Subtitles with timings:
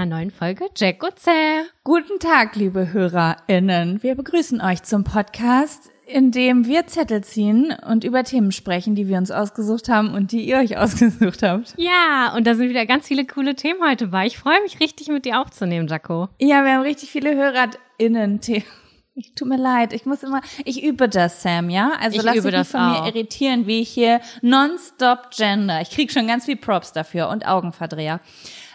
[0.00, 1.34] einer neuen Folge Jack und Sam.
[1.84, 4.02] Guten Tag, liebe HörerInnen.
[4.02, 9.08] Wir begrüßen euch zum Podcast, in dem wir Zettel ziehen und über Themen sprechen, die
[9.08, 11.74] wir uns ausgesucht haben und die ihr euch ausgesucht habt.
[11.76, 14.24] Ja, und da sind wieder ganz viele coole Themen heute bei.
[14.26, 16.28] Ich freue mich richtig, mit dir aufzunehmen, Jaco.
[16.38, 18.64] Ja, wir haben richtig viele HörerInnen-Themen.
[19.14, 21.92] Ich tut mir leid, ich muss immer, ich übe das, Sam, ja?
[22.00, 23.02] Also Ich lass übe dich nicht von auch.
[23.02, 25.82] mir irritieren, wie ich hier nonstop gender.
[25.82, 28.20] Ich krieg schon ganz viel Props dafür und Augenverdreher.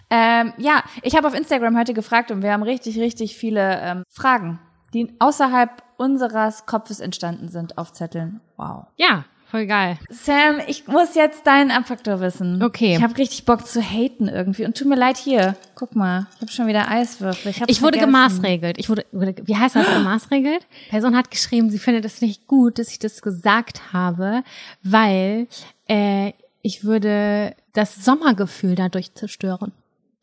[0.10, 4.04] Ähm, ja, ich habe auf Instagram heute gefragt und wir haben richtig, richtig viele ähm,
[4.10, 4.60] Fragen,
[4.94, 8.42] die außerhalb unseres Kopfes entstanden sind auf Zetteln.
[8.58, 8.86] Wow.
[8.98, 9.98] Ja, voll geil.
[10.10, 12.62] Sam, ich muss jetzt deinen Abfaktor wissen.
[12.62, 12.96] Okay.
[12.98, 14.66] Ich habe richtig Bock zu haten irgendwie.
[14.66, 15.56] Und tut mir leid hier.
[15.76, 17.52] Guck mal, ich habe schon wieder Eiswürfel.
[17.52, 18.06] Ich, Ich wurde vergessen.
[18.12, 18.78] gemaßregelt.
[18.78, 20.68] Ich wurde, wurde wie heißt das, gemaßregelt?
[20.90, 24.44] Person hat geschrieben, sie findet es nicht gut, dass ich das gesagt habe,
[24.84, 25.48] weil
[25.88, 29.72] äh, ich würde das Sommergefühl dadurch zerstören.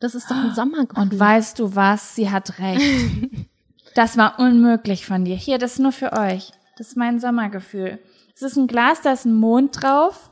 [0.03, 1.01] Das ist doch ein Sommergefühl.
[1.01, 2.13] Und weißt du was?
[2.13, 2.81] Sie hat recht.
[3.95, 5.37] das war unmöglich von dir.
[5.37, 6.51] Hier, das ist nur für euch.
[6.77, 7.99] Das ist mein Sommergefühl.
[8.35, 10.29] Es ist ein Glas, da ist ein Mond drauf.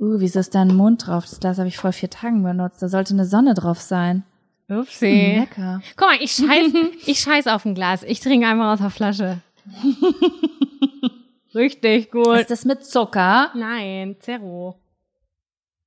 [0.00, 1.24] Uh, wieso ist da ein Mond drauf?
[1.24, 2.82] Das Glas habe ich vor vier Tagen benutzt.
[2.82, 4.24] Da sollte eine Sonne drauf sein.
[4.68, 5.36] Upsi.
[5.38, 5.80] Lecker.
[5.96, 6.72] Guck mal, ich scheiß,
[7.06, 8.02] ich scheiß auf ein Glas.
[8.02, 9.40] Ich trinke einmal aus der Flasche.
[11.54, 12.40] Richtig gut.
[12.40, 13.52] Ist das mit Zucker?
[13.54, 14.80] Nein, Zero.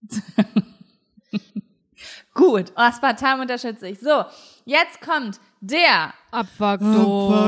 [2.34, 2.72] Gut.
[2.76, 4.00] Oh, Aspartam unterstütze ich.
[4.00, 4.24] So,
[4.66, 7.40] jetzt kommt der Abfaktor.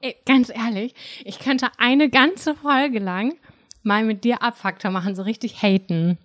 [0.00, 3.34] Ey, ganz ehrlich, ich könnte eine ganze Folge lang
[3.82, 6.18] mal mit dir Abfaktor machen, so richtig haten.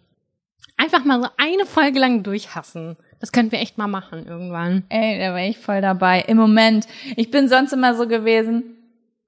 [0.78, 2.96] Einfach mal so eine Folge lang durchhassen.
[3.19, 4.86] Das könnten wir echt mal machen irgendwann.
[4.88, 6.22] Ey, da war ich voll dabei.
[6.22, 6.88] Im Moment.
[7.18, 8.78] Ich bin sonst immer so gewesen.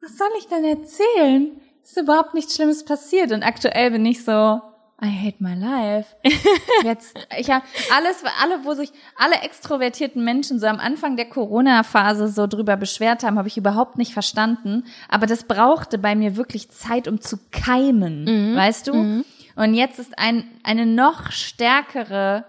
[0.02, 1.52] Was soll ich denn erzählen?
[1.84, 3.32] Ist überhaupt nichts Schlimmes passiert.
[3.32, 4.62] Und aktuell bin ich so,
[5.04, 6.16] I hate my life.
[6.84, 7.66] Jetzt, ich habe
[7.96, 13.24] alles, alle, wo sich alle extrovertierten Menschen so am Anfang der Corona-Phase so drüber beschwert
[13.24, 14.84] haben, habe ich überhaupt nicht verstanden.
[15.10, 18.94] Aber das brauchte bei mir wirklich Zeit, um zu keimen, weißt du?
[19.56, 22.46] Und jetzt ist ein, eine noch stärkere,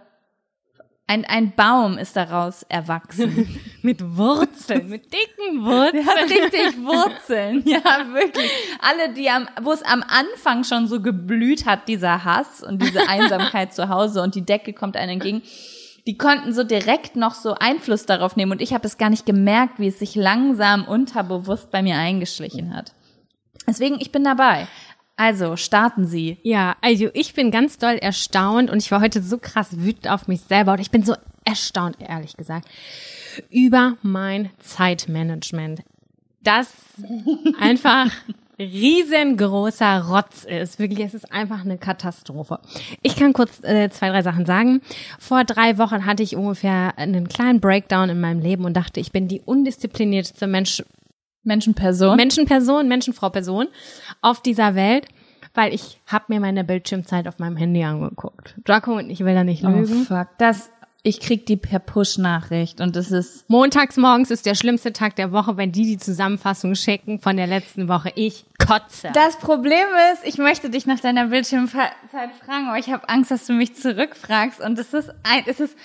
[1.07, 3.61] ein, ein Baum ist daraus erwachsen.
[3.83, 6.07] Mit Wurzeln, mit dicken Wurzeln.
[6.07, 7.63] Hat richtig Wurzeln.
[7.67, 8.51] Ja, wirklich.
[8.81, 13.01] Alle, die am, wo es am Anfang schon so geblüht hat, dieser Hass und diese
[13.09, 15.43] Einsamkeit zu Hause und die Decke kommt einem entgegen,
[16.07, 19.27] die konnten so direkt noch so Einfluss darauf nehmen und ich habe es gar nicht
[19.27, 22.93] gemerkt, wie es sich langsam unterbewusst bei mir eingeschlichen hat.
[23.67, 24.67] Deswegen, ich bin dabei.
[25.17, 26.39] Also, starten Sie.
[26.43, 30.27] Ja, also ich bin ganz doll erstaunt und ich war heute so krass wütend auf
[30.27, 31.15] mich selber und ich bin so
[31.45, 32.69] erstaunt, ehrlich gesagt,
[33.51, 35.83] über mein Zeitmanagement.
[36.43, 36.73] Das
[37.61, 38.11] einfach
[38.59, 40.79] riesengroßer Rotz ist.
[40.79, 42.59] Wirklich, es ist einfach eine Katastrophe.
[43.03, 44.83] Ich kann kurz äh, zwei, drei Sachen sagen.
[45.19, 49.13] Vor drei Wochen hatte ich ungefähr einen kleinen Breakdown in meinem Leben und dachte, ich
[49.13, 50.83] bin die undisziplinierteste Mensch,
[51.45, 52.17] Menschenperson.
[52.17, 53.69] Menschenperson, Menschenfrau-Person
[54.21, 55.07] auf dieser Welt,
[55.55, 58.55] weil ich habe mir meine Bildschirmzeit auf meinem Handy angeguckt.
[58.65, 60.05] Draco und ich will da nicht oh, lügen.
[60.05, 60.29] fuck.
[60.39, 60.71] Das,
[61.03, 65.33] ich krieg die per Push-Nachricht und das ist, Montags morgens ist der schlimmste Tag der
[65.33, 68.13] Woche, wenn die die Zusammenfassung schicken von der letzten Woche.
[68.15, 69.09] Ich kotze.
[69.13, 71.91] Das Problem ist, ich möchte dich nach deiner Bildschirmzeit
[72.45, 74.61] fragen, aber ich habe Angst, dass du mich zurückfragst.
[74.61, 75.77] Und es ist ein, es ist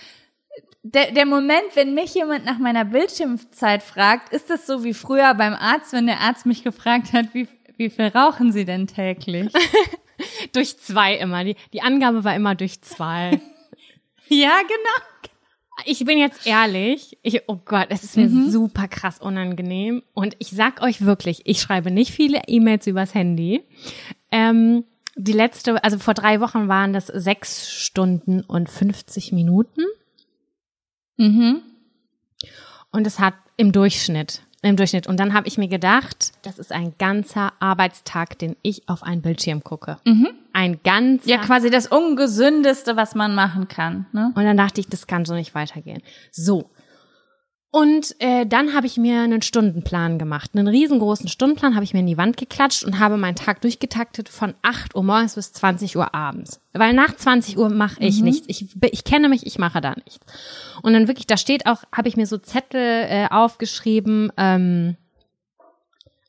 [0.94, 5.34] der, der Moment, wenn mich jemand nach meiner Bildschirmzeit fragt, ist das so wie früher
[5.34, 9.52] beim Arzt, wenn der Arzt mich gefragt hat, wie, wie viel rauchen Sie denn täglich?
[10.53, 11.44] durch zwei immer.
[11.44, 13.40] Die, die Angabe war immer durch zwei.
[14.30, 15.28] ja, genau.
[15.86, 18.50] Ich bin jetzt ehrlich, ich, oh Gott, es ist mir Mhm.
[18.50, 20.01] super krass unangenehm.
[20.13, 23.63] Und ich sag euch wirklich, ich schreibe nicht viele E-Mails übers Handy.
[24.31, 24.86] Ähm,
[25.16, 29.83] die letzte, also vor drei Wochen waren das sechs Stunden und 50 Minuten.
[31.18, 31.62] Mhm.
[32.92, 35.08] Und es hat im Durchschnitt, im Durchschnitt.
[35.08, 39.22] Und dann habe ich mir gedacht, das ist ein ganzer Arbeitstag, den ich auf einen
[39.22, 39.98] Bildschirm gucke.
[40.54, 41.30] Ein ganzer.
[41.30, 44.06] Ja, quasi das Ungesündeste, was man machen kann.
[44.14, 44.31] Ne?
[44.36, 46.02] Und dann dachte ich, das kann so nicht weitergehen.
[46.31, 46.69] So.
[47.69, 50.52] Und äh, dann habe ich mir einen Stundenplan gemacht.
[50.56, 54.30] Einen riesengroßen Stundenplan habe ich mir in die Wand geklatscht und habe meinen Tag durchgetaktet
[54.30, 56.62] von 8 Uhr morgens bis 20 Uhr abends.
[56.72, 58.48] Weil nach 20 Uhr mache ich nichts.
[58.48, 60.25] Ich, ich kenne mich, ich mache da nichts.
[60.81, 64.96] Und dann wirklich, da steht auch, habe ich mir so Zettel äh, aufgeschrieben, ähm,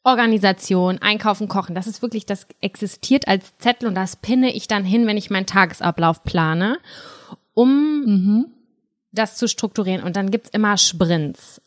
[0.03, 1.75] Organisation, Einkaufen, Kochen.
[1.75, 5.31] Das ist wirklich, das existiert als Zettel und das pinne ich dann hin, wenn ich
[5.31, 6.79] meinen Tagesablauf plane,
[7.55, 8.47] um
[9.19, 10.03] das zu strukturieren.
[10.03, 11.61] Und dann gibt's immer Sprints.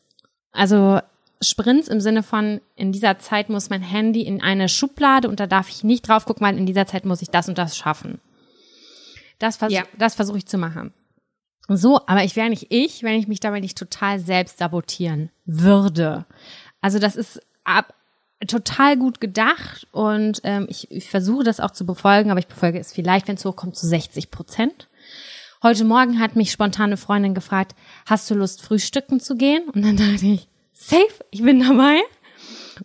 [0.51, 0.99] Also
[1.41, 5.47] Sprints im Sinne von, in dieser Zeit muss mein Handy in eine Schublade und da
[5.47, 8.19] darf ich nicht drauf gucken, weil in dieser Zeit muss ich das und das schaffen.
[9.39, 9.83] Das, vers Ja.
[9.97, 10.93] das versuche ich zu machen.
[11.67, 16.25] So, aber ich wäre nicht ich, wenn ich mich dabei nicht total selbst sabotieren würde.
[16.81, 17.93] Also das ist ab,
[18.47, 22.79] total gut gedacht und ähm, ich, ich versuche das auch zu befolgen, aber ich befolge
[22.79, 24.87] es vielleicht, wenn es hochkommt, zu 60 Prozent.
[25.63, 27.75] Heute Morgen hat mich spontan eine Freundin gefragt,
[28.07, 29.69] hast du Lust, frühstücken zu gehen?
[29.69, 31.99] Und dann dachte ich, safe, ich bin dabei.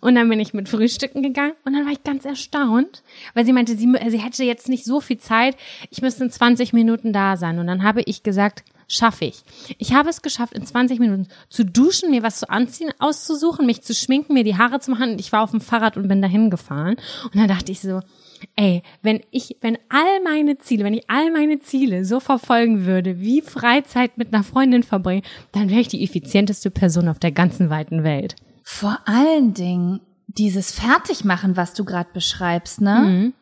[0.02, 3.02] Und dann bin ich mit Frühstücken gegangen und dann war ich ganz erstaunt,
[3.32, 5.56] weil sie meinte, sie, sie hätte jetzt nicht so viel Zeit,
[5.88, 7.58] ich müsste in 20 Minuten da sein.
[7.58, 9.42] Und dann habe ich gesagt, schaffe ich.
[9.78, 13.80] Ich habe es geschafft, in 20 Minuten zu duschen, mir was zu anziehen, auszusuchen, mich
[13.84, 15.12] zu schminken, mir die Haare zu machen.
[15.12, 16.96] Und ich war auf dem Fahrrad und bin dahin gefahren.
[17.24, 18.02] Und dann dachte ich so,
[18.56, 23.20] ey, wenn ich, wenn all meine Ziele, wenn ich all meine Ziele so verfolgen würde,
[23.20, 25.22] wie Freizeit mit einer Freundin verbringen,
[25.52, 28.36] dann wäre ich die effizienteste Person auf der ganzen weiten Welt.
[28.62, 33.00] Vor allen Dingen dieses Fertigmachen, was du gerade beschreibst, ne?
[33.00, 33.34] Mhm.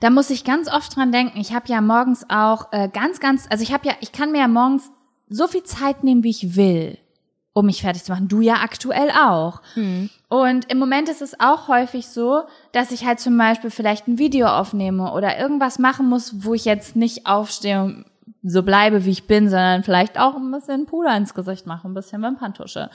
[0.00, 1.40] Da muss ich ganz oft dran denken.
[1.40, 4.40] Ich habe ja morgens auch äh, ganz, ganz, also ich habe ja, ich kann mir
[4.40, 4.90] ja morgens
[5.28, 6.98] so viel Zeit nehmen, wie ich will,
[7.54, 8.28] um mich fertig zu machen.
[8.28, 9.62] Du ja aktuell auch.
[10.28, 12.42] Und im Moment ist es auch häufig so,
[12.74, 16.64] dass ich halt zum Beispiel vielleicht ein Video aufnehme oder irgendwas machen muss, wo ich
[16.64, 18.04] jetzt nicht aufstehe und
[18.42, 21.94] so bleibe, wie ich bin, sondern vielleicht auch ein bisschen Puder ins Gesicht mache, ein
[21.94, 22.90] bisschen Wimperntusche.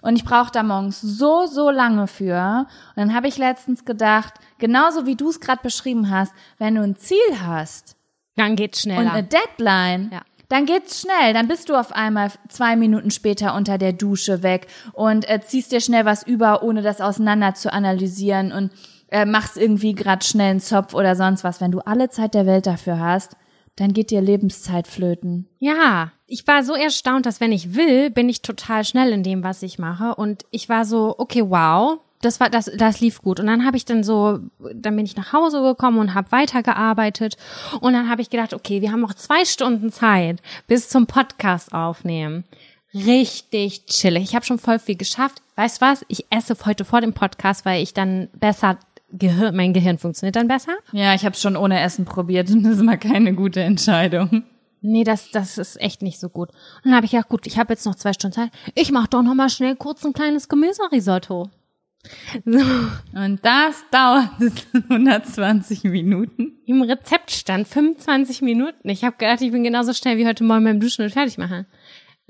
[0.00, 2.66] Und ich brauche da morgens so, so lange für.
[2.94, 6.82] Und dann habe ich letztens gedacht, genauso wie du es gerade beschrieben hast, wenn du
[6.82, 7.96] ein Ziel hast
[8.36, 9.12] Dann geht's und schneller.
[9.12, 10.22] eine Deadline, Ja.
[10.48, 11.34] dann geht's schnell.
[11.34, 15.72] Dann bist du auf einmal zwei Minuten später unter der Dusche weg und äh, ziehst
[15.72, 18.70] dir schnell was über, ohne das auseinander zu analysieren und
[19.10, 21.60] äh, machst irgendwie gerade schnell einen Zopf oder sonst was.
[21.60, 23.36] Wenn du alle Zeit der Welt dafür hast,
[23.76, 25.46] dann geht dir Lebenszeit flöten.
[25.58, 29.44] Ja, ich war so erstaunt, dass wenn ich will, bin ich total schnell in dem,
[29.44, 30.14] was ich mache.
[30.16, 33.38] Und ich war so, okay, wow, das war, das, das lief gut.
[33.38, 34.40] Und dann habe ich dann so,
[34.74, 37.36] dann bin ich nach Hause gekommen und habe weitergearbeitet.
[37.80, 41.72] Und dann habe ich gedacht, okay, wir haben noch zwei Stunden Zeit bis zum Podcast
[41.72, 42.44] aufnehmen.
[42.94, 44.24] Richtig chillig.
[44.24, 45.42] Ich habe schon voll viel geschafft.
[45.56, 46.04] Weißt was?
[46.08, 48.78] Ich esse heute vor dem Podcast, weil ich dann besser
[49.10, 50.76] Gehirn, mein Gehirn funktioniert dann besser.
[50.92, 54.44] Ja, ich habe schon ohne Essen probiert und das ist mal keine gute Entscheidung.
[54.80, 56.50] Nee, das, das ist echt nicht so gut.
[56.50, 58.50] Und dann habe ich gedacht, gut, ich habe jetzt noch zwei Stunden Zeit.
[58.74, 61.50] Ich mache doch noch mal schnell kurz ein kleines Gemüserisotto.
[62.44, 62.60] So,
[63.12, 64.30] Und das dauert
[64.88, 66.52] 120 Minuten.
[66.64, 68.88] Im Rezept stand 25 Minuten.
[68.88, 71.66] Ich habe gedacht, ich bin genauso schnell wie heute Morgen beim Duschen und fertig machen.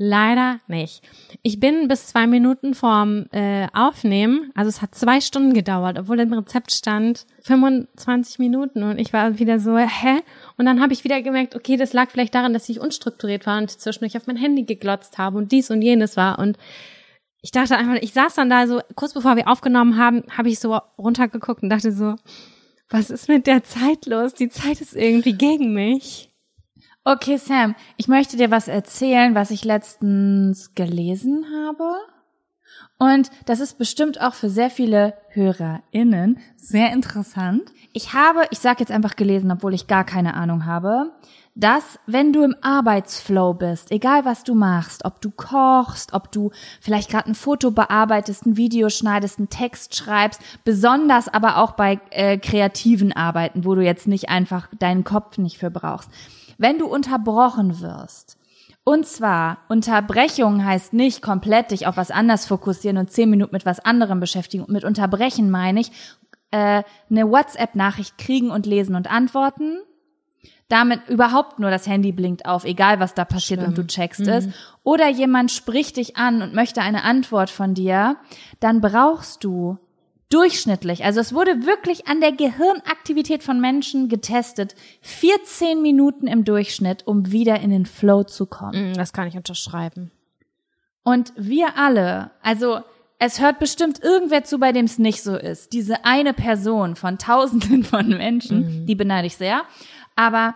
[0.00, 1.02] Leider nicht.
[1.42, 6.20] Ich bin bis zwei Minuten vorm äh, Aufnehmen, also es hat zwei Stunden gedauert, obwohl
[6.20, 10.20] im Rezept stand 25 Minuten und ich war wieder so, hä?
[10.56, 13.58] Und dann habe ich wieder gemerkt, okay, das lag vielleicht daran, dass ich unstrukturiert war
[13.58, 16.58] und zwischendurch auf mein Handy geglotzt habe und dies und jenes war und
[17.40, 20.60] ich dachte einfach, ich saß dann da so, kurz bevor wir aufgenommen haben, habe ich
[20.60, 22.14] so runtergeguckt und dachte so,
[22.88, 24.34] was ist mit der Zeit los?
[24.34, 26.27] Die Zeit ist irgendwie gegen mich.
[27.10, 31.94] Okay, Sam, ich möchte dir was erzählen, was ich letztens gelesen habe.
[32.98, 37.62] Und das ist bestimmt auch für sehr viele HörerInnen sehr interessant.
[37.94, 41.12] Ich habe, ich sag jetzt einfach gelesen, obwohl ich gar keine Ahnung habe,
[41.54, 46.50] dass wenn du im Arbeitsflow bist, egal was du machst, ob du kochst, ob du
[46.78, 52.00] vielleicht gerade ein Foto bearbeitest, ein Video schneidest, einen Text schreibst, besonders aber auch bei
[52.10, 56.10] äh, kreativen Arbeiten, wo du jetzt nicht einfach deinen Kopf nicht für brauchst.
[56.58, 58.36] Wenn du unterbrochen wirst,
[58.84, 63.66] und zwar, Unterbrechung heißt nicht komplett dich auf was anderes fokussieren und zehn Minuten mit
[63.66, 64.64] was anderem beschäftigen.
[64.68, 65.92] Mit Unterbrechen meine ich,
[66.50, 69.78] äh, eine WhatsApp-Nachricht kriegen und lesen und antworten.
[70.68, 74.48] Damit überhaupt nur das Handy blinkt auf, egal was da passiert und du checkst es.
[74.82, 78.16] Oder jemand spricht dich an und möchte eine Antwort von dir,
[78.60, 79.78] dann brauchst du
[80.30, 87.06] durchschnittlich, also es wurde wirklich an der Gehirnaktivität von Menschen getestet, 14 Minuten im Durchschnitt,
[87.06, 88.92] um wieder in den Flow zu kommen.
[88.92, 90.10] Mm, Das kann ich unterschreiben.
[91.02, 92.80] Und wir alle, also
[93.18, 95.72] es hört bestimmt irgendwer zu, bei dem es nicht so ist.
[95.72, 99.62] Diese eine Person von Tausenden von Menschen, die beneide ich sehr,
[100.14, 100.54] aber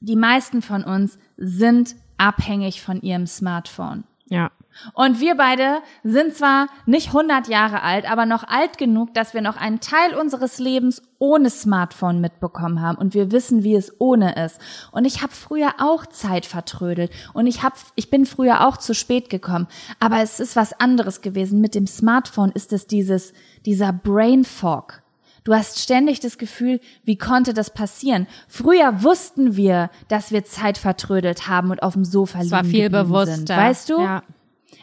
[0.00, 4.04] die meisten von uns sind abhängig von ihrem Smartphone.
[4.26, 4.50] Ja.
[4.94, 9.42] Und wir beide sind zwar nicht 100 Jahre alt, aber noch alt genug, dass wir
[9.42, 14.44] noch einen Teil unseres Lebens ohne Smartphone mitbekommen haben und wir wissen, wie es ohne
[14.44, 14.60] ist.
[14.92, 18.94] Und ich habe früher auch Zeit vertrödelt und ich hab, ich bin früher auch zu
[18.94, 19.66] spät gekommen,
[19.98, 21.60] aber es ist was anderes gewesen.
[21.60, 23.32] Mit dem Smartphone ist es dieses
[23.66, 25.02] dieser Brain Fog.
[25.44, 28.26] Du hast ständig das Gefühl, wie konnte das passieren?
[28.48, 32.74] Früher wussten wir, dass wir Zeit vertrödelt haben und auf dem Sofa Es war liegen
[32.74, 33.34] viel bewusster.
[33.36, 34.00] Sind, weißt du?
[34.00, 34.22] Ja.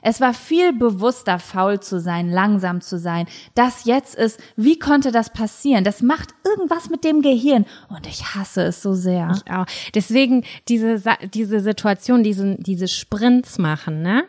[0.07, 3.25] Es war viel bewusster, faul zu sein, langsam zu sein.
[3.55, 5.83] Das jetzt ist, wie konnte das passieren?
[5.83, 7.65] Das macht irgendwas mit dem Gehirn.
[7.89, 9.31] Und ich hasse es so sehr.
[9.35, 9.65] Ich auch.
[9.95, 11.01] Deswegen diese,
[11.33, 14.25] diese Situation, diese, diese Sprints machen, ne?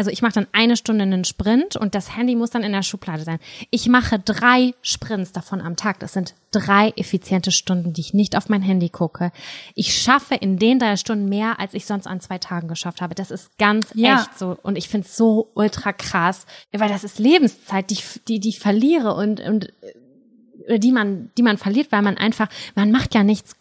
[0.00, 2.82] Also ich mache dann eine Stunde einen Sprint und das Handy muss dann in der
[2.82, 3.38] Schublade sein.
[3.68, 6.00] Ich mache drei Sprints davon am Tag.
[6.00, 9.30] Das sind drei effiziente Stunden, die ich nicht auf mein Handy gucke.
[9.74, 13.14] Ich schaffe in den drei Stunden mehr, als ich sonst an zwei Tagen geschafft habe.
[13.14, 14.22] Das ist ganz Ja.
[14.22, 14.56] echt so.
[14.62, 18.48] Und ich finde es so ultra krass, weil das ist Lebenszeit, die, ich- die, die
[18.48, 19.70] ich verliere und, und
[20.66, 23.54] äh, die man, die man verliert, weil man einfach, man macht ja nichts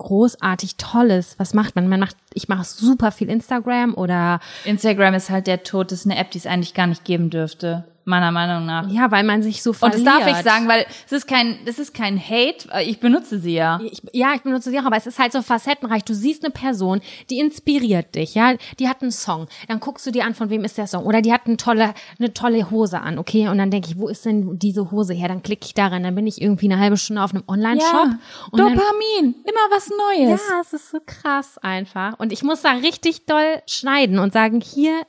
[0.00, 1.34] großartig Tolles.
[1.38, 1.88] Was macht man?
[1.88, 6.06] Man macht, ich mache super viel Instagram oder Instagram ist halt der Tod, das ist
[6.06, 8.88] eine App, die es eigentlich gar nicht geben dürfte, meiner Meinung nach.
[8.90, 10.06] ja, weil man sich so Und verliert.
[10.06, 13.54] das darf ich sagen, weil es ist kein, das ist kein Hate, ich benutze sie
[13.54, 13.80] ja.
[13.82, 16.04] Ich, ja, ich benutze sie auch, aber es ist halt so facettenreich.
[16.04, 17.00] Du siehst eine Person,
[17.30, 19.46] die inspiriert dich, ja, die hat einen Song.
[19.68, 21.04] Dann guckst du dir an, von wem ist der Song.
[21.06, 23.48] Oder die hat eine tolle, eine tolle Hose an, okay?
[23.48, 25.28] Und dann denke ich, wo ist denn diese Hose her?
[25.28, 28.08] Dann klicke ich da rein, dann bin ich irgendwie eine halbe Stunde auf einem Online-Shop.
[28.50, 30.40] und dann, Dopamin, immer was Neues.
[30.48, 32.18] Ja, es ist so krass einfach.
[32.18, 35.02] Und ich muss da richtig doll schneiden und sagen, hier,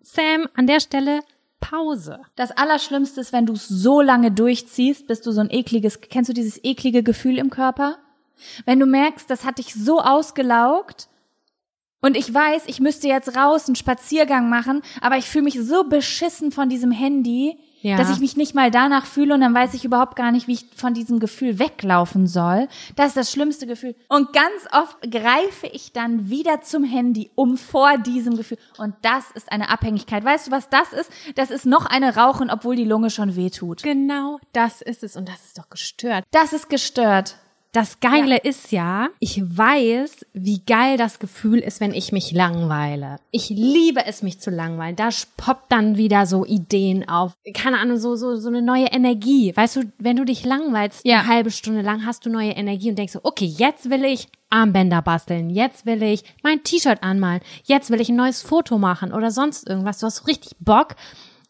[0.00, 1.20] Sam, an der Stelle
[1.64, 2.20] Pause.
[2.36, 6.28] Das Allerschlimmste ist, wenn du es so lange durchziehst, bis du so ein ekliges, kennst
[6.28, 7.96] du dieses eklige Gefühl im Körper?
[8.66, 11.08] Wenn du merkst, das hat dich so ausgelaugt
[12.02, 15.84] und ich weiß, ich müsste jetzt raus einen Spaziergang machen, aber ich fühle mich so
[15.84, 17.98] beschissen von diesem Handy, Ja.
[17.98, 20.54] dass ich mich nicht mal danach fühle und dann weiß ich überhaupt gar nicht, wie
[20.54, 22.66] ich von diesem Gefühl weglaufen soll.
[22.96, 23.94] Das ist das schlimmste Gefühl.
[24.08, 28.56] Und ganz oft greife ich dann wieder zum Handy, um vor diesem Gefühl.
[28.78, 30.24] Und das ist eine Abhängigkeit.
[30.24, 31.12] Weißt du, was das ist?
[31.34, 33.82] Das ist noch eine Rauchen, obwohl die Lunge schon wehtut.
[33.82, 35.14] Genau das ist es.
[35.14, 36.24] Und das ist doch gestört.
[36.30, 37.36] Das ist gestört.
[37.74, 43.16] Das Geile ist ja, ich weiß, wie geil das Gefühl ist, wenn ich mich langweile.
[43.32, 44.94] Ich liebe es, mich zu langweilen.
[44.94, 47.32] Da poppt dann wieder so Ideen auf.
[47.52, 49.52] Keine Ahnung, so, so, so eine neue Energie.
[49.56, 51.18] Weißt du, wenn du dich langweilst, Ja.
[51.18, 54.28] eine halbe Stunde lang hast du neue Energie und denkst so, okay, jetzt will ich
[54.50, 55.50] Armbänder basteln.
[55.50, 57.40] Jetzt will ich mein T-Shirt anmalen.
[57.64, 59.98] Jetzt will ich ein neues Foto machen oder sonst irgendwas.
[59.98, 60.94] Du hast richtig Bock.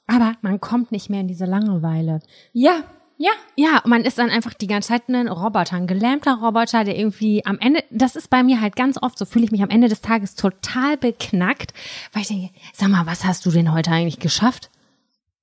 [0.06, 2.20] Aber man kommt nicht mehr in diese Langeweile.
[2.54, 2.84] Ja,
[3.16, 3.30] ja.
[3.56, 7.44] Ja, man ist dann einfach die ganze Zeit ein Roboter, ein gelähmter Roboter, der irgendwie
[7.46, 9.88] am Ende, das ist bei mir halt ganz oft, so fühle ich mich am Ende
[9.88, 11.72] des Tages total beknackt,
[12.12, 14.70] weil ich denke, sag mal, was hast du denn heute eigentlich geschafft?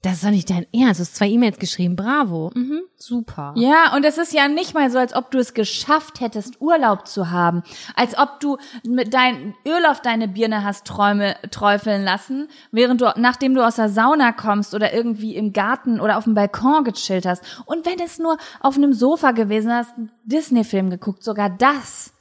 [0.04, 1.00] Das ist doch nicht dein Ernst.
[1.00, 1.96] Du hast zwei E-Mails geschrieben.
[1.96, 2.50] Bravo.
[2.56, 3.54] Mhm, super.
[3.56, 7.08] Ja, und es ist ja nicht mal so, als ob du es geschafft hättest, Urlaub
[7.08, 7.62] zu haben.
[7.96, 13.14] Als ob du mit dein Öl auf deine Birne hast Träume träufeln lassen, während du,
[13.16, 17.28] nachdem du aus der Sauna kommst oder irgendwie im Garten oder auf dem Balkon gechillt
[17.28, 17.44] hast.
[17.68, 22.12] Und wenn es nur auf einem Sofa gewesen hast, einen Disney-Film geguckt, sogar das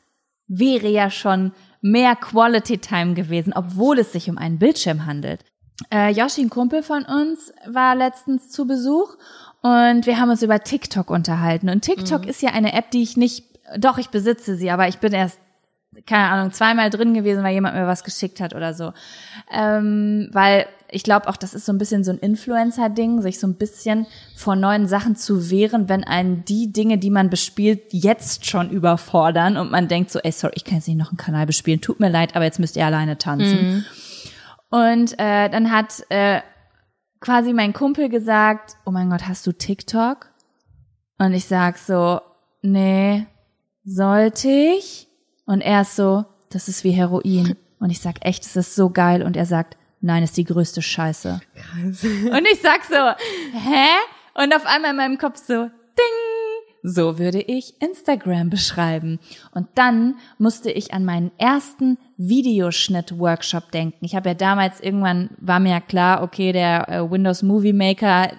[0.47, 5.45] wäre ja schon mehr Quality Time gewesen, obwohl es sich um einen Bildschirm handelt.
[5.93, 9.17] Äh, Yoshi, ein Kumpel von uns, war letztens zu Besuch
[9.63, 11.69] und wir haben uns über TikTok unterhalten.
[11.69, 13.45] Und TikTok ist ja eine App, die ich nicht,
[13.79, 15.39] doch, ich besitze sie, aber ich bin erst,
[16.07, 18.93] keine Ahnung, zweimal drin gewesen, weil jemand mir was geschickt hat oder so.
[19.53, 23.47] Ähm, weil ich glaube auch, das ist so ein bisschen so ein Influencer-Ding, sich so
[23.47, 24.07] ein bisschen
[24.37, 29.57] vor neuen Sachen zu wehren, wenn einen die Dinge, die man bespielt, jetzt schon überfordern
[29.57, 32.01] und man denkt so, ey, sorry, ich kann jetzt nicht noch einen Kanal bespielen, tut
[32.01, 33.85] mir leid, aber jetzt müsst ihr alleine tanzen.
[34.71, 36.41] Und äh, dann hat äh,
[37.21, 40.31] quasi mein Kumpel gesagt, oh mein Gott, hast du TikTok?
[41.19, 42.21] Und ich sag so,
[42.63, 43.27] nee,
[43.85, 45.09] sollte ich?
[45.45, 47.57] Und er ist so, das ist wie Heroin.
[47.81, 49.23] Und ich sag, echt, es ist so geil.
[49.23, 51.41] Und er sagt, nein, ist die größte Scheiße.
[51.83, 53.87] Und ich sag so, hä?
[54.35, 56.17] Und auf einmal in meinem Kopf so, ding,
[56.83, 59.19] so würde ich Instagram beschreiben.
[59.53, 64.05] Und dann musste ich an meinen ersten Videoschnitt-Workshop denken.
[64.05, 68.33] Ich habe ja damals irgendwann, war mir ja klar, okay, der äh, Windows Movie Maker,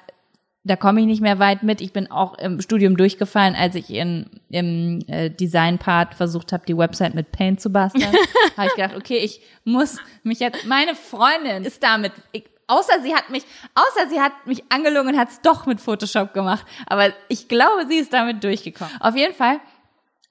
[0.64, 1.82] da komme ich nicht mehr weit mit.
[1.82, 6.78] Ich bin auch im Studium durchgefallen, als ich in, im äh, Design-Part versucht habe, die
[6.78, 8.12] Website mit Paint zu basteln.
[8.58, 13.14] habe ich gedacht, okay, ich muss mich jetzt, meine Freundin ist damit, ich, außer sie
[13.14, 13.44] hat mich,
[13.76, 16.66] außer sie hat mich angelogen und hat es doch mit Photoshop gemacht.
[16.88, 18.94] Aber ich glaube, sie ist damit durchgekommen.
[19.00, 19.60] Auf jeden Fall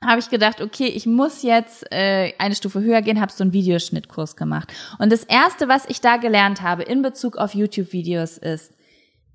[0.03, 3.53] habe ich gedacht, okay, ich muss jetzt äh, eine Stufe höher gehen, habe so einen
[3.53, 4.73] Videoschnittkurs gemacht.
[4.99, 8.73] Und das Erste, was ich da gelernt habe in Bezug auf YouTube-Videos ist,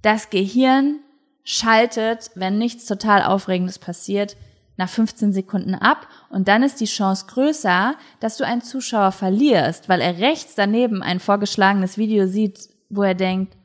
[0.02, 1.00] das Gehirn
[1.44, 4.36] schaltet, wenn nichts total Aufregendes passiert,
[4.78, 9.88] nach 15 Sekunden ab und dann ist die Chance größer, dass du einen Zuschauer verlierst,
[9.88, 13.56] weil er rechts daneben ein vorgeschlagenes Video sieht, wo er denkt,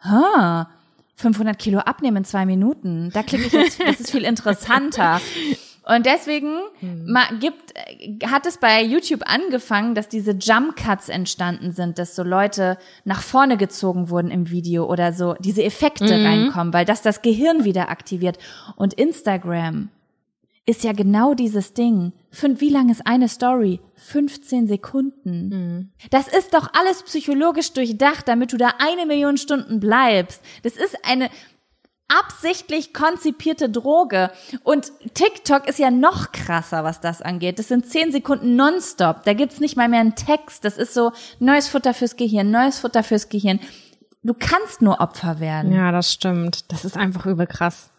[0.00, 0.68] ha,
[1.16, 5.20] 500 Kilo abnehmen in zwei Minuten, da klicke ich jetzt, das ist viel interessanter.
[5.84, 7.74] Und deswegen ma, gibt,
[8.30, 13.20] hat es bei YouTube angefangen, dass diese Jump Cuts entstanden sind, dass so Leute nach
[13.20, 17.90] vorne gezogen wurden im Video oder so diese Effekte reinkommen, weil das das Gehirn wieder
[17.90, 18.38] aktiviert.
[18.76, 19.88] Und Instagram
[20.64, 22.12] ist ja genau dieses Ding.
[22.30, 23.80] Fünf, wie lang ist eine Story?
[23.96, 25.92] 15 Sekunden.
[26.10, 30.40] Das ist doch alles psychologisch durchdacht, damit du da eine Million Stunden bleibst.
[30.62, 31.30] Das ist eine
[32.08, 34.30] absichtlich konzipierte Droge.
[34.62, 37.58] Und TikTok ist ja noch krasser, was das angeht.
[37.58, 39.24] Das sind 10 Sekunden nonstop.
[39.24, 40.64] Da gibt's nicht mal mehr einen Text.
[40.64, 43.60] Das ist so neues Futter fürs Gehirn, neues Futter fürs Gehirn.
[44.22, 45.72] Du kannst nur Opfer werden.
[45.72, 46.70] Ja, das stimmt.
[46.70, 47.90] Das ist einfach übel krass.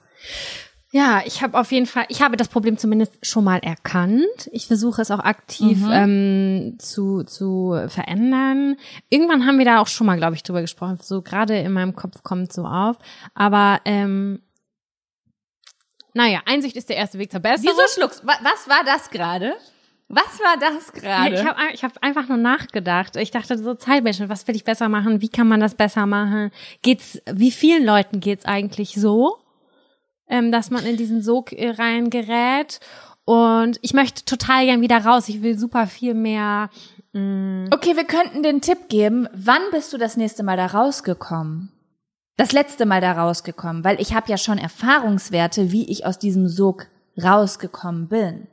[0.95, 4.47] Ja, ich habe auf jeden Fall, ich habe das Problem zumindest schon mal erkannt.
[4.51, 8.75] Ich versuche es auch aktiv ähm, zu, zu verändern.
[9.09, 10.99] Irgendwann haben wir da auch schon mal, glaube ich, drüber gesprochen.
[11.01, 12.97] So gerade in meinem Kopf kommt so auf.
[13.33, 14.43] Aber ähm,
[16.13, 17.75] naja, Einsicht ist der erste Weg zur Besserung.
[17.75, 18.23] Wieso schluckst?
[18.25, 19.53] wa- Was war das gerade?
[20.09, 21.33] Was war das gerade?
[21.33, 23.15] ich habe ich hab einfach nur nachgedacht.
[23.15, 25.21] Ich dachte so Zeitmanagement, was will ich besser machen?
[25.21, 26.51] Wie kann man das besser machen?
[26.83, 29.37] Geht's, wie vielen Leuten geht's eigentlich so,
[30.27, 32.79] ähm, dass man in diesen Sog äh, reingerät?
[33.25, 35.29] Und ich möchte total gern wieder raus.
[35.29, 36.69] Ich will super viel mehr.
[37.15, 39.27] Okay, wir könnten den Tipp geben.
[39.33, 41.71] Wann bist du das nächste Mal da rausgekommen?
[42.37, 46.47] Das letzte Mal da rausgekommen, weil ich habe ja schon Erfahrungswerte, wie ich aus diesem
[46.47, 46.87] Sog
[47.21, 48.47] rausgekommen bin.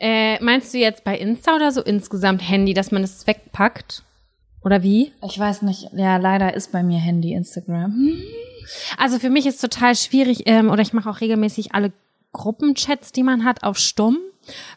[0.00, 4.02] Äh, meinst du jetzt bei Insta oder so insgesamt Handy, dass man es wegpackt?
[4.64, 5.12] Oder wie?
[5.24, 7.94] Ich weiß nicht, ja, leider ist bei mir Handy Instagram.
[8.96, 11.92] Also für mich ist total schwierig, ähm, oder ich mache auch regelmäßig alle
[12.32, 14.18] Gruppenchats, die man hat, auf stumm,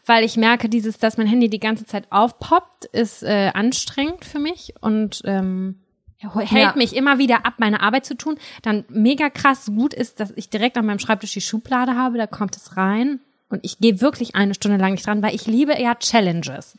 [0.06, 4.38] weil ich merke, dieses, dass mein Handy die ganze Zeit aufpoppt, ist äh, anstrengend für
[4.38, 5.78] mich und ähm,
[6.18, 6.74] hält Ja.
[6.76, 8.38] mich immer wieder ab, meine Arbeit zu tun.
[8.62, 12.26] Dann mega krass gut ist, dass ich direkt an meinem Schreibtisch die Schublade habe, da
[12.26, 15.78] kommt es rein und ich gehe wirklich eine Stunde lang nicht dran, weil ich liebe
[15.80, 16.76] ja Challenges.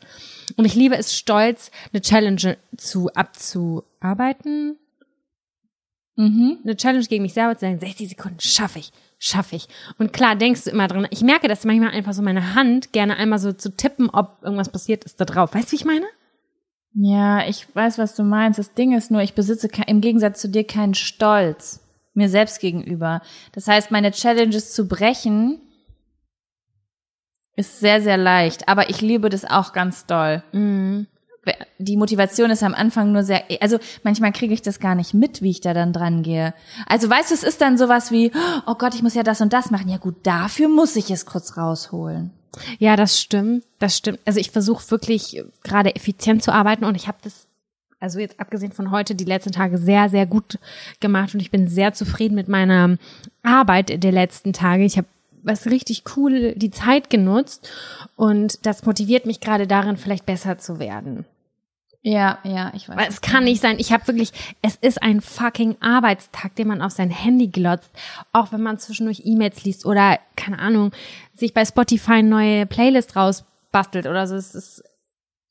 [0.56, 4.76] Und ich liebe es stolz, eine Challenge zu abzuarbeiten,
[6.16, 6.58] Mhm.
[6.62, 9.66] eine Challenge gegen mich selber zu sagen, 60 Sekunden schaffe ich, schaffe ich.
[9.98, 11.08] Und klar, denkst du immer dran.
[11.10, 14.70] Ich merke das manchmal einfach so meine Hand gerne einmal so zu tippen, ob irgendwas
[14.70, 15.54] passiert ist da drauf.
[15.54, 16.06] Weißt du, wie ich meine?
[16.94, 18.58] Ja, ich weiß, was du meinst.
[18.60, 21.80] Das Ding ist nur, ich besitze im Gegensatz zu dir keinen Stolz
[22.14, 23.20] mir selbst gegenüber.
[23.52, 25.60] Das heißt, meine Challenges zu brechen
[27.56, 28.68] ist sehr, sehr leicht.
[28.68, 30.44] Aber ich liebe das auch ganz doll.
[31.78, 35.42] Die Motivation ist am Anfang nur sehr, also manchmal kriege ich das gar nicht mit,
[35.42, 36.54] wie ich da dann dran gehe.
[36.86, 38.32] Also weißt du, es ist dann sowas wie,
[38.66, 39.88] oh Gott, ich muss ja das und das machen.
[39.88, 42.30] Ja gut, dafür muss ich es kurz rausholen.
[42.78, 43.64] Ja, das stimmt.
[43.78, 44.20] Das stimmt.
[44.24, 47.46] Also ich versuche wirklich äh, gerade effizient zu arbeiten und ich habe das,
[48.00, 50.58] also jetzt abgesehen von heute, die letzten Tage sehr, sehr gut
[51.00, 52.96] gemacht und ich bin sehr zufrieden mit meiner
[53.42, 54.84] Arbeit der letzten Tage.
[54.84, 55.08] Ich habe
[55.42, 57.70] was richtig cool die Zeit genutzt
[58.16, 61.26] und das motiviert mich gerade darin, vielleicht besser zu werden.
[62.06, 62.96] Ja, ja, ich weiß.
[62.98, 63.76] Weil es kann nicht sein.
[63.78, 67.90] Ich habe wirklich, es ist ein fucking Arbeitstag, den man auf sein Handy glotzt.
[68.34, 70.92] Auch wenn man zwischendurch E-Mails liest oder, keine Ahnung,
[71.32, 74.34] sich bei Spotify eine neue Playlist rausbastelt oder so.
[74.34, 74.84] Es ist,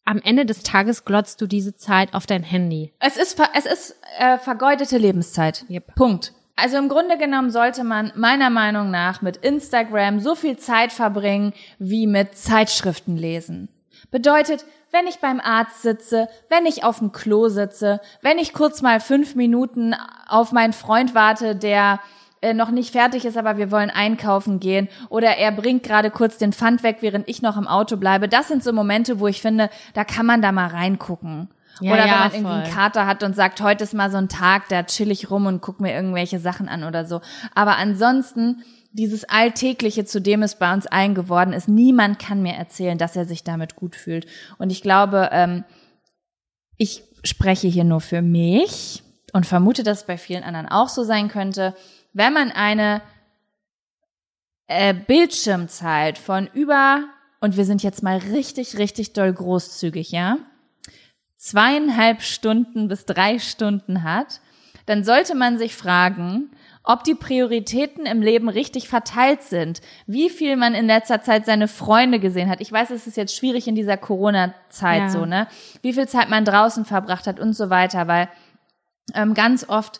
[0.05, 2.93] am Ende des Tages glotzt du diese Zeit auf dein Handy.
[2.99, 5.65] Es ist, es ist äh, vergeudete Lebenszeit.
[5.71, 5.95] Yep.
[5.95, 6.33] Punkt.
[6.55, 11.53] Also im Grunde genommen sollte man meiner Meinung nach mit Instagram so viel Zeit verbringen
[11.79, 13.69] wie mit Zeitschriften lesen.
[14.11, 18.81] Bedeutet, wenn ich beim Arzt sitze, wenn ich auf dem Klo sitze, wenn ich kurz
[18.81, 19.95] mal fünf Minuten
[20.27, 21.99] auf meinen Freund warte, der
[22.41, 26.37] äh, noch nicht fertig ist, aber wir wollen einkaufen gehen oder er bringt gerade kurz
[26.37, 28.29] den Pfand weg, während ich noch im Auto bleibe.
[28.29, 31.49] Das sind so Momente, wo ich finde, da kann man da mal reingucken.
[31.79, 32.71] Ja, oder wenn ja, man irgendwie einen.
[32.71, 35.61] Kater hat und sagt, heute ist mal so ein Tag, da chill ich rum und
[35.61, 37.21] guck mir irgendwelche Sachen an oder so.
[37.55, 42.53] Aber ansonsten, dieses Alltägliche, zu dem es bei uns allen geworden ist, niemand kann mir
[42.53, 44.27] erzählen, dass er sich damit gut fühlt.
[44.59, 45.65] Und ich glaube, ähm,
[46.77, 49.03] ich spreche hier nur für mich
[49.33, 51.75] und vermute, dass es bei vielen anderen auch so sein könnte,
[52.13, 53.01] wenn man eine
[54.67, 57.03] äh, Bildschirmzeit von über,
[57.41, 60.37] und wir sind jetzt mal richtig, richtig doll großzügig, ja,
[61.37, 64.39] zweieinhalb Stunden bis drei Stunden hat,
[64.85, 66.51] dann sollte man sich fragen,
[66.83, 71.67] ob die Prioritäten im Leben richtig verteilt sind, wie viel man in letzter Zeit seine
[71.67, 72.59] Freunde gesehen hat.
[72.59, 75.09] Ich weiß, es ist jetzt schwierig in dieser Corona-Zeit Ja.
[75.09, 75.47] so, ne?
[75.81, 78.27] Wie viel Zeit man draußen verbracht hat und so weiter, weil
[79.15, 79.99] ähm, ganz oft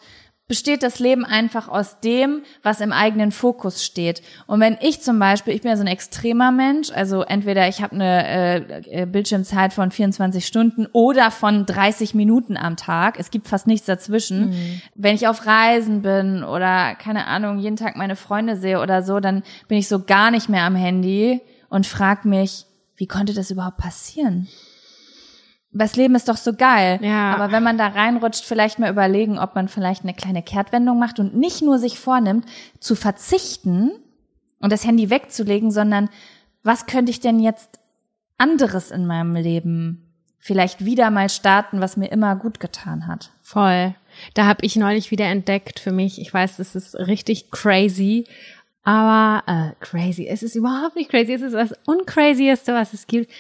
[0.54, 4.22] besteht das Leben einfach aus dem, was im eigenen Fokus steht.
[4.46, 7.82] Und wenn ich zum Beispiel, ich bin ja so ein extremer Mensch, also entweder ich
[7.82, 13.32] habe eine äh, äh Bildschirmzeit von 24 Stunden oder von 30 Minuten am Tag, es
[13.32, 14.52] gibt fast nichts dazwischen.
[14.52, 14.82] Mhm.
[14.94, 19.20] Wenn ich auf Reisen bin oder keine Ahnung, jeden Tag meine Freunde sehe oder so,
[19.20, 23.50] dann bin ich so gar nicht mehr am Handy und frag mich, wie konnte das
[23.50, 24.48] überhaupt passieren?
[25.74, 27.00] Das Leben ist doch so geil.
[27.02, 27.36] Ja.
[27.36, 31.20] Aber wenn man da reinrutscht, vielleicht mal überlegen, ob man vielleicht eine kleine Kehrtwendung macht
[31.20, 32.46] und nicht nur sich vornimmt,
[32.80, 33.92] zu verzichten
[34.60, 36.10] und das Handy wegzulegen, sondern
[36.64, 37.80] was könnte ich denn jetzt
[38.38, 43.32] anderes in meinem Leben vielleicht wieder mal starten, was mir immer gut getan hat?
[43.42, 43.96] Voll.
[44.36, 46.22] Da habe ich neulich wieder entdeckt für mich.
[46.22, 48.26] Ich weiß, das ist richtig crazy,
[48.84, 50.28] aber äh, crazy.
[50.28, 51.34] Es ist überhaupt nicht crazy.
[51.34, 53.32] Es ist das uncrazieste, was es gibt.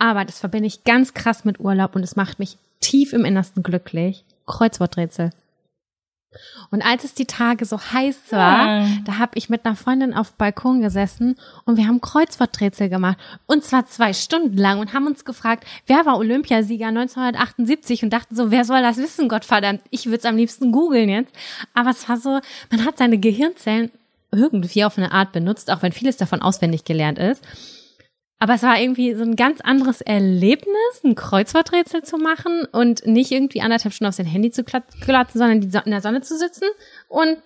[0.00, 3.62] Aber das verbinde ich ganz krass mit Urlaub und es macht mich tief im Innersten
[3.62, 4.24] glücklich.
[4.46, 5.30] Kreuzworträtsel.
[6.70, 8.88] Und als es die Tage so heiß war, ja.
[9.04, 13.18] da habe ich mit einer Freundin auf Balkon gesessen und wir haben Kreuzworträtsel gemacht.
[13.46, 18.36] Und zwar zwei Stunden lang und haben uns gefragt, wer war Olympiasieger 1978 und dachten
[18.36, 21.34] so, wer soll das wissen, Gottverdammt, ich würde es am liebsten googeln jetzt.
[21.74, 23.90] Aber es war so, man hat seine Gehirnzellen
[24.32, 27.44] irgendwie auf eine Art benutzt, auch wenn vieles davon auswendig gelernt ist.
[28.40, 33.30] Aber es war irgendwie so ein ganz anderes Erlebnis, ein Kreuzworträtsel zu machen und nicht
[33.32, 36.64] irgendwie anderthalb Stunden auf sein Handy zu klatzen, sondern in der Sonne zu sitzen
[37.08, 37.38] und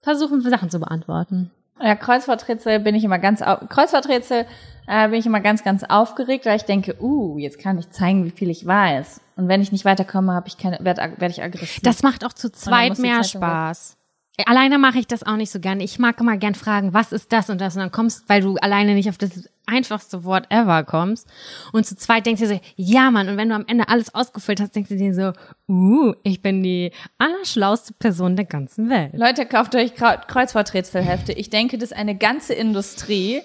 [0.00, 1.52] versuchen, Sachen zu beantworten.
[1.80, 4.46] Ja, Kreuzworträtsel bin ich immer ganz, Kreuzworträtsel
[4.88, 8.24] äh, bin ich immer ganz, ganz aufgeregt, weil ich denke, uh, jetzt kann ich zeigen,
[8.24, 9.20] wie viel ich weiß.
[9.36, 11.82] Und wenn ich nicht weiterkomme, habe ich keine, werde werd ich aggressiv.
[11.82, 13.96] Das macht auch zu zweit mehr Spaß.
[14.36, 14.48] Weg.
[14.48, 15.84] Alleine mache ich das auch nicht so gerne.
[15.84, 17.76] Ich mag immer gern fragen, was ist das und das?
[17.76, 21.28] Und dann kommst, weil du alleine nicht auf das einfachste Wort ever kommst.
[21.72, 23.28] Und zu zweit denkst du so, ja Mann.
[23.28, 25.32] Und wenn du am Ende alles ausgefüllt hast, denkst du dir so,
[25.68, 29.12] uh, ich bin die allerschlauste Person der ganzen Welt.
[29.14, 31.32] Leute, kauft euch Kreuzworträtselhefte.
[31.32, 33.42] Ich denke, dass eine ganze Industrie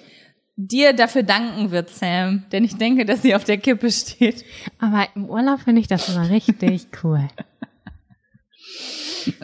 [0.56, 2.44] dir dafür danken wird, Sam.
[2.52, 4.44] Denn ich denke, dass sie auf der Kippe steht.
[4.78, 7.28] Aber im Urlaub finde ich das immer richtig cool.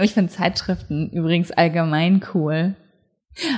[0.00, 2.74] Ich finde Zeitschriften übrigens allgemein cool.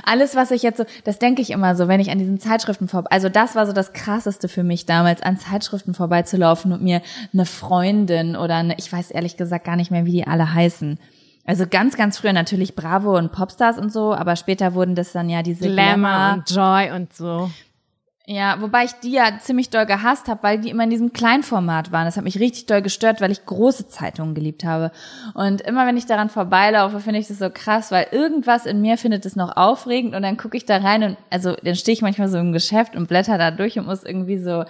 [0.03, 2.87] Alles, was ich jetzt so, das denke ich immer so, wenn ich an diesen Zeitschriften
[2.87, 7.01] vorbei, also das war so das krasseste für mich damals, an Zeitschriften vorbeizulaufen und mir
[7.33, 10.99] eine Freundin oder eine, ich weiß ehrlich gesagt gar nicht mehr, wie die alle heißen.
[11.45, 15.29] Also ganz, ganz früher natürlich Bravo und Popstars und so, aber später wurden das dann
[15.29, 17.49] ja diese Glamour, Glamour und Joy und so.
[18.29, 21.93] Ja, wobei ich die ja ziemlich doll gehasst habe, weil die immer in diesem Kleinformat
[21.93, 22.03] waren.
[22.03, 24.91] Das hat mich richtig doll gestört, weil ich große Zeitungen geliebt habe.
[25.33, 28.97] Und immer wenn ich daran vorbeilaufe, finde ich das so krass, weil irgendwas in mir
[28.97, 32.01] findet es noch aufregend und dann gucke ich da rein und also dann stehe ich
[32.01, 34.65] manchmal so im Geschäft und blätter da durch und muss irgendwie so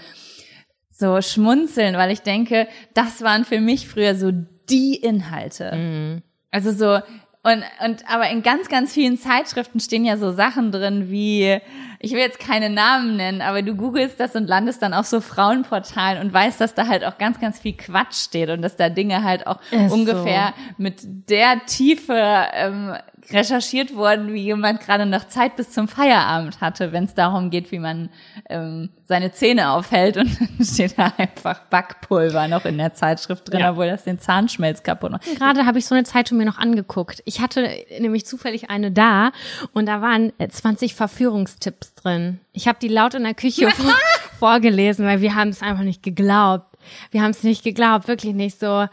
[0.91, 4.31] so schmunzeln, weil ich denke, das waren für mich früher so
[4.69, 5.75] die Inhalte.
[5.75, 6.21] Mhm.
[6.51, 6.99] Also so
[7.47, 11.59] und, und aber in ganz, ganz vielen Zeitschriften stehen ja so Sachen drin wie,
[11.99, 15.21] ich will jetzt keine Namen nennen, aber du googelst das und landest dann auf so
[15.21, 18.89] Frauenportalen und weißt, dass da halt auch ganz, ganz viel Quatsch steht und dass da
[18.89, 20.73] Dinge halt auch Ist ungefähr so.
[20.83, 22.97] mit der Tiefe ähm,
[23.31, 27.71] recherchiert worden, wie jemand gerade noch Zeit bis zum Feierabend hatte, wenn es darum geht,
[27.71, 28.09] wie man
[28.49, 33.59] ähm, seine Zähne aufhält und dann steht da einfach Backpulver noch in der Zeitschrift drin,
[33.61, 33.71] ja.
[33.71, 35.25] obwohl das den Zahnschmelz kaputt macht.
[35.37, 37.21] Gerade habe ich so eine Zeitung mir noch angeguckt.
[37.25, 39.31] Ich hatte nämlich zufällig eine da
[39.73, 42.39] und da waren 20 Verführungstipps drin.
[42.53, 43.69] Ich habe die laut in der Küche
[44.39, 46.77] vorgelesen, weil wir haben es einfach nicht geglaubt.
[47.11, 48.87] Wir haben es nicht geglaubt, wirklich nicht so.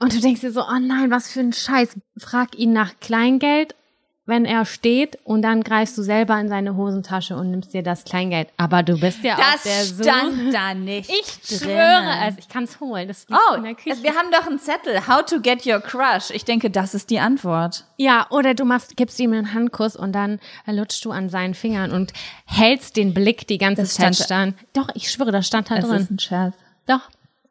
[0.00, 1.96] Und du denkst dir so, oh nein, was für ein Scheiß.
[2.16, 3.74] Frag ihn nach Kleingeld,
[4.24, 8.04] wenn er steht, und dann greifst du selber in seine Hosentasche und nimmst dir das
[8.04, 8.48] Kleingeld.
[8.56, 10.02] Aber du bist ja das auch der Suche.
[10.04, 11.10] Das stand da nicht.
[11.10, 12.38] Ich schwöre es.
[12.38, 13.08] Ich kann es holen.
[13.08, 14.02] Das liegt oh, in der Küche.
[14.02, 15.06] wir haben doch einen Zettel.
[15.06, 16.30] How to get your crush.
[16.30, 17.84] Ich denke, das ist die Antwort.
[17.98, 21.92] Ja, oder du machst, gibst ihm einen Handkuss und dann lutschst du an seinen Fingern
[21.92, 22.14] und
[22.46, 24.54] hältst den Blick die ganze das Zeit stand.
[24.72, 25.90] Doch, ich schwöre, das stand da drin.
[25.90, 26.54] Das ist ein Scherz.
[26.86, 27.02] Doch,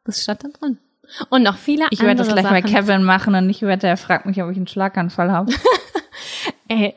[0.04, 0.78] das stand da drin.
[1.28, 2.62] Und noch viele ich andere Ich werde das gleich Sachen.
[2.62, 5.52] bei Kevin machen und nicht werde, er fragt mich, ob ich einen Schlaganfall habe.
[6.68, 6.94] Ey,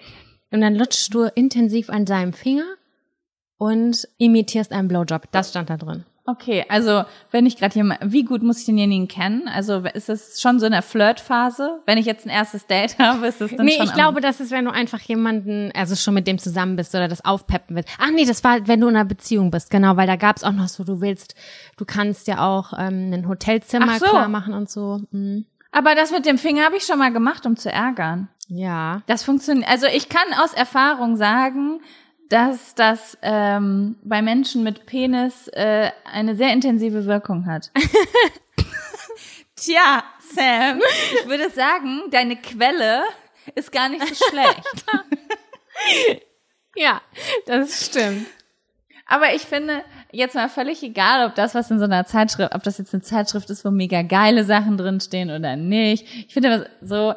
[0.52, 2.66] und dann lutschst du intensiv an seinem Finger
[3.58, 5.32] und imitierst einen Blowjob.
[5.32, 6.06] Das stand da drin.
[6.26, 9.50] Okay, also wenn ich gerade hier, wie gut muss ich denjenigen kennen?
[9.50, 11.82] Also ist es schon so in der Flirtphase?
[11.86, 13.86] Wenn ich jetzt ein erstes Date habe, ist es dann nee, schon?
[13.86, 16.96] Nee, ich glaube, das ist, wenn du einfach jemanden, also schon mit dem zusammen bist
[16.96, 17.90] oder das aufpeppen willst.
[18.00, 20.54] Ach nee, das war, wenn du in einer Beziehung bist, genau, weil da gab's auch
[20.54, 21.36] noch so, du willst,
[21.76, 24.06] du kannst ja auch ähm, ein Hotelzimmer so.
[24.06, 25.02] klar machen und so.
[25.12, 25.46] Mhm.
[25.74, 28.30] Aber das mit dem Finger habe ich schon mal gemacht, um zu ärgern.
[28.48, 29.02] Ja.
[29.08, 29.68] Das funktioniert.
[29.68, 31.82] Also ich kann aus Erfahrung sagen,
[32.30, 37.72] dass das ähm, bei Menschen mit Penis äh, eine sehr intensive Wirkung hat.
[39.56, 40.82] Tja, Sam,
[41.22, 43.04] ich würde sagen, deine Quelle
[43.56, 44.86] ist gar nicht so schlecht.
[46.76, 47.02] Ja,
[47.46, 48.26] das stimmt.
[49.06, 52.64] Aber ich finde, jetzt mal völlig egal, ob das, was in so einer Zeitschrift, ob
[52.64, 56.08] das jetzt eine Zeitschrift ist, wo mega geile Sachen drinstehen oder nicht.
[56.28, 57.14] Ich finde so,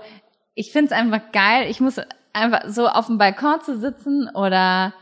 [0.55, 1.71] ich finde es einfach geil.
[1.71, 2.01] Ich muss
[2.37, 4.93] einfach so auf dem Balkon zu sitzen oder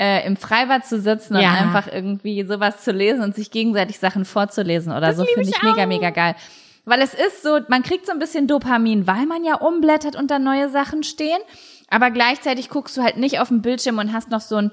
[0.00, 1.50] äh, im Freibad zu sitzen Ja.
[1.50, 5.48] und einfach irgendwie sowas zu lesen und sich gegenseitig Sachen vorzulesen oder Das so, finde
[5.50, 6.34] ich ich mega, mega geil.
[6.84, 10.30] Weil es ist so, man kriegt so ein bisschen Dopamin, weil man ja umblättert und
[10.30, 11.38] da neue Sachen stehen.
[11.88, 14.72] Aber gleichzeitig guckst du halt nicht auf den Bildschirm und hast noch so ein,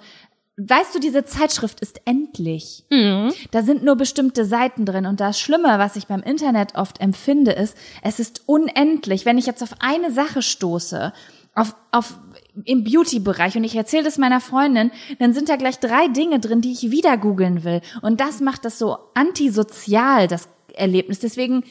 [0.58, 2.84] weißt du, diese Zeitschrift ist endlich.
[2.89, 3.32] Mhm.
[3.52, 5.06] Da sind nur bestimmte Seiten drin.
[5.06, 9.25] Und das Schlimme, was ich beim Internet oft empfinde, ist, es ist unendlich.
[9.25, 11.13] Wenn ich jetzt auf eine Sache stoße,
[11.55, 12.17] auf, auf,
[12.65, 16.62] im Beauty-Bereich und ich erzähle das meiner Freundin, dann sind da gleich drei Dinge drin,
[16.62, 17.81] die ich wieder googeln will.
[18.01, 21.19] Und das macht das so antisozial, das Erlebnis.
[21.19, 21.63] Deswegen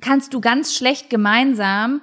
[0.00, 2.00] kannst du ganz schlecht gemeinsam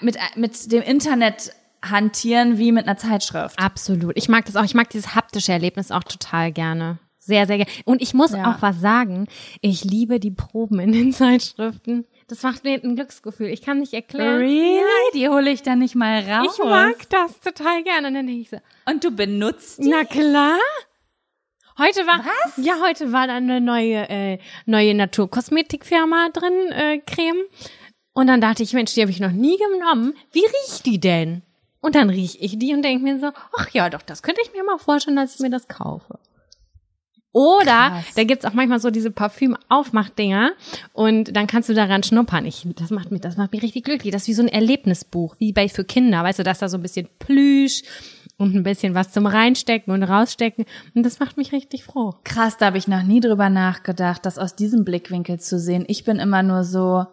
[0.00, 3.58] mit, mit dem Internet hantieren wie mit einer Zeitschrift.
[3.58, 4.16] Absolut.
[4.16, 4.64] Ich mag das auch.
[4.64, 6.98] Ich mag dieses haptische Erlebnis auch total gerne.
[7.18, 7.70] Sehr, sehr gerne.
[7.84, 8.50] Und ich muss Ja.
[8.54, 9.26] auch was sagen.
[9.60, 12.06] Ich liebe die Proben in den Zeitschriften.
[12.28, 13.48] Das macht mir ein Glücksgefühl.
[13.48, 14.38] Ich kann nicht erklären.
[14.38, 14.80] Really?
[15.12, 16.58] Die hole ich dann nicht mal raus.
[16.58, 18.08] Ich mag das total gerne.
[18.08, 18.56] Und dann denke ich so,
[18.90, 19.88] Und du benutzt die?
[19.88, 20.58] na klar.
[21.76, 22.64] Heute war, Was?
[22.64, 27.42] ja, heute war da eine neue, äh, neue Naturkosmetikfirma drin, äh, Creme.
[28.12, 30.14] Und dann dachte ich, Mensch, die habe ich noch nie genommen.
[30.32, 31.42] Wie riecht die denn?
[31.80, 34.52] Und dann riech ich die und denke mir so, ach ja, doch, das könnte ich
[34.52, 36.18] mir mal vorstellen, dass ich mir das kaufe.
[37.34, 38.14] Oder Krass.
[38.14, 40.52] da gibt's auch manchmal so diese Parfüm-Aufmachdinger
[40.92, 42.46] und dann kannst du daran schnuppern.
[42.46, 44.12] Ich, das macht mich, das macht mich richtig glücklich.
[44.12, 46.78] Das ist wie so ein Erlebnisbuch, wie bei für Kinder, weißt du, dass da so
[46.78, 47.82] ein bisschen Plüsch
[48.36, 50.64] und ein bisschen was zum Reinstecken und Rausstecken.
[50.94, 52.14] Und das macht mich richtig froh.
[52.22, 55.84] Krass, da habe ich noch nie drüber nachgedacht, das aus diesem Blickwinkel zu sehen.
[55.88, 57.04] Ich bin immer nur so,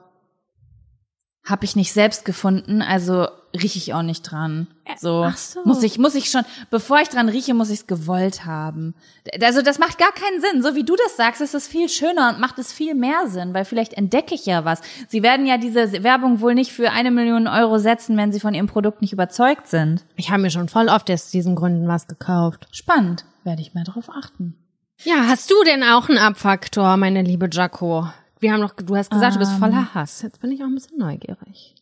[1.44, 4.68] habe ich nicht selbst gefunden, also rieche ich auch nicht dran.
[4.98, 5.62] So, ach so.
[5.64, 8.94] muss ich muss ich schon, bevor ich dran rieche, muss ich es gewollt haben.
[9.42, 10.62] Also das macht gar keinen Sinn.
[10.62, 13.54] So wie du das sagst, ist es viel schöner und macht es viel mehr Sinn,
[13.54, 14.82] weil vielleicht entdecke ich ja was.
[15.08, 18.54] Sie werden ja diese Werbung wohl nicht für eine Million Euro setzen, wenn sie von
[18.54, 20.04] ihrem Produkt nicht überzeugt sind.
[20.16, 22.68] Ich habe mir schon voll oft aus diesen Gründen was gekauft.
[22.72, 24.56] Spannend, werde ich mal drauf achten.
[25.04, 28.08] Ja, hast du denn auch einen Abfaktor, meine liebe Jaco?
[28.40, 30.22] Wir haben noch, du hast gesagt, du bist voller Hass.
[30.22, 31.76] Jetzt bin ich auch ein bisschen neugierig.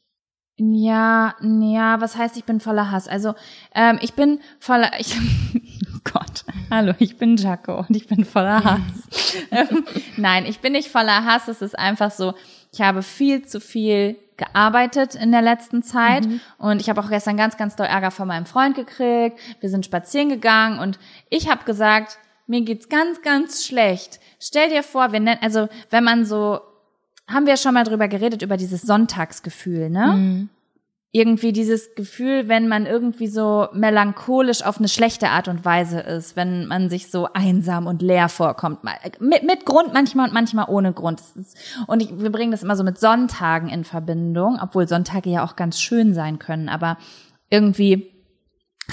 [0.61, 3.07] Ja, ja, was heißt, ich bin voller Hass?
[3.07, 3.33] Also,
[3.73, 8.63] ähm, ich bin voller, ich, oh Gott, hallo, ich bin Jaco und ich bin voller
[8.63, 9.37] Hass.
[9.51, 9.85] Ähm,
[10.17, 12.33] Nein, ich bin nicht voller Hass, es ist einfach so,
[12.73, 17.35] ich habe viel zu viel gearbeitet in der letzten Zeit und ich habe auch gestern
[17.35, 19.37] ganz, ganz doll Ärger von meinem Freund gekriegt.
[19.59, 20.97] Wir sind spazieren gegangen und
[21.29, 24.19] ich habe gesagt, mir geht's ganz, ganz schlecht.
[24.39, 26.61] Stell dir vor, wir nennen, also wenn man so
[27.29, 30.47] haben wir schon mal drüber geredet, über dieses Sonntagsgefühl, ne?
[31.11, 36.35] Irgendwie dieses Gefühl, wenn man irgendwie so melancholisch auf eine schlechte Art und Weise ist,
[36.35, 38.83] wenn man sich so einsam und leer vorkommt.
[38.83, 41.19] Mal- Mit, mit Grund manchmal und manchmal ohne Grund.
[41.87, 45.55] Und ich, wir bringen das immer so mit Sonntagen in Verbindung, obwohl Sonntage ja auch
[45.55, 46.97] ganz schön sein können, aber
[47.49, 48.11] irgendwie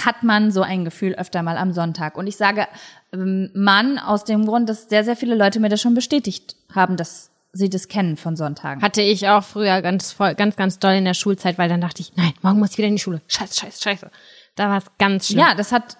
[0.03, 2.17] hat man so ein Gefühl öfter mal am Sonntag.
[2.17, 2.67] Und ich sage
[3.13, 6.97] ähm, Mann aus dem Grund, dass sehr, sehr viele Leute mir das schon bestätigt haben,
[6.97, 8.81] dass sie das kennen von Sonntagen.
[8.81, 12.01] Hatte ich auch früher ganz voll, ganz, ganz doll in der Schulzeit, weil dann dachte
[12.01, 13.21] ich, nein, morgen muss ich wieder in die Schule.
[13.27, 14.11] Scheiße, scheiße, scheiße.
[14.55, 15.39] Da war es ganz schlimm.
[15.39, 15.97] Ja, das hat,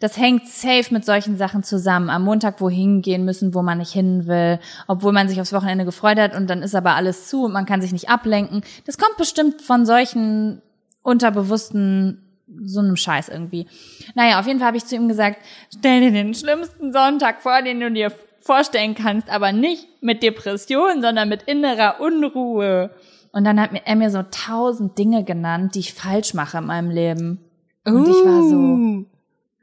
[0.00, 2.10] das hängt safe mit solchen Sachen zusammen.
[2.10, 5.84] Am Montag wohin gehen müssen, wo man nicht hin will, obwohl man sich aufs Wochenende
[5.84, 8.62] gefreut hat und dann ist aber alles zu und man kann sich nicht ablenken.
[8.86, 10.62] Das kommt bestimmt von solchen
[11.02, 12.24] unterbewussten
[12.64, 13.66] so einem Scheiß irgendwie.
[14.14, 15.38] Naja, auf jeden Fall habe ich zu ihm gesagt,
[15.76, 18.10] stell dir den schlimmsten Sonntag vor, den du dir
[18.48, 22.90] vorstellen kannst, aber nicht mit Depression, sondern mit innerer Unruhe.
[23.30, 26.64] Und dann hat mir, er mir so tausend Dinge genannt, die ich falsch mache in
[26.64, 27.44] meinem Leben.
[27.84, 29.04] Und ich war so,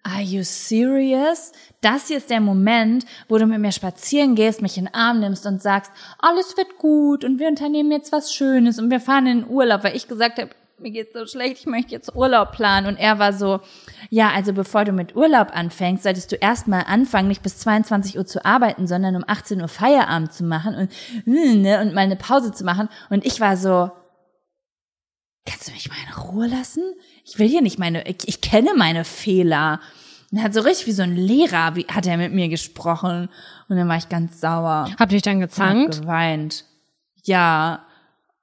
[0.03, 1.51] Are you serious?
[1.81, 5.19] Das hier ist der Moment, wo du mit mir spazieren gehst, mich in den Arm
[5.19, 9.25] nimmst und sagst, alles wird gut und wir unternehmen jetzt was Schönes und wir fahren
[9.25, 12.51] in den Urlaub, weil ich gesagt habe, mir geht's so schlecht, ich möchte jetzt Urlaub
[12.51, 12.87] planen.
[12.87, 13.61] Und er war so,
[14.09, 18.25] ja, also bevor du mit Urlaub anfängst, solltest du erstmal anfangen, nicht bis 22 Uhr
[18.25, 20.91] zu arbeiten, sondern um 18 Uhr Feierabend zu machen und,
[21.27, 22.89] ne, und mal eine Pause zu machen.
[23.09, 23.91] Und ich war so,
[25.45, 26.83] kannst du mich mal in Ruhe lassen?
[27.23, 29.79] Ich will hier nicht meine, ich, ich kenne meine Fehler.
[30.31, 33.29] Und er hat so richtig wie so ein Lehrer, wie, hat er mit mir gesprochen.
[33.69, 34.89] Und dann war ich ganz sauer.
[34.99, 36.01] Habt ihr euch dann gezankt?
[36.01, 36.65] geweint.
[37.23, 37.85] Ja.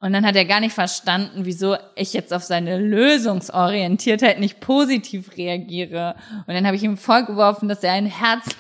[0.03, 5.37] Und dann hat er gar nicht verstanden, wieso ich jetzt auf seine Lösungsorientiertheit nicht positiv
[5.37, 6.17] reagiere.
[6.47, 8.57] Und dann habe ich ihm vorgeworfen, dass er ein herzloser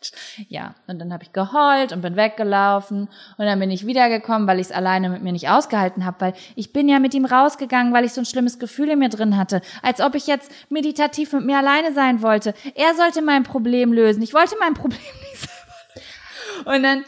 [0.48, 4.60] Ja, und dann habe ich geheult und bin weggelaufen und dann bin ich wiedergekommen, weil
[4.60, 7.92] ich es alleine mit mir nicht ausgehalten habe, weil ich bin ja mit ihm rausgegangen,
[7.92, 11.32] weil ich so ein schlimmes Gefühl in mir drin hatte, als ob ich jetzt meditativ
[11.32, 12.54] mit mir alleine sein wollte.
[12.74, 14.22] Er sollte mein Problem lösen.
[14.22, 16.76] Ich wollte mein Problem nicht selber.
[16.76, 17.04] Und dann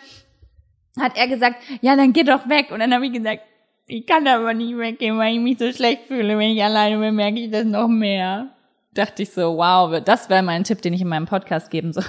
[0.99, 2.71] hat er gesagt, ja, dann geh doch weg.
[2.71, 3.43] Und dann habe ich gesagt,
[3.91, 6.39] ich kann aber nicht weggehen, weil ich mich so schlecht fühle.
[6.39, 8.49] Wenn ich alleine bin, merke ich das noch mehr.
[8.95, 12.05] Dachte ich so, wow, das wäre mein Tipp, den ich in meinem Podcast geben soll.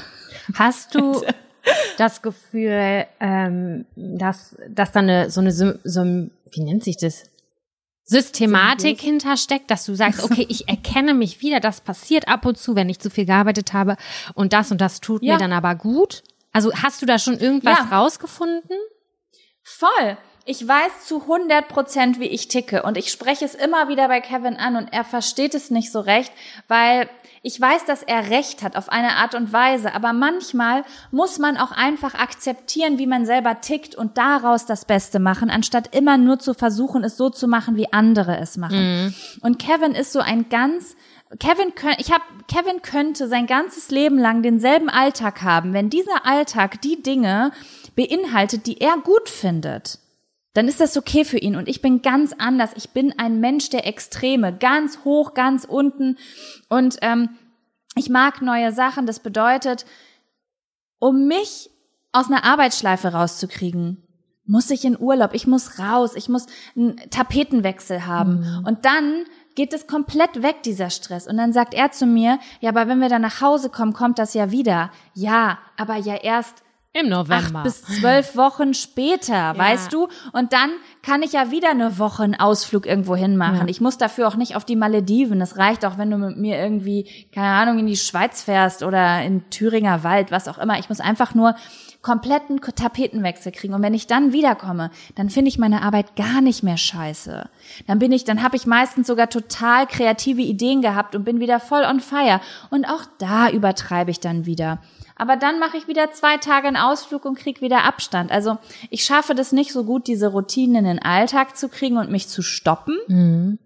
[0.55, 1.21] Hast du
[1.97, 7.25] das Gefühl, ähm, dass, dass da eine, so eine, so, wie nennt sich das?
[8.03, 12.75] Systematik hintersteckt, dass du sagst, okay, ich erkenne mich wieder, das passiert ab und zu,
[12.75, 13.95] wenn ich zu viel gearbeitet habe
[14.33, 15.33] und das und das tut ja.
[15.33, 16.23] mir dann aber gut.
[16.51, 17.97] Also hast du da schon irgendwas ja.
[17.97, 18.77] rausgefunden?
[19.63, 20.17] Voll.
[20.45, 24.21] Ich weiß zu 100 Prozent, wie ich ticke und ich spreche es immer wieder bei
[24.21, 26.31] Kevin an und er versteht es nicht so recht,
[26.67, 27.07] weil
[27.43, 31.57] ich weiß, dass er recht hat auf eine Art und Weise, aber manchmal muss man
[31.57, 36.39] auch einfach akzeptieren, wie man selber tickt und daraus das Beste machen, anstatt immer nur
[36.39, 39.05] zu versuchen, es so zu machen, wie andere es machen.
[39.05, 39.13] Mhm.
[39.41, 40.95] Und Kevin ist so ein ganz
[41.39, 46.81] Kevin ich habe Kevin könnte sein ganzes Leben lang denselben Alltag haben, wenn dieser Alltag
[46.81, 47.51] die Dinge
[47.95, 50.00] beinhaltet, die er gut findet
[50.53, 51.55] dann ist das okay für ihn.
[51.55, 52.71] Und ich bin ganz anders.
[52.75, 56.17] Ich bin ein Mensch der Extreme, ganz hoch, ganz unten.
[56.67, 57.29] Und ähm,
[57.95, 59.05] ich mag neue Sachen.
[59.05, 59.85] Das bedeutet,
[60.99, 61.69] um mich
[62.11, 64.03] aus einer Arbeitsschleife rauszukriegen,
[64.45, 68.39] muss ich in Urlaub, ich muss raus, ich muss einen Tapetenwechsel haben.
[68.39, 68.65] Mhm.
[68.67, 69.23] Und dann
[69.55, 71.27] geht es komplett weg, dieser Stress.
[71.27, 74.19] Und dann sagt er zu mir, ja, aber wenn wir dann nach Hause kommen, kommt
[74.19, 74.91] das ja wieder.
[75.13, 77.59] Ja, aber ja erst im November.
[77.59, 79.57] Acht bis zwölf Wochen später, ja.
[79.57, 80.09] weißt du?
[80.33, 83.61] Und dann kann ich ja wieder eine Woche einen Ausflug irgendwo hin machen.
[83.61, 83.67] Ja.
[83.67, 85.39] Ich muss dafür auch nicht auf die Malediven.
[85.39, 89.23] Es reicht auch, wenn du mit mir irgendwie, keine Ahnung, in die Schweiz fährst oder
[89.23, 90.79] in Thüringer Wald, was auch immer.
[90.79, 91.55] Ich muss einfach nur
[92.01, 93.73] kompletten Tapetenwechsel kriegen.
[93.73, 97.49] Und wenn ich dann wiederkomme, dann finde ich meine Arbeit gar nicht mehr scheiße.
[97.87, 101.59] Dann bin ich, dann habe ich meistens sogar total kreative Ideen gehabt und bin wieder
[101.59, 102.41] voll on fire.
[102.69, 104.79] Und auch da übertreibe ich dann wieder.
[105.21, 108.31] Aber dann mache ich wieder zwei Tage einen Ausflug und krieg wieder Abstand.
[108.31, 108.57] Also
[108.89, 112.27] ich schaffe das nicht so gut, diese Routinen in den Alltag zu kriegen und mich
[112.27, 112.97] zu stoppen.
[113.07, 113.59] Mhm.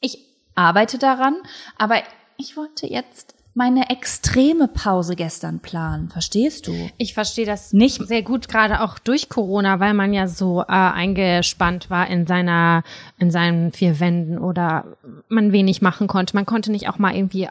[0.00, 1.34] Ich arbeite daran,
[1.76, 1.96] aber
[2.36, 6.10] ich wollte jetzt meine extreme Pause gestern planen.
[6.10, 6.90] Verstehst du?
[6.96, 10.66] Ich verstehe das nicht sehr gut, gerade auch durch Corona, weil man ja so äh,
[10.68, 12.84] eingespannt war in seiner,
[13.18, 14.96] in seinen vier Wänden oder
[15.28, 16.36] man wenig machen konnte.
[16.36, 17.48] Man konnte nicht auch mal irgendwie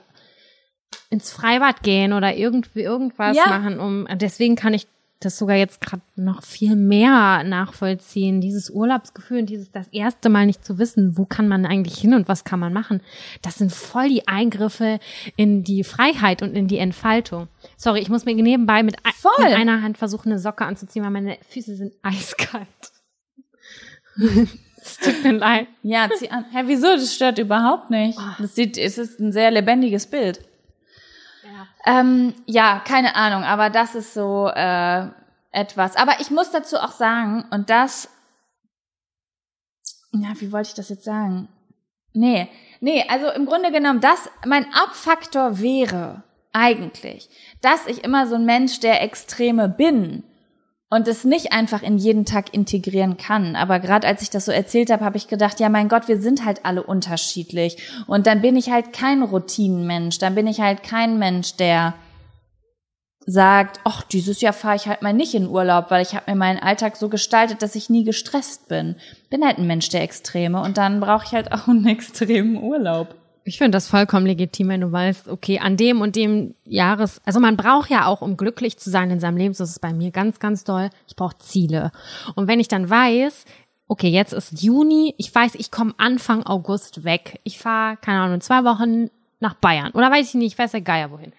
[1.09, 3.47] ins Freibad gehen oder irgendwie irgendwas ja.
[3.47, 4.87] machen, um deswegen kann ich
[5.19, 8.39] das sogar jetzt gerade noch viel mehr nachvollziehen.
[8.39, 12.13] Dieses Urlaubsgefühl und dieses das erste Mal nicht zu wissen, wo kann man eigentlich hin
[12.13, 13.01] und was kann man machen.
[13.41, 14.99] Das sind voll die Eingriffe
[15.35, 17.49] in die Freiheit und in die Entfaltung.
[17.75, 18.95] Sorry, ich muss mir nebenbei mit,
[19.39, 22.67] mit einer Hand versuchen, eine Socke anzuziehen, weil meine Füße sind eiskalt.
[24.81, 25.67] Es tut mir leid.
[25.83, 26.45] Ja, zieh an.
[26.51, 26.95] Hä, wieso?
[26.95, 28.17] Das stört überhaupt nicht.
[28.17, 28.41] Oh.
[28.41, 30.39] Das sieht, es ist ein sehr lebendiges Bild.
[31.85, 35.07] Ähm, ja, keine Ahnung, aber das ist so äh,
[35.51, 35.95] etwas.
[35.95, 38.09] Aber ich muss dazu auch sagen, und das,
[40.11, 41.47] ja, wie wollte ich das jetzt sagen?
[42.13, 47.29] Nee, nee, also im Grunde genommen, das, mein Abfaktor wäre eigentlich,
[47.61, 50.23] dass ich immer so ein Mensch der Extreme bin
[50.89, 53.55] und es nicht einfach in jeden Tag integrieren kann.
[53.55, 56.19] Aber gerade als ich das so erzählt habe, habe ich gedacht, ja mein Gott, wir
[56.19, 57.77] sind halt alle unterschiedlich.
[58.07, 61.93] Und dann bin ich halt kein Routinenmensch, dann bin ich halt kein Mensch, der
[63.25, 66.37] sagt, ach, dieses Jahr fahre ich halt mal nicht in Urlaub, weil ich habe mir
[66.37, 68.95] meinen Alltag so gestaltet, dass ich nie gestresst bin.
[69.29, 73.15] Bin halt ein Mensch der Extreme und dann brauche ich halt auch einen extremen Urlaub.
[73.49, 77.39] Ich finde das vollkommen legitim, wenn du weißt, okay, an dem und dem Jahres, also
[77.39, 79.91] man braucht ja auch, um glücklich zu sein in seinem Leben, so ist es bei
[79.91, 81.91] mir ganz, ganz doll, ich brauche Ziele.
[82.35, 83.45] Und wenn ich dann weiß,
[83.87, 87.39] okay, jetzt ist Juni, ich weiß, ich komme Anfang August weg.
[87.43, 89.09] Ich fahre, keine Ahnung, zwei Wochen
[89.39, 91.33] nach Bayern oder weiß ich nicht, ich weiß ja Geier wohin.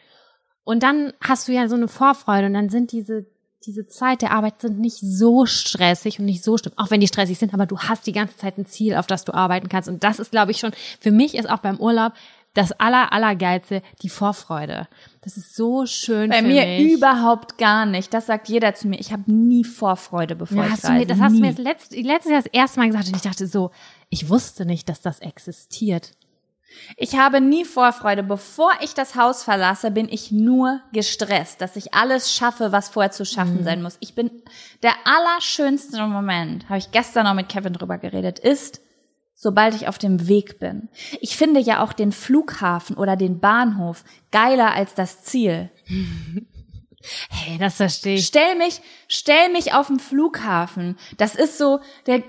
[0.65, 3.25] Und dann hast du ja so eine Vorfreude und dann sind diese
[3.67, 7.09] diese Zeit der Arbeit sind nicht so stressig und nicht so schlimm, auch wenn die
[7.09, 9.89] stressig sind, aber du hast die ganze Zeit ein Ziel, auf das du arbeiten kannst.
[9.89, 12.13] Und das ist, glaube ich, schon, für mich ist auch beim Urlaub
[12.55, 14.89] das aller, allergeilste die Vorfreude.
[15.21, 16.93] Das ist so schön Bei mir mich.
[16.93, 18.13] überhaupt gar nicht.
[18.13, 18.99] Das sagt jeder zu mir.
[18.99, 20.93] Ich habe nie Vorfreude, bevor ja, ich reise.
[20.93, 23.23] Mir, das hast du mir das letzte, letztes Jahr das erste Mal gesagt und ich
[23.23, 23.71] dachte so,
[24.09, 26.13] ich wusste nicht, dass das existiert.
[26.97, 28.23] Ich habe nie Vorfreude.
[28.23, 33.11] Bevor ich das Haus verlasse, bin ich nur gestresst, dass ich alles schaffe, was vorher
[33.11, 33.65] zu schaffen mhm.
[33.65, 33.97] sein muss.
[34.01, 34.31] Ich bin
[34.83, 38.81] der allerschönste Moment, habe ich gestern noch mit Kevin drüber geredet, ist,
[39.35, 40.89] sobald ich auf dem Weg bin.
[41.21, 45.71] Ich finde ja auch den Flughafen oder den Bahnhof geiler als das Ziel.
[47.31, 48.27] Hey, das verstehe ich.
[48.27, 50.99] Stell mich, stell mich auf den Flughafen.
[51.17, 52.23] Das ist so, der,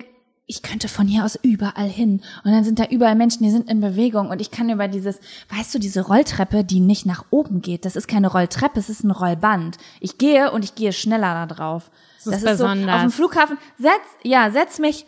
[0.51, 2.21] ich könnte von hier aus überall hin.
[2.43, 4.29] Und dann sind da überall Menschen, die sind in Bewegung.
[4.29, 7.85] Und ich kann über dieses, weißt du, diese Rolltreppe, die nicht nach oben geht.
[7.85, 9.77] Das ist keine Rolltreppe, es ist ein Rollband.
[10.01, 11.89] Ich gehe und ich gehe schneller da drauf.
[12.25, 12.85] Das ist besonders.
[12.85, 13.93] so, auf dem Flughafen, setz,
[14.23, 15.05] ja, setz mich,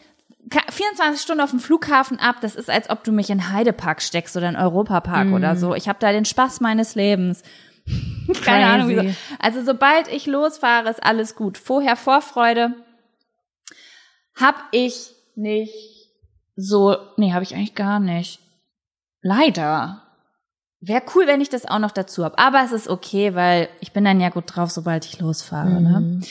[0.72, 4.36] 24 Stunden auf dem Flughafen ab, das ist, als ob du mich in Heidepark steckst
[4.38, 5.34] oder in Europapark Mhm.
[5.34, 5.76] oder so.
[5.76, 7.44] Ich habe da den Spaß meines Lebens.
[8.46, 9.14] Keine Ahnung, wieso.
[9.40, 11.58] Also sobald ich losfahre, ist alles gut.
[11.58, 12.74] Vorher Vorfreude
[14.36, 16.04] hab ich nicht
[16.56, 18.40] so, nee, habe ich eigentlich gar nicht.
[19.22, 20.02] Leider.
[20.82, 22.40] Wäre cool, wenn ich das auch noch dazu hab.
[22.40, 25.82] Aber es ist okay, weil ich bin dann ja gut drauf, sobald ich losfahre.
[25.82, 26.00] Ne?
[26.00, 26.22] Mhm.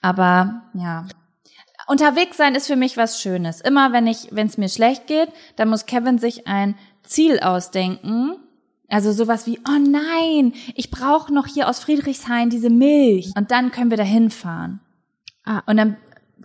[0.00, 1.06] Aber ja.
[1.88, 3.60] Unterwegs sein ist für mich was Schönes.
[3.60, 8.36] Immer wenn ich, wenn es mir schlecht geht, dann muss Kevin sich ein Ziel ausdenken.
[8.88, 13.32] Also sowas wie, oh nein, ich brauche noch hier aus Friedrichshain diese Milch.
[13.36, 14.80] Und dann können wir da hinfahren.
[15.44, 15.62] Ah.
[15.66, 15.96] Und dann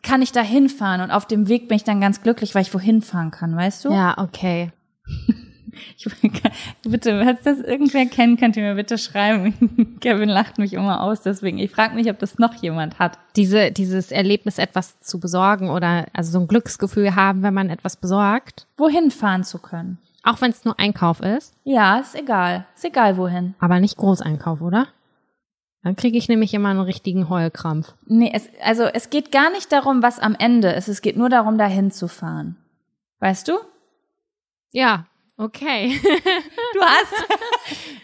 [0.04, 2.74] kann ich da hinfahren und auf dem Weg bin ich dann ganz glücklich, weil ich
[2.74, 3.92] wohin fahren kann, weißt du?
[3.92, 4.72] Ja, okay.
[5.96, 6.08] Ich,
[6.82, 9.98] bitte, falls das irgendwer kennt, könnt ihr mir bitte schreiben.
[10.02, 11.60] Kevin lacht mich immer aus, deswegen.
[11.60, 13.20] Ich frage mich, ob das noch jemand hat.
[13.36, 17.96] Diese, dieses Erlebnis, etwas zu besorgen oder also so ein Glücksgefühl haben, wenn man etwas
[17.96, 20.00] besorgt, Wohin fahren zu können.
[20.24, 22.66] auch wenn es nur Einkauf ist, Ja, ist egal.
[22.76, 23.54] Ist egal wohin.
[23.60, 24.88] aber nicht Großeinkauf, oder?
[25.88, 27.94] Dann kriege ich nämlich immer einen richtigen Heulkrampf.
[28.08, 30.90] Nee, es, also es geht gar nicht darum, was am Ende ist.
[30.90, 32.58] Es geht nur darum, dahin zu fahren.
[33.22, 33.54] Weißt du?
[34.74, 35.06] Ja,
[35.38, 35.98] okay.
[36.74, 37.14] Du hast.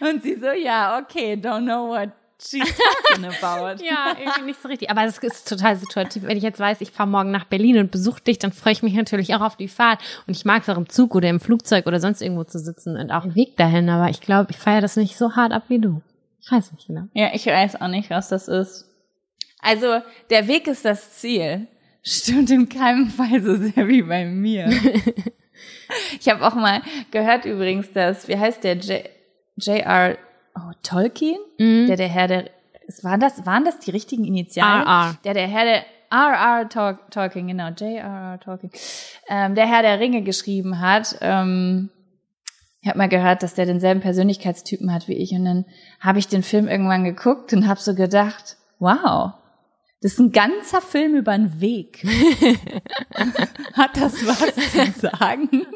[0.00, 2.08] Und sie so, ja, okay, don't know what
[2.40, 3.84] she's talking about.
[3.84, 4.88] ja, irgendwie nicht so richtig.
[4.88, 6.22] Aber das ist total situativ.
[6.22, 8.82] Wenn ich jetzt weiß, ich fahre morgen nach Berlin und besuche dich, dann freue ich
[8.82, 10.00] mich natürlich auch auf die Fahrt.
[10.26, 12.96] Und ich mag es auch im Zug oder im Flugzeug oder sonst irgendwo zu sitzen
[12.96, 13.90] und auch im Weg dahin.
[13.90, 16.00] Aber ich glaube, ich feiere das nicht so hart ab wie du.
[16.44, 17.04] Ich weiß nicht genau.
[17.14, 18.86] Ja, ich weiß auch nicht, was das ist.
[19.60, 21.66] Also, der Weg ist das Ziel.
[22.02, 24.68] Stimmt in keinem Fall so sehr wie bei mir.
[26.20, 29.08] ich habe auch mal gehört übrigens, dass, wie heißt der, J-
[29.56, 30.18] J.R.
[30.56, 31.38] Oh, Tolkien?
[31.88, 32.50] Der der Herr der,
[33.02, 34.82] waren das, waren das die richtigen Initialen?
[34.86, 35.16] R.R..
[35.24, 36.68] Der der Herr der, R.R.
[36.68, 38.38] Tol- Tolkien, genau, J.R.R.
[38.40, 38.70] Tolkien.
[39.28, 41.88] Ähm, der Herr der Ringe geschrieben hat, ähm,
[42.84, 45.64] ich habe mal gehört, dass der denselben Persönlichkeitstypen hat wie ich und dann
[46.00, 49.32] habe ich den Film irgendwann geguckt und habe so gedacht, wow,
[50.02, 52.04] das ist ein ganzer Film über einen Weg.
[53.72, 55.66] hat das was zu sagen?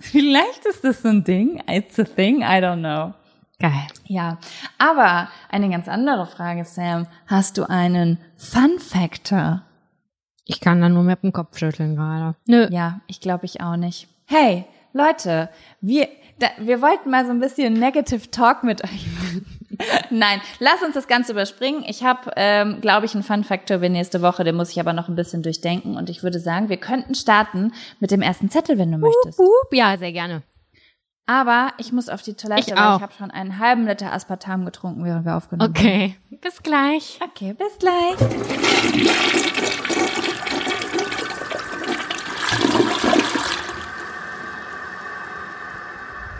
[0.00, 1.62] Vielleicht ist das so ein Ding.
[1.66, 3.14] It's a thing, I don't know.
[3.58, 3.86] Geil.
[4.04, 4.36] Ja,
[4.76, 7.06] aber eine ganz andere Frage, Sam.
[7.26, 9.62] Hast du einen Fun Factor?
[10.44, 12.36] Ich kann da nur mit dem Kopf schütteln gerade.
[12.46, 12.68] Nö.
[12.70, 14.08] Ja, ich glaube ich auch nicht.
[14.26, 19.44] Hey, Leute, wir, da, wir wollten mal so ein bisschen Negative Talk mit euch machen.
[20.10, 21.82] Nein, lass uns das Ganze überspringen.
[21.88, 24.92] Ich habe, ähm, glaube ich, einen Fun Factor für nächste Woche, den muss ich aber
[24.92, 25.96] noch ein bisschen durchdenken.
[25.96, 29.36] Und ich würde sagen, wir könnten starten mit dem ersten Zettel, wenn du möchtest.
[29.40, 30.42] Hup, ja, sehr gerne.
[31.26, 32.96] Aber ich muss auf die Toilette, Ich weil auch.
[32.98, 35.84] ich habe schon einen halben Liter Aspartam getrunken, während wir aufgenommen haben.
[35.84, 36.16] Okay.
[36.40, 37.18] Bis gleich.
[37.20, 39.52] Okay, bis gleich.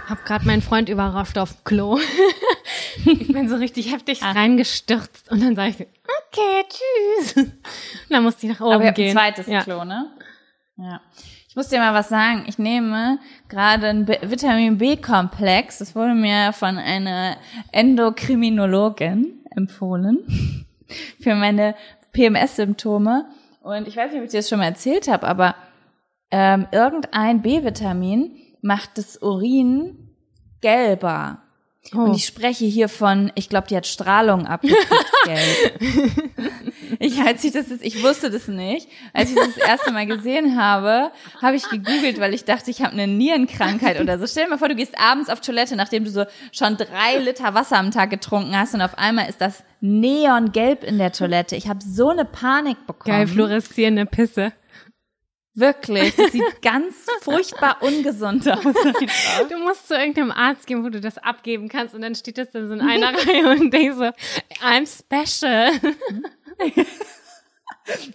[0.09, 1.99] Hab gerade meinen Freund überrascht auf dem Klo.
[3.07, 7.37] ich bin so richtig heftig reingestürzt und dann sage ich, so, okay, tschüss.
[7.37, 7.53] Und
[8.11, 9.09] dann musste ich nach oben Aber gehen.
[9.09, 9.63] ein zweites ja.
[9.63, 10.11] Klo, ne?
[10.77, 11.01] Ja.
[11.49, 12.45] Ich muss dir mal was sagen.
[12.49, 15.79] Ich nehme gerade einen B Vitamin B-Komplex.
[15.79, 17.37] Das wurde mir von einer
[17.71, 20.67] Endokriminologin empfohlen
[21.21, 21.77] für meine
[22.13, 23.27] PMS-Symptome.
[23.63, 25.55] Und ich weiß nicht, ob ich dir das schon mal erzählt habe, aber
[26.33, 28.33] ähm, irgendein B-Vitamin
[28.65, 30.09] macht das Urin
[30.63, 31.43] gelber.
[31.95, 31.99] Oh.
[31.99, 34.89] Und ich spreche hier von, ich glaube, die hat Strahlung abgekriegt,
[35.25, 36.31] gelb.
[36.99, 38.89] Ich, als ich das, ich wusste das nicht.
[39.13, 41.11] Als ich das, das erste Mal gesehen habe,
[41.43, 44.27] habe ich gegoogelt, weil ich dachte, ich habe eine Nierenkrankheit oder so.
[44.27, 47.53] Stell dir mal vor, du gehst abends auf Toilette, nachdem du so schon drei Liter
[47.53, 51.57] Wasser am Tag getrunken hast und auf einmal ist das neongelb in der Toilette.
[51.57, 53.15] Ich habe so eine Panik bekommen.
[53.15, 54.53] Geil, fluoreszierende Pisse.
[55.55, 56.17] Wirklich.
[56.17, 58.63] Das sieht ganz furchtbar ungesund aus.
[58.63, 62.51] Du musst zu irgendeinem Arzt gehen, wo du das abgeben kannst und dann steht das
[62.51, 64.11] dann so in einer Reihe und denkst so,
[64.65, 65.71] I'm special.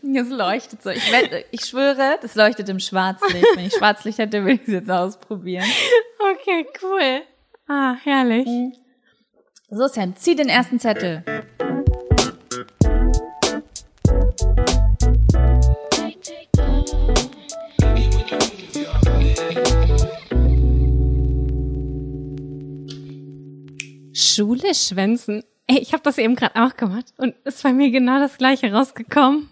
[0.01, 0.89] Das leuchtet so.
[0.89, 3.45] Ich, wette, ich schwöre, das leuchtet im Schwarzlicht.
[3.55, 5.65] Wenn ich Schwarzlicht hätte, würde ich es jetzt ausprobieren.
[6.19, 7.21] Okay, cool.
[7.67, 8.47] Ah, herrlich.
[9.69, 11.23] So, Sam, zieh den ersten Zettel.
[24.13, 25.43] Schule schwänzen.
[25.67, 28.71] Ey, ich habe das eben gerade auch gemacht und ist bei mir genau das gleiche
[28.71, 29.49] rausgekommen.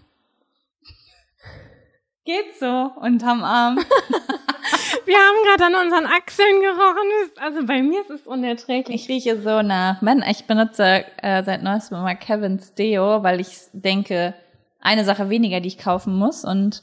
[2.24, 3.78] Geht so unterm Arm.
[5.04, 7.30] Wir haben gerade an unseren Achseln gerochen.
[7.40, 9.02] Also bei mir ist es unerträglich.
[9.02, 10.02] Ich rieche so nach.
[10.02, 14.34] Mann, ich benutze äh, seit neuestem mal Kevins Deo, weil ich denke,
[14.80, 16.44] eine Sache weniger, die ich kaufen muss.
[16.44, 16.82] Und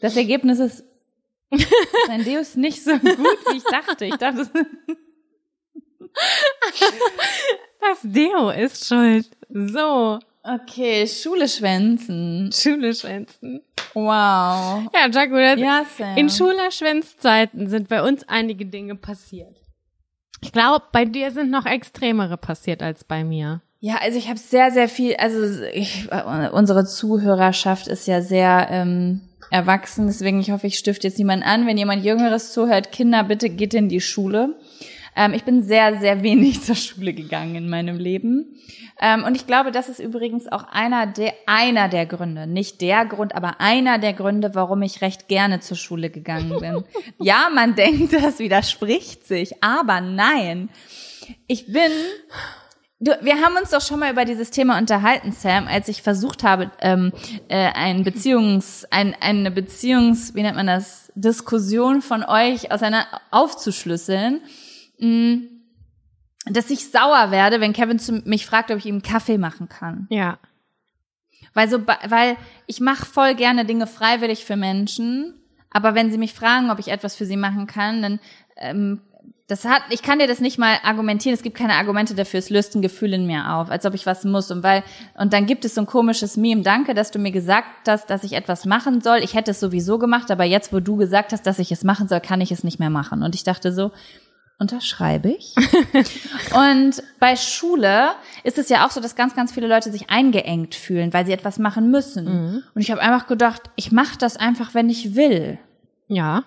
[0.00, 0.84] das Ergebnis ist,
[2.08, 3.16] mein Deo ist nicht so gut,
[3.50, 4.04] wie ich dachte.
[4.04, 4.48] Ich dachte,
[7.80, 9.28] das Deo ist schuld.
[9.48, 10.18] So.
[10.42, 12.50] Okay, Schule schwänzen.
[12.52, 13.60] Schule schwänzen.
[13.94, 14.88] Wow.
[14.94, 16.16] Ja, Jaco, Ja, Sam.
[16.16, 19.56] in Schulschwänzzeiten sind bei uns einige Dinge passiert.
[20.40, 23.60] Ich glaube, bei dir sind noch extremere passiert als bei mir.
[23.80, 26.08] Ja, also ich habe sehr, sehr viel, also ich,
[26.52, 31.66] unsere Zuhörerschaft ist ja sehr ähm, erwachsen, deswegen ich hoffe, ich stifte jetzt niemanden an.
[31.66, 34.56] Wenn jemand Jüngeres zuhört, Kinder, bitte geht in die Schule.
[35.16, 38.56] Ähm, ich bin sehr, sehr wenig zur Schule gegangen in meinem Leben.
[39.00, 43.04] Ähm, und ich glaube, das ist übrigens auch einer der, einer der Gründe, nicht der
[43.04, 46.84] Grund, aber einer der Gründe, warum ich recht gerne zur Schule gegangen bin.
[47.18, 50.68] ja, man denkt, das widerspricht sich, aber nein.
[51.46, 51.92] Ich bin
[53.00, 56.42] Du, wir haben uns doch schon mal über dieses Thema unterhalten, Sam, als ich versucht
[56.42, 57.12] habe, ähm,
[57.48, 64.40] äh, ein Beziehungs, ein, eine Beziehungs, wie nennt man das, Diskussion von euch auseinander aufzuschlüsseln,
[64.98, 65.38] mh,
[66.46, 70.06] dass ich sauer werde, wenn Kevin zu, mich fragt, ob ich ihm Kaffee machen kann.
[70.10, 70.38] Ja.
[71.54, 72.36] Weil so, weil
[72.66, 75.34] ich mache voll gerne Dinge freiwillig für Menschen,
[75.70, 78.20] aber wenn sie mich fragen, ob ich etwas für sie machen kann, dann
[78.56, 79.02] ähm,
[79.48, 81.34] das hat, ich kann dir das nicht mal argumentieren.
[81.34, 82.38] Es gibt keine Argumente dafür.
[82.38, 84.50] Es löst ein Gefühl in mir auf, als ob ich was muss.
[84.50, 84.84] Und weil,
[85.14, 86.60] und dann gibt es so ein komisches Meme.
[86.60, 89.18] Danke, dass du mir gesagt hast, dass ich etwas machen soll.
[89.18, 92.08] Ich hätte es sowieso gemacht, aber jetzt, wo du gesagt hast, dass ich es machen
[92.08, 93.22] soll, kann ich es nicht mehr machen.
[93.22, 93.90] Und ich dachte so,
[94.58, 95.54] unterschreibe ich.
[96.54, 98.10] und bei Schule
[98.44, 101.32] ist es ja auch so, dass ganz, ganz viele Leute sich eingeengt fühlen, weil sie
[101.32, 102.64] etwas machen müssen.
[102.74, 105.58] Und ich habe einfach gedacht, ich mache das einfach, wenn ich will.
[106.06, 106.44] Ja.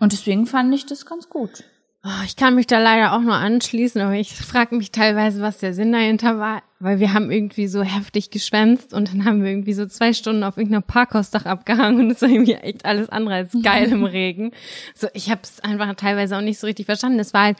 [0.00, 1.62] Und deswegen fand ich das ganz gut.
[2.06, 5.56] Oh, ich kann mich da leider auch nur anschließen, aber ich frage mich teilweise, was
[5.56, 9.50] der Sinn dahinter war, weil wir haben irgendwie so heftig geschwänzt und dann haben wir
[9.50, 13.36] irgendwie so zwei Stunden auf irgendeiner Parkhausdach abgehangen und es war irgendwie echt alles andere
[13.36, 14.52] als geil im Regen.
[14.94, 17.18] So, ich habe es einfach teilweise auch nicht so richtig verstanden.
[17.20, 17.56] Es war halt,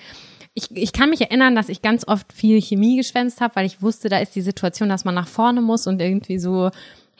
[0.52, 3.80] ich, ich kann mich erinnern, dass ich ganz oft viel Chemie geschwänzt habe, weil ich
[3.80, 6.70] wusste, da ist die Situation, dass man nach vorne muss und irgendwie so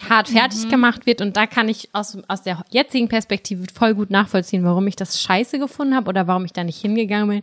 [0.08, 1.20] hart fertig gemacht wird.
[1.20, 5.20] Und da kann ich aus, aus der jetzigen Perspektive voll gut nachvollziehen, warum ich das
[5.20, 7.42] scheiße gefunden habe oder warum ich da nicht hingegangen bin.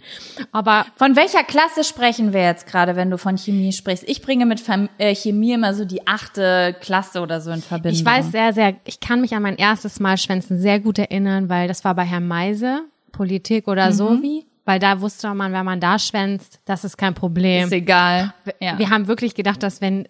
[0.52, 4.08] Aber Von welcher Klasse sprechen wir jetzt gerade, wenn du von Chemie sprichst?
[4.08, 8.00] Ich bringe mit Fam äh, Chemie immer so die achte Klasse oder so in Verbindung.
[8.00, 11.50] ich weiß sehr, sehr, ich kann mich an mein erstes Mal Schwänzen sehr gut erinnern,
[11.50, 14.46] weil das war bei Herrn Meise, Politik oder so wie.
[14.64, 17.66] Weil da wusste man, wenn man da schwänzt, das ist kein Problem.
[17.66, 18.34] Ist egal.
[18.60, 18.78] Ja.
[18.78, 20.08] Wir haben wirklich gedacht, dass wenn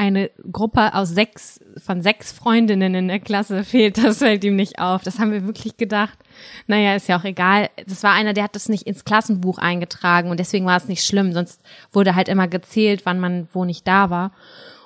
[0.00, 4.78] eine Gruppe aus sechs, von sechs Freundinnen in der Klasse fehlt, das fällt ihm nicht
[4.78, 5.02] auf.
[5.02, 6.18] Das haben wir wirklich gedacht.
[6.66, 7.68] Naja, ist ja auch egal.
[7.86, 11.04] Das war einer, der hat das nicht ins Klassenbuch eingetragen und deswegen war es nicht
[11.04, 11.34] schlimm.
[11.34, 11.60] Sonst
[11.92, 14.32] wurde halt immer gezählt, wann man wo nicht da war.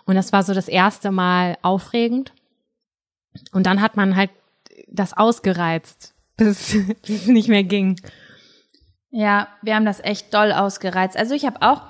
[0.04, 2.32] Und das war so das erste Mal aufregend.
[3.52, 4.30] Und dann hat man halt
[4.88, 8.00] das ausgereizt, bis, bis es nicht mehr ging.
[9.10, 11.16] Ja, wir haben das echt doll ausgereizt.
[11.16, 11.82] Also ich habe auch,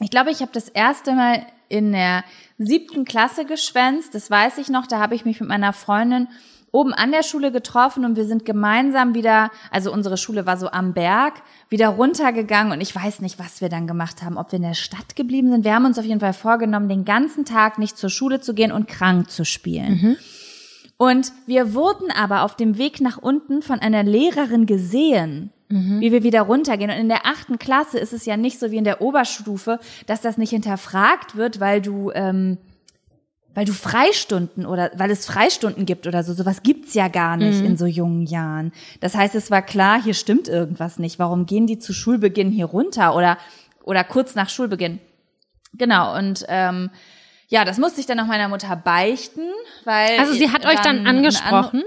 [0.00, 2.24] ich glaube, ich habe das erste Mal in der
[2.58, 4.14] siebten Klasse geschwänzt.
[4.14, 4.86] Das weiß ich noch.
[4.86, 6.28] Da habe ich mich mit meiner Freundin
[6.72, 10.68] oben an der Schule getroffen und wir sind gemeinsam wieder, also unsere Schule war so
[10.70, 11.34] am Berg,
[11.70, 14.74] wieder runtergegangen und ich weiß nicht, was wir dann gemacht haben, ob wir in der
[14.74, 15.64] Stadt geblieben sind.
[15.64, 18.72] Wir haben uns auf jeden Fall vorgenommen, den ganzen Tag nicht zur Schule zu gehen
[18.72, 20.18] und krank zu spielen.
[20.98, 26.22] Und wir wurden aber auf dem Weg nach unten von einer Lehrerin gesehen, wie wir
[26.22, 26.90] wieder runtergehen.
[26.90, 30.20] Und in der achten Klasse ist es ja nicht so wie in der Oberstufe, dass
[30.20, 32.58] das nicht hinterfragt wird, weil du, ähm,
[33.52, 36.34] weil du Freistunden oder weil es Freistunden gibt oder so.
[36.34, 38.72] Sowas gibt's ja gar nicht in so jungen Jahren.
[39.00, 41.18] Das heißt, es war klar, hier stimmt irgendwas nicht.
[41.18, 43.36] Warum gehen die zu Schulbeginn hier runter oder
[43.82, 45.00] oder kurz nach Schulbeginn?
[45.74, 46.16] Genau.
[46.16, 46.90] Und ähm,
[47.48, 49.48] ja, das musste ich dann auch meiner Mutter beichten,
[49.84, 51.82] weil Also sie hat euch dann eine andere- angesprochen.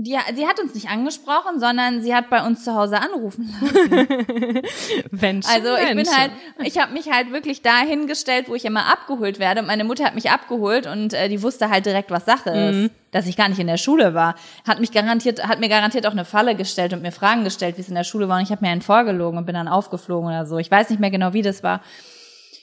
[0.00, 4.62] die, sie hat uns nicht angesprochen, sondern sie hat bei uns zu Hause anrufen lassen.
[5.10, 6.16] Menschen, Also ich bin Menschen.
[6.16, 6.30] halt,
[6.62, 9.60] ich habe mich halt wirklich da hingestellt, wo ich immer abgeholt werde.
[9.60, 12.90] Und meine Mutter hat mich abgeholt und äh, die wusste halt direkt, was Sache ist,
[13.10, 14.36] dass ich gar nicht in der Schule war.
[14.66, 17.80] Hat mich garantiert, hat mir garantiert auch eine Falle gestellt und mir Fragen gestellt, wie
[17.82, 18.36] es in der Schule war.
[18.38, 20.58] Und ich habe mir einen vorgelogen und bin dann aufgeflogen oder so.
[20.58, 21.80] Ich weiß nicht mehr genau, wie das war.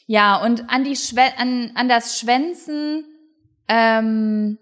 [0.07, 3.05] Ja, und an die Schwä an, an das Schwänzen
[3.67, 4.57] ähm,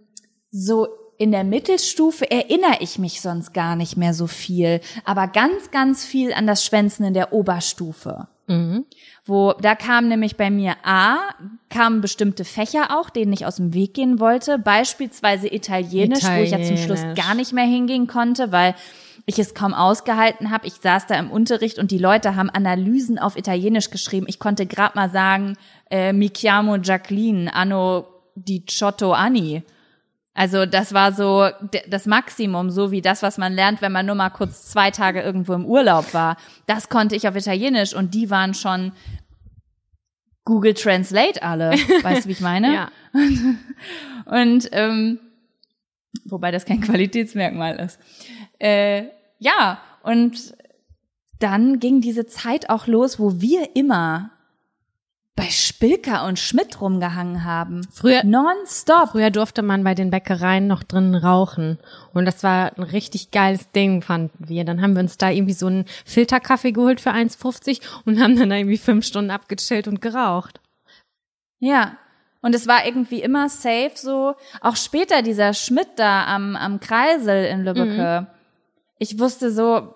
[0.52, 0.88] so
[1.18, 6.06] in der Mittelstufe erinnere ich mich sonst gar nicht mehr so viel, aber ganz, ganz
[6.06, 8.28] viel an das Schwänzen in der Oberstufe.
[8.48, 8.86] Mhm.
[9.26, 11.20] Wo, da kam nämlich bei mir A,
[11.70, 14.60] kamen bestimmte Fächer auch, denen ich aus dem Weg gehen wollte.
[14.60, 17.26] Beispielsweise Italienisch, wo ich ja zum Schluss Italienisch.
[17.26, 18.76] gar nicht mehr hingehen konnte, weil
[19.26, 20.68] ich es kaum ausgehalten habe.
[20.68, 24.26] Ich saß da im Unterricht und die Leute haben Analysen auf Italienisch geschrieben.
[24.28, 25.58] Ich konnte gerade mal sagen,
[25.90, 28.06] äh, mi chiamo Jacqueline, anno
[28.36, 29.64] diciotto anni.
[30.34, 31.48] Also das war so
[31.88, 35.22] das Maximum, so wie das, was man lernt, wenn man nur mal kurz zwei Tage
[35.22, 36.38] irgendwo im Urlaub war.
[36.66, 38.94] Das konnte ich auf Italienisch und die waren schon
[40.44, 41.72] Google Translate alle.
[42.02, 42.74] Weißt du, wie ich meine?
[42.74, 42.90] Ja.
[44.26, 45.20] Und ähm,
[46.26, 48.00] wobei das kein Qualitätsmerkmal ist.
[48.60, 49.06] Äh,
[49.40, 50.56] ja, und
[51.40, 54.30] dann ging diese Zeit auch los, wo wir immer
[55.36, 57.82] bei Spilker und Schmidt rumgehangen haben.
[57.92, 59.10] Früher- Nonstop.
[59.10, 61.80] Früher durfte man bei den Bäckereien noch drinnen rauchen.
[62.14, 64.64] Und das war ein richtig geiles Ding, fanden wir.
[64.64, 68.52] Dann haben wir uns da irgendwie so einen Filterkaffee geholt für 1,50 und haben dann
[68.52, 70.62] da irgendwie fünf Stunden abgechillt und geraucht.
[71.60, 71.98] Ja.
[72.44, 74.36] Und es war irgendwie immer safe so.
[74.62, 78.28] Auch später dieser Schmidt da am, am Kreisel in Lübbecke.
[79.00, 79.96] Ich wusste so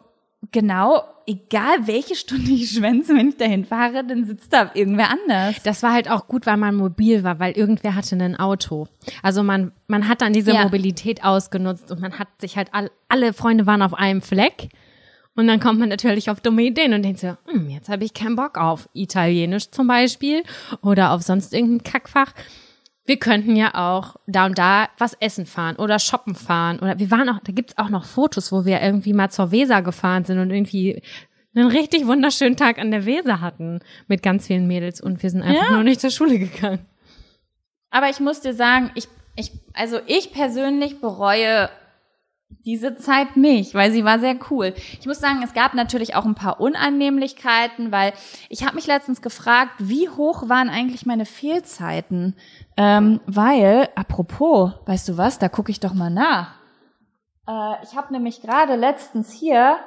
[0.52, 5.62] genau, egal welche Stunde ich schwänze, wenn ich dahin fahre, dann sitzt da irgendwer anders.
[5.64, 8.88] Das war halt auch gut, weil man mobil war, weil irgendwer hatte ein Auto.
[9.22, 10.64] Also man, man hat dann diese Ja.
[10.64, 14.70] Mobilität ausgenutzt und man hat sich halt all, alle Freunde waren auf einem Fleck.
[15.38, 18.14] Und dann kommt man natürlich auf dumme Ideen und denkt so, hm, jetzt habe ich
[18.14, 20.44] keinen Bock auf Italienisch zum Beispiel
[20.82, 22.34] oder auf sonst irgendein Kackfach.
[23.06, 26.80] Wir könnten ja auch da und da was essen fahren oder shoppen fahren.
[26.80, 29.82] Oder wir waren auch, da gibt's auch noch Fotos, wo wir irgendwie mal zur Weser
[29.82, 31.02] gefahren sind und irgendwie
[31.56, 35.42] einen richtig wunderschönen Tag an der Weser hatten mit ganz vielen Mädels und wir sind
[35.44, 35.72] einfach Ja.
[35.72, 36.86] nur nicht zur Schule gegangen.
[37.92, 41.70] Aber ich muss dir sagen, ich, ich, also ich persönlich bereue
[42.50, 44.74] diese Zeit nicht, weil sie war sehr cool.
[45.00, 48.14] Ich muss sagen, es gab natürlich auch ein paar Unannehmlichkeiten, weil
[48.50, 52.36] ich habe mich letztens gefragt, wie hoch waren eigentlich meine Fehlzeiten?
[52.76, 56.56] Ähm, weil, apropos, weißt du was, da gucke ich doch mal nach.
[57.48, 59.78] Äh, ich habe nämlich gerade letztens hier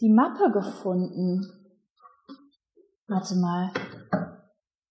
[0.00, 1.46] die Mappe gefunden.
[3.08, 3.72] Warte mal.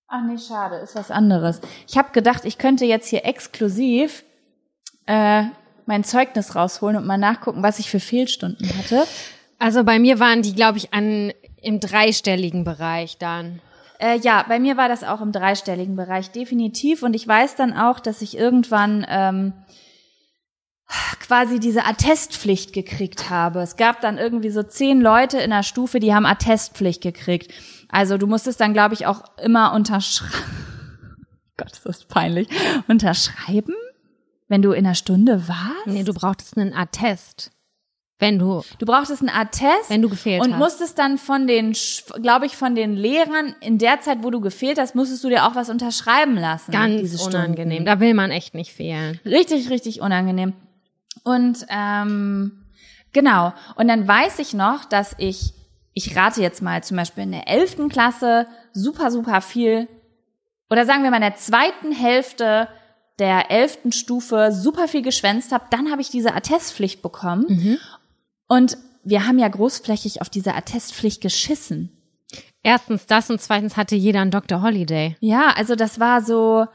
[0.07, 1.61] Ach nee, schade, ist was anderes.
[1.87, 4.25] Ich habe gedacht, ich könnte jetzt hier exklusiv
[5.05, 5.45] äh,
[5.85, 9.05] mein Zeugnis rausholen und mal nachgucken, was ich für Fehlstunden hatte.
[9.59, 13.61] Also bei mir waren die, glaube ich, an im dreistelligen Bereich dann.
[13.99, 17.03] Äh, ja, bei mir war das auch im dreistelligen Bereich, definitiv.
[17.03, 19.53] Und ich weiß dann auch, dass ich irgendwann ähm,
[21.19, 23.61] quasi diese Attestpflicht gekriegt habe.
[23.61, 27.53] Es gab dann irgendwie so zehn Leute in der Stufe, die haben Attestpflicht gekriegt.
[27.89, 30.33] Also du musstest dann, glaube ich, auch immer unterschreiben.
[31.57, 32.47] Gott, ist das peinlich.
[32.87, 33.75] Unterschreiben,
[34.51, 35.87] wenn du in der Stunde warst?
[35.87, 37.51] Nee, du brauchtest einen Attest.
[38.19, 39.89] Wenn du, Du brauchtest einen Attest.
[39.89, 40.59] wenn du gefehlt und hast.
[40.59, 41.73] musstest dann von den,
[42.21, 45.47] glaube ich, von den Lehrern in der Zeit, wo du gefehlt hast, musstest du dir
[45.47, 46.71] auch was unterschreiben lassen.
[46.71, 47.37] Ganz Stunden.
[47.37, 47.85] unangenehm.
[47.85, 49.19] Da will man echt nicht fehlen.
[49.25, 50.53] Richtig, richtig unangenehm.
[51.23, 52.65] Und ähm,
[53.13, 53.53] genau.
[53.75, 55.53] Und dann weiß ich noch, dass ich,
[55.93, 59.87] ich rate jetzt mal zum Beispiel in der elften Klasse super, super viel,
[60.69, 62.67] oder sagen wir mal in der zweiten Hälfte
[63.21, 65.65] der elften Stufe super viel geschwänzt habe.
[65.69, 67.45] Dann habe ich diese Attestpflicht bekommen.
[68.47, 71.91] Und wir haben ja großflächig auf diese Attestpflicht geschissen.
[72.63, 74.63] Erstens das und zweitens hatte jeder einen Dr.
[74.63, 75.17] Holiday.
[75.19, 76.65] Ja, also das war so,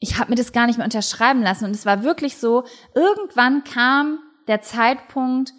[0.00, 1.66] ich habe mir das gar nicht mehr unterschreiben lassen.
[1.66, 2.64] Und es war wirklich so,
[2.96, 4.18] irgendwann kam
[4.48, 5.52] der Zeitpunkt,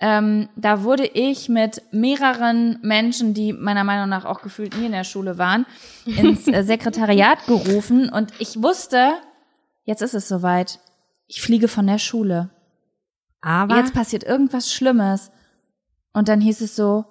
[0.00, 4.92] ähm, da wurde ich mit mehreren Menschen, die meiner Meinung nach auch gefühlt nie in
[4.92, 5.66] der Schule waren,
[6.04, 8.08] ins äh, Sekretariat gerufen.
[8.08, 9.14] Und ich wusste,
[9.86, 10.78] jetzt ist es soweit.
[11.26, 12.50] Ich fliege von der Schule.
[13.40, 15.30] Aber Jetzt passiert irgendwas Schlimmes.
[16.12, 17.04] Und dann hieß es so,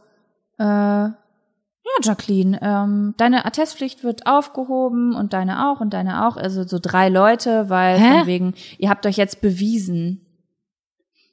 [0.59, 6.37] äh, ja, Jacqueline, ähm, deine Attestpflicht wird aufgehoben und deine auch und deine auch.
[6.37, 8.17] Also so drei Leute, weil Hä?
[8.19, 10.24] von wegen, ihr habt euch jetzt bewiesen.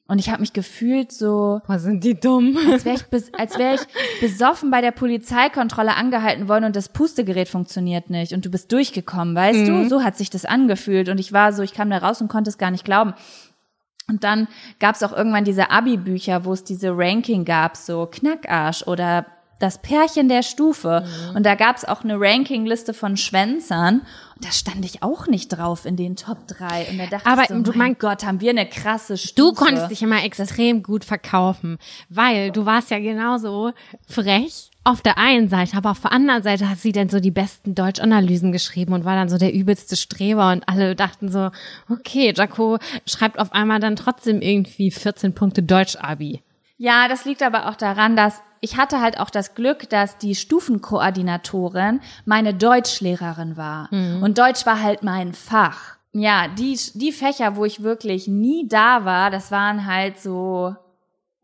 [0.09, 2.59] Und ich habe mich gefühlt so, boah, sind die dumm.
[2.71, 3.81] als wäre ich, als wär ich
[4.21, 9.35] besoffen bei der Polizeikontrolle angehalten worden und das Pustegerät funktioniert nicht und du bist durchgekommen,
[9.35, 9.89] weißt du?
[9.89, 12.51] So hat sich das angefühlt und ich war so, ich kam da raus und konnte
[12.51, 13.15] es gar nicht glauben.
[14.09, 14.49] Und dann
[14.81, 19.27] gab es auch irgendwann diese Abi-Bücher, wo es diese Ranking gab, so Knackarsch oder
[19.63, 21.07] das Pärchen der Stufe.
[21.35, 24.03] Und da gab es auch eine Rankingliste von Schwänzern.
[24.43, 26.89] Da stand ich auch nicht drauf in den Top 3.
[26.91, 29.35] Und da dachte Aber ich so, du mein mein- Gott, haben wir eine krasse Stufe.
[29.37, 31.79] Du konntest dich immer extrem gut verkaufen,
[32.09, 33.73] weil du warst ja genauso
[34.09, 37.31] frech auf der einen Seite, aber auf der anderen Seite hat sie dann so die
[37.31, 41.51] besten Deutschanalysen geschrieben und war dann so der übelste Streber und alle dachten so,
[41.89, 46.43] okay, Jaco schreibt auf einmal dann trotzdem irgendwie 14 Punkte Deutsch-Abi.
[46.79, 50.37] Ja, das liegt aber auch daran, dass ich hatte halt auch das Glück, dass die
[50.37, 53.89] Stufenkoordinatorin meine Deutschlehrerin war.
[54.23, 55.97] Und Deutsch war halt mein Fach.
[56.13, 60.77] Ja, die, die Fächer, wo ich wirklich nie da war, das waren halt so,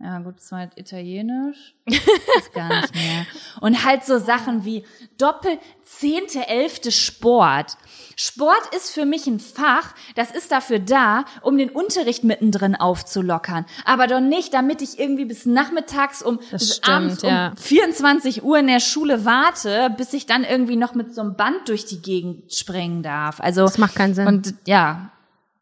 [0.00, 1.74] ja gut, das war halt Italienisch.
[1.86, 3.26] ist gar nicht mehr.
[3.60, 4.84] Und halt so Sachen wie
[5.18, 7.76] Doppel, zehnte, elfte Sport.
[8.14, 13.66] Sport ist für mich ein Fach, das ist dafür da, um den Unterricht mittendrin aufzulockern.
[13.84, 17.48] Aber doch nicht, damit ich irgendwie bis nachmittags um, Das bis stimmt, abends ja.
[17.48, 21.34] um 24 Uhr in der Schule warte, bis ich dann irgendwie noch mit so einem
[21.34, 23.40] Band durch die Gegend springen darf.
[23.40, 24.28] Also Das macht keinen Sinn.
[24.28, 25.10] Und ja,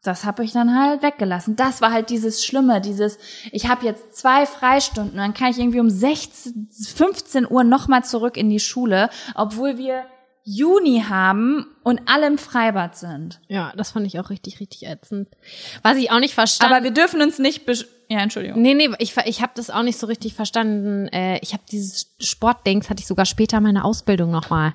[0.07, 1.55] das habe ich dann halt weggelassen.
[1.55, 3.19] Das war halt dieses Schlimme, dieses,
[3.51, 8.37] ich habe jetzt zwei Freistunden, dann kann ich irgendwie um 16, 15 Uhr nochmal zurück
[8.37, 10.05] in die Schule, obwohl wir
[10.49, 13.41] Juni haben und alle im Freibad sind.
[13.49, 15.27] Ja, das fand ich auch richtig, richtig ätzend.
[15.83, 18.61] Was ich auch nicht verstanden Aber wir dürfen uns nicht besch ja, Entschuldigung.
[18.61, 21.09] Nee, nee, ich, ich habe das auch nicht so richtig verstanden.
[21.09, 24.73] Äh, ich habe dieses Sportdings, hatte ich sogar später meine Ausbildung nochmal.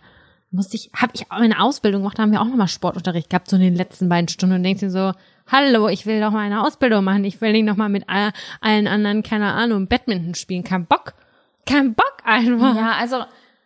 [0.53, 3.57] Musste ich, habe ich meine Ausbildung gemacht, da haben wir auch nochmal Sportunterricht gehabt, so
[3.57, 5.13] in den letzten beiden Stunden und denkst dir so,
[5.51, 8.87] hallo, ich will doch mal eine Ausbildung machen, ich will nicht nochmal mit all, allen
[8.87, 11.15] anderen, keine Ahnung, Badminton spielen, kein Bock.
[11.65, 12.77] Kein Bock einfach.
[12.77, 13.25] Ja, also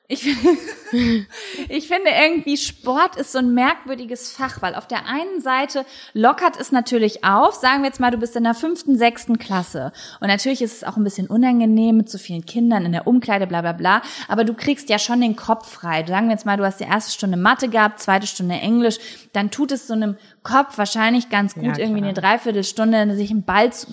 [0.08, 0.24] ich,
[1.68, 6.58] ich finde irgendwie Sport ist so ein merkwürdiges Fach, weil auf der einen Seite lockert
[6.60, 7.54] es natürlich auf.
[7.54, 9.92] Sagen wir jetzt mal, du bist in der fünften, sechsten Klasse.
[10.20, 13.48] Und natürlich ist es auch ein bisschen unangenehm mit so vielen Kindern in der Umkleide,
[13.48, 14.02] bla bla bla.
[14.28, 16.04] Aber du kriegst ja schon den Kopf frei.
[16.06, 18.98] Sagen wir jetzt mal, du hast die erste Stunde Mathe gehabt, zweite Stunde Englisch.
[19.32, 23.42] Dann tut es so einem Kopf wahrscheinlich ganz gut, Ja, irgendwie eine Dreiviertelstunde sich einen
[23.42, 23.88] Ball zu,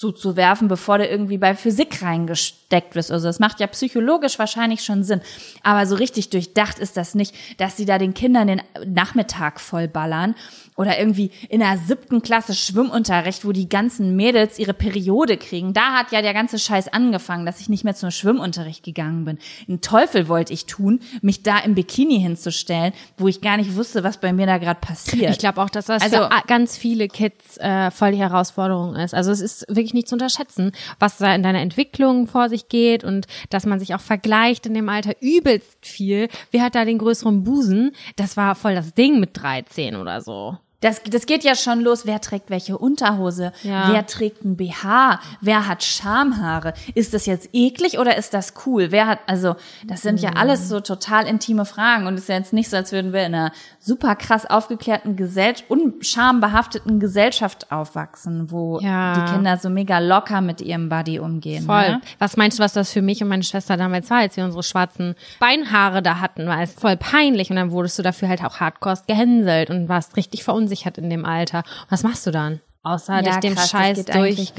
[0.00, 3.12] zuzuwerfen, bevor du irgendwie bei Physik reingesteckt wirst.
[3.12, 5.20] Also das macht ja psychologisch wahrscheinlich schon Sinn.
[5.62, 10.34] Aber so richtig durchdacht ist das nicht, dass sie da den Kindern den Nachmittag vollballern
[10.80, 15.74] oder irgendwie in der siebten Klasse Schwimmunterricht, wo die ganzen Mädels ihre Periode kriegen.
[15.74, 19.38] Da hat ja der ganze Scheiß angefangen, dass ich nicht mehr zum Schwimmunterricht gegangen bin.
[19.68, 24.04] Einen Teufel wollte ich tun, mich da im Bikini hinzustellen, wo ich gar nicht wusste,
[24.04, 25.30] was bei mir da gerade passiert.
[25.32, 29.12] Ich glaube auch, dass das Also- für ganz viele Kids äh, voll die Herausforderung ist.
[29.12, 33.04] Also es ist wirklich nicht zu unterschätzen, was da in deiner Entwicklung vor sich geht
[33.04, 36.28] und dass man sich auch vergleicht in dem Alter übelst viel.
[36.52, 37.92] Wer hat da den größeren Busen?
[38.16, 40.56] Das war voll das Ding mit 13 oder so.
[40.80, 42.06] Das, das geht ja schon los.
[42.06, 43.52] Wer trägt welche Unterhose?
[43.62, 43.92] Ja.
[43.92, 45.20] Wer trägt ein BH?
[45.42, 46.72] Wer hat Schamhaare?
[46.94, 48.90] Ist das jetzt eklig oder ist das cool?
[48.90, 49.56] Wer hat, also,
[49.86, 50.24] das sind Mhm.
[50.24, 53.12] ja alles so total intime Fragen und es ist ja jetzt nicht so, als würden
[53.12, 59.14] wir in einer super krass aufgeklärten Gesellschaft, unschambehafteten Gesellschaft aufwachsen, wo Ja.
[59.26, 61.64] die Kinder so mega locker mit ihrem Body umgehen.
[61.66, 61.88] Voll.
[61.90, 62.00] Ne?
[62.18, 64.62] Was meinst du, was das für mich und meine Schwester damals war, als wir unsere
[64.62, 66.46] schwarzen Beinhaare da hatten?
[66.46, 70.16] War es voll peinlich und dann wurdest du dafür halt auch hardcore gehänselt und warst
[70.16, 71.62] richtig verunsichert in dem Alter.
[71.88, 72.60] Was machst du dann?
[72.82, 74.52] Außer dich dem krass, Scheiß das durch.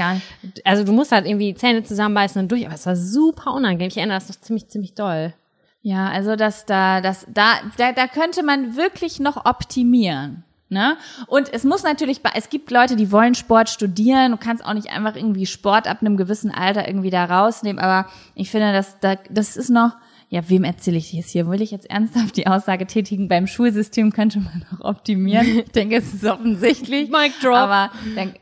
[0.63, 3.87] Also du musst halt irgendwie Zähne zusammenbeißen und durch, aber es war super unangenehm.
[3.87, 5.33] Ich erinnere das noch ziemlich, ziemlich doll.
[5.81, 10.43] Ja, also das da, das da, da, da könnte man wirklich noch optimieren.
[10.69, 10.95] Ne?
[11.27, 14.31] Und es muss natürlich, es gibt Leute, die wollen Sport studieren.
[14.31, 17.83] Du kannst auch nicht einfach irgendwie Sport ab einem gewissen Alter irgendwie da rausnehmen.
[17.83, 19.97] Aber ich finde, dass da, das ist noch,
[20.31, 21.45] ja, wem erzähle ich das hier?
[21.49, 23.27] Will ich jetzt ernsthaft die Aussage tätigen?
[23.27, 25.59] Beim Schulsystem könnte man noch optimieren.
[25.59, 27.09] Ich denke, es ist offensichtlich.
[27.09, 27.55] Mic drop.
[27.55, 28.33] Aber dann,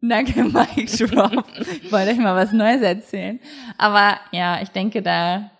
[0.00, 1.44] Danke, Mike Drop.
[1.82, 3.38] Ich wollte euch mal was Neues erzählen.
[3.78, 5.50] Aber ja, ich denke, da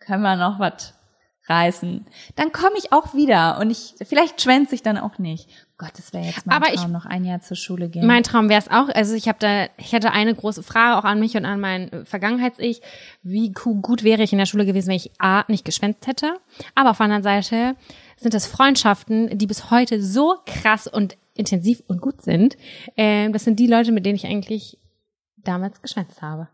[0.00, 0.94] können wir noch was
[1.48, 2.06] reißen.
[2.36, 5.48] Dann komme ich auch wieder und ich, vielleicht schwänze ich dann auch nicht.
[5.76, 8.06] Gott, das wäre jetzt mein Aber Traum, ich- noch ein Jahr zur Schule gehen.
[8.06, 11.04] Mein Traum wäre es auch, also ich habe da, ich hätte eine große Frage auch
[11.04, 12.80] an mich und an mein äh, Vergangenheits-Ich.
[13.24, 16.34] Wie gu- gut wäre ich in der Schule gewesen, wenn ich A, nicht geschwänzt hätte,
[16.76, 17.74] aber auf der anderen Seite
[18.16, 22.56] sind das Freundschaften, die bis heute so krass und intensiv und gut sind.
[22.96, 24.78] Ähm, das sind die Leute, mit denen ich eigentlich
[25.38, 26.48] damals geschwänzt habe.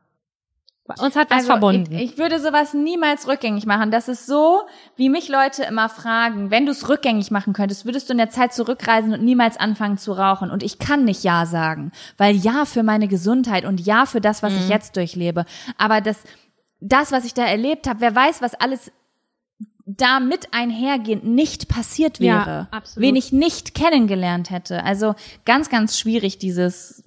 [1.00, 1.92] Uns hat was verbunden.
[1.92, 3.90] Also Ich, ich würde sowas niemals rückgängig machen.
[3.90, 4.62] Das ist so,
[4.96, 8.30] wie mich Leute immer fragen, wenn du es rückgängig machen könntest, würdest du in der
[8.30, 10.50] Zeit zurückreisen und niemals anfangen zu rauchen.
[10.50, 14.42] Und ich kann nicht Ja sagen, weil Ja für meine Gesundheit und Ja für das,
[14.42, 14.58] was Mhm.
[14.60, 15.44] ich jetzt durchlebe.
[15.76, 16.16] Aber das,
[16.80, 18.90] das, was ich da erlebt habe, wer weiß, was alles
[19.84, 23.08] da mit einhergehend nicht passiert Ja, wäre, absolut.
[23.08, 24.84] wen ich nicht kennengelernt hätte.
[24.84, 25.14] Also
[25.46, 27.04] ganz, ganz schwierig dieses,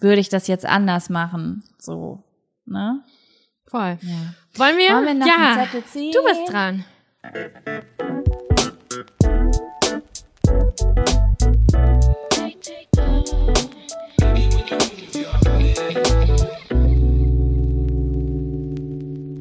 [0.00, 2.22] würde ich das jetzt anders machen, so,
[2.70, 3.02] ne?
[3.66, 3.98] Voll.
[4.00, 4.34] Ja.
[4.54, 4.94] Wollen wir?
[4.94, 6.12] Wollen wir noch ja, einen Zettel ziehen?
[6.12, 6.84] du bist dran.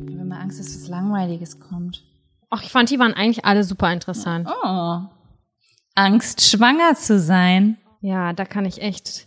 [0.05, 2.03] Ich habe immer Angst, dass was Langweiliges kommt.
[2.49, 4.47] Ach, ich fand, die waren eigentlich alle super interessant.
[4.49, 5.01] Oh.
[5.95, 7.77] Angst, schwanger zu sein.
[8.01, 9.26] Ja, da kann ich echt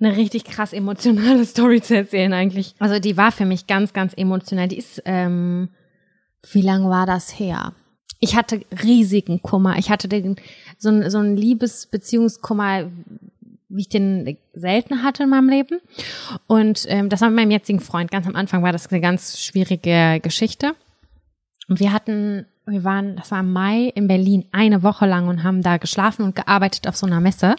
[0.00, 2.74] eine richtig krass emotionale Story zu erzählen eigentlich.
[2.78, 4.68] Also die war für mich ganz, ganz emotional.
[4.68, 5.68] Die ist, ähm,
[6.52, 7.72] wie lange war das her?
[8.20, 9.78] Ich hatte riesigen Kummer.
[9.78, 10.36] Ich hatte den,
[10.78, 12.90] so, ein, so ein Liebesbeziehungskummer,
[13.68, 15.80] wie ich den selten hatte in meinem Leben.
[16.46, 18.10] Und ähm, das war mit meinem jetzigen Freund.
[18.10, 20.74] Ganz am Anfang war das eine ganz schwierige Geschichte.
[21.68, 25.42] Und wir hatten, wir waren, das war im Mai in Berlin eine Woche lang und
[25.42, 27.56] haben da geschlafen und gearbeitet auf so einer Messe.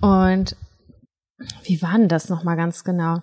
[0.00, 0.56] Und
[1.64, 3.22] wie war denn das nochmal ganz genau?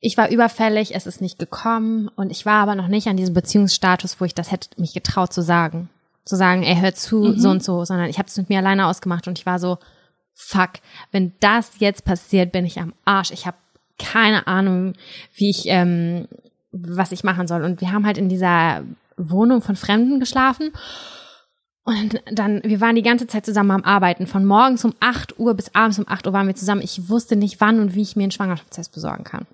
[0.00, 3.34] Ich war überfällig, es ist nicht gekommen und ich war aber noch nicht an diesem
[3.34, 5.88] Beziehungsstatus, wo ich das hätte mich getraut zu sagen.
[6.24, 7.38] Zu sagen, er hört zu, mhm.
[7.38, 9.78] so und so, sondern ich habe es mit mir alleine ausgemacht und ich war so,
[10.34, 10.72] fuck,
[11.10, 13.30] wenn das jetzt passiert, bin ich am Arsch.
[13.30, 13.56] Ich habe
[13.98, 14.94] keine Ahnung,
[15.34, 16.26] wie ich, ähm,
[16.72, 17.62] was ich machen soll.
[17.62, 18.82] Und wir haben halt in dieser
[19.16, 20.72] Wohnung von Fremden geschlafen.
[21.84, 24.26] Und dann, wir waren die ganze Zeit zusammen am Arbeiten.
[24.26, 26.80] Von morgens um 8 Uhr bis abends um 8 Uhr waren wir zusammen.
[26.82, 29.46] Ich wusste nicht, wann und wie ich mir einen Schwangerschaftstest besorgen kann.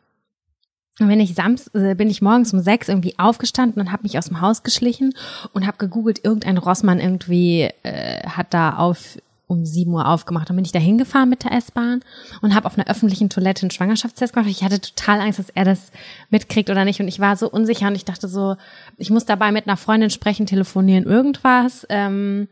[1.01, 4.19] Und bin ich Samst, äh, bin ich morgens um sechs irgendwie aufgestanden und habe mich
[4.19, 5.15] aus dem Haus geschlichen
[5.53, 9.17] und habe gegoogelt, irgendein Rossmann irgendwie äh, hat da auf
[9.49, 10.49] um sieben Uhr aufgemacht.
[10.49, 12.05] Dann bin ich da hingefahren mit der S-Bahn
[12.43, 14.51] und habe auf einer öffentlichen Toilette einen Schwangerschaftstest gemacht.
[14.51, 15.91] Ich hatte total Angst, dass er das
[16.31, 17.01] mitkriegt oder nicht.
[17.01, 18.57] Und ich war so unsicher und ich dachte so,
[18.99, 21.87] ich muss dabei mit einer Freundin sprechen, telefonieren, irgendwas.
[21.89, 22.47] Ähm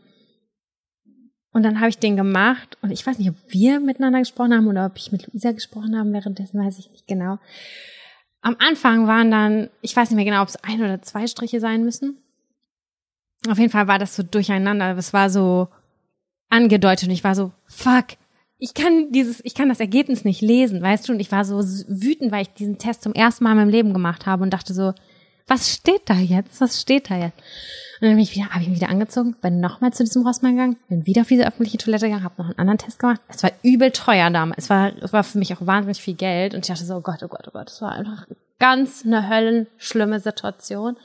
[1.53, 4.67] und dann habe ich den gemacht und ich weiß nicht, ob wir miteinander gesprochen haben
[4.67, 6.11] oder ob ich mit Luisa gesprochen habe.
[6.11, 7.39] Währenddessen weiß ich nicht genau.
[8.41, 11.59] Am Anfang waren dann, ich weiß nicht mehr genau, ob es ein oder zwei Striche
[11.59, 12.17] sein müssen.
[13.49, 14.97] Auf jeden Fall war das so durcheinander.
[14.97, 15.69] Es war so,
[16.49, 18.05] angedeutet und ich war so, fuck,
[18.59, 21.13] ich kann dieses, ich kann das Ergebnis nicht lesen, weißt du?
[21.13, 23.93] Und ich war so wütend, weil ich diesen Test zum ersten Mal in meinem Leben
[23.93, 24.93] gemacht habe und dachte so,
[25.47, 26.59] was steht da jetzt?
[26.59, 27.37] Was steht da jetzt?
[27.99, 30.55] Und dann bin ich wieder, habe ich mich wieder angezogen, bin nochmal zu diesem Rossmann
[30.55, 33.21] gegangen, bin wieder auf diese öffentliche Toilette gegangen, habe noch einen anderen Test gemacht.
[33.27, 34.65] Es war übel teuer damals.
[34.65, 37.01] Es war, es war für mich auch wahnsinnig viel Geld und ich dachte so, oh
[37.01, 38.27] Gott, oh Gott, oh Gott, es war einfach
[38.59, 40.97] ganz eine höllenschlimme Situation.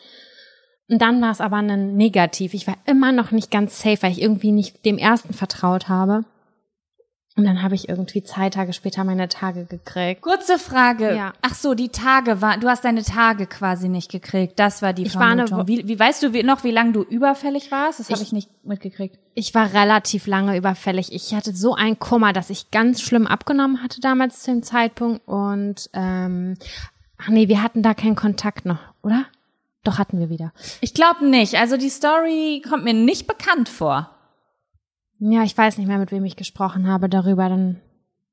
[0.89, 2.55] Und dann war es aber ein Negativ.
[2.55, 6.25] Ich war immer noch nicht ganz safe, weil ich irgendwie nicht dem ersten vertraut habe.
[7.35, 10.21] Und dann habe ich irgendwie zwei Tage später meine Tage gekriegt.
[10.21, 11.15] Kurze Frage.
[11.17, 11.33] Ja.
[11.41, 14.59] Ach so, die Tage war, du hast deine Tage quasi nicht gekriegt.
[14.59, 15.51] Das war die ich Vermutung.
[15.51, 18.01] War eine, wie, wie weißt du wie, noch, wie lange du überfällig warst?
[18.01, 19.19] Das habe ich nicht mitgekriegt.
[19.35, 21.11] Ich war relativ lange überfällig.
[21.15, 25.27] Ich hatte so einen Kummer, dass ich ganz schlimm abgenommen hatte damals zu dem Zeitpunkt.
[25.27, 26.59] Und ähm,
[27.17, 29.25] ach nee, wir hatten da keinen Kontakt noch, oder?
[29.85, 30.53] Doch hatten wir wieder.
[30.81, 31.57] Ich glaube nicht.
[31.57, 34.11] Also die Story kommt mir nicht bekannt vor.
[35.19, 37.49] Ja, ich weiß nicht mehr, mit wem ich gesprochen habe darüber.
[37.49, 37.81] Dann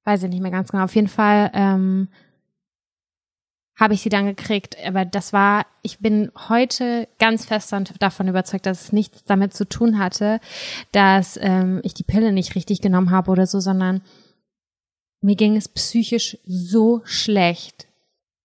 [0.04, 0.84] weiß ich nicht mehr ganz genau.
[0.84, 2.10] Auf jeden Fall ähm,
[3.76, 4.78] habe ich sie dann gekriegt.
[4.86, 9.68] Aber das war, ich bin heute ganz fest davon überzeugt, dass es nichts damit zu
[9.68, 10.40] tun hatte,
[10.92, 14.02] dass ähm, ich die Pille nicht richtig genommen habe oder so, sondern
[15.22, 17.88] mir ging es psychisch so schlecht.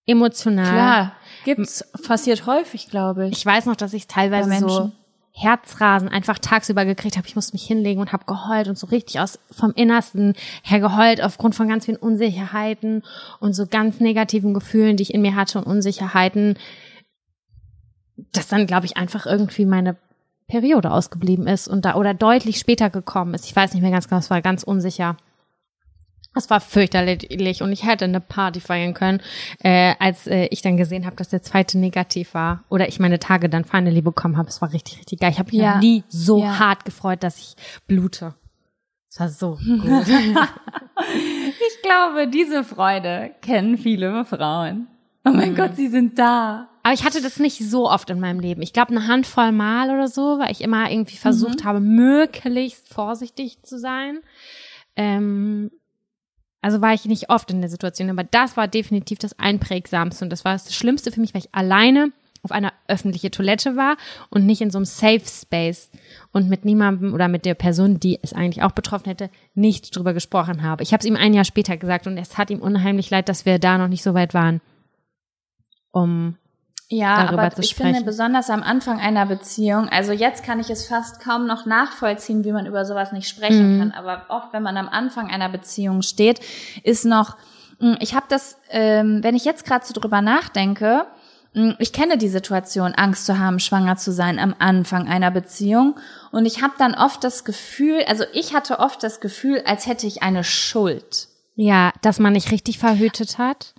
[0.07, 0.73] Emotional.
[0.73, 3.39] Klar Gibt's, passiert häufig, glaube ich.
[3.39, 4.93] Ich weiß noch, dass ich teilweise so
[5.37, 7.27] Herzrasen einfach tagsüber gekriegt habe.
[7.27, 11.21] Ich musste mich hinlegen und habe geheult und so richtig aus vom Innersten her geheult
[11.21, 13.03] aufgrund von ganz vielen Unsicherheiten
[13.41, 16.57] und so ganz negativen Gefühlen, die ich in mir hatte und Unsicherheiten,
[18.33, 19.97] dass dann, glaube ich, einfach irgendwie meine
[20.47, 23.47] Periode ausgeblieben ist und da oder deutlich später gekommen ist.
[23.47, 25.17] Ich weiß nicht mehr ganz genau, es war ganz unsicher.
[26.35, 29.21] Es war fürchterlich und ich hätte eine Party feiern können,
[29.61, 33.19] äh, als äh, ich dann gesehen habe, dass der zweite negativ war oder ich meine
[33.19, 34.49] Tage dann finally bekommen habe.
[34.49, 35.31] Es war richtig, richtig geil.
[35.31, 35.75] Ich habe mich ja.
[35.75, 36.59] noch nie so ja.
[36.59, 37.55] hart gefreut, dass ich
[37.87, 38.35] blute.
[39.09, 40.09] Es war so gut.
[41.09, 44.89] ich glaube, diese Freude kennen viele Frauen.
[45.25, 45.55] Oh mein mhm.
[45.55, 46.69] Gott, sie sind da.
[46.83, 48.61] Aber ich hatte das nicht so oft in meinem Leben.
[48.61, 51.65] Ich glaube, eine Handvoll Mal oder so, weil ich immer irgendwie versucht mhm.
[51.65, 54.19] habe, möglichst vorsichtig zu sein.
[54.97, 55.71] Ähm,
[56.65, 60.31] also war ich nicht oft in der Situation, aber das war definitiv das Einprägsamste und
[60.31, 62.11] das war das Schlimmste für mich, weil ich alleine
[62.43, 63.99] auf einer öffentlichen Toilette war
[64.31, 65.91] und nicht in so einem Safe Space
[66.33, 70.15] und mit niemandem oder mit der Person, die es eigentlich auch betroffen hätte, nicht drüber
[70.15, 70.83] gesprochen habe.
[70.83, 73.45] Ich habe es ihm ein Jahr später gesagt und es hat ihm unheimlich leid, dass
[73.45, 74.63] wir da noch nicht so weit waren,
[75.91, 76.39] um
[76.89, 81.21] ja, aber ich finde besonders am Anfang einer Beziehung, also jetzt kann ich es fast
[81.21, 83.79] kaum noch nachvollziehen, wie man über sowas nicht sprechen mhm.
[83.79, 86.41] kann, aber oft, wenn man am Anfang einer Beziehung steht,
[86.83, 87.37] ist noch,
[87.81, 91.07] hm, ich habe das, ähm, wenn ich jetzt gerade so drüber nachdenke,
[91.55, 95.97] hm, ich kenne die Situation, Angst zu haben, schwanger zu sein am Anfang einer Beziehung.
[96.33, 100.07] Und ich habe dann oft das Gefühl, also ich hatte oft das Gefühl, als hätte
[100.07, 101.29] ich eine Schuld.
[101.55, 103.75] Ja, dass man nicht richtig verhütet hat.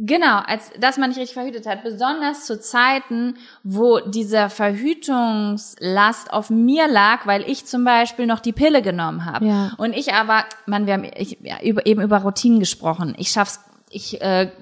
[0.00, 1.82] Genau, als dass man nicht richtig verhütet hat.
[1.82, 3.34] Besonders zu Zeiten,
[3.64, 9.44] wo diese Verhütungslast auf mir lag, weil ich zum Beispiel noch die Pille genommen habe.
[9.44, 9.72] Ja.
[9.76, 13.16] Und ich aber, man, wir haben ich, ja, über, eben über Routinen gesprochen.
[13.18, 13.58] Ich schaff's,
[13.90, 14.52] ich äh,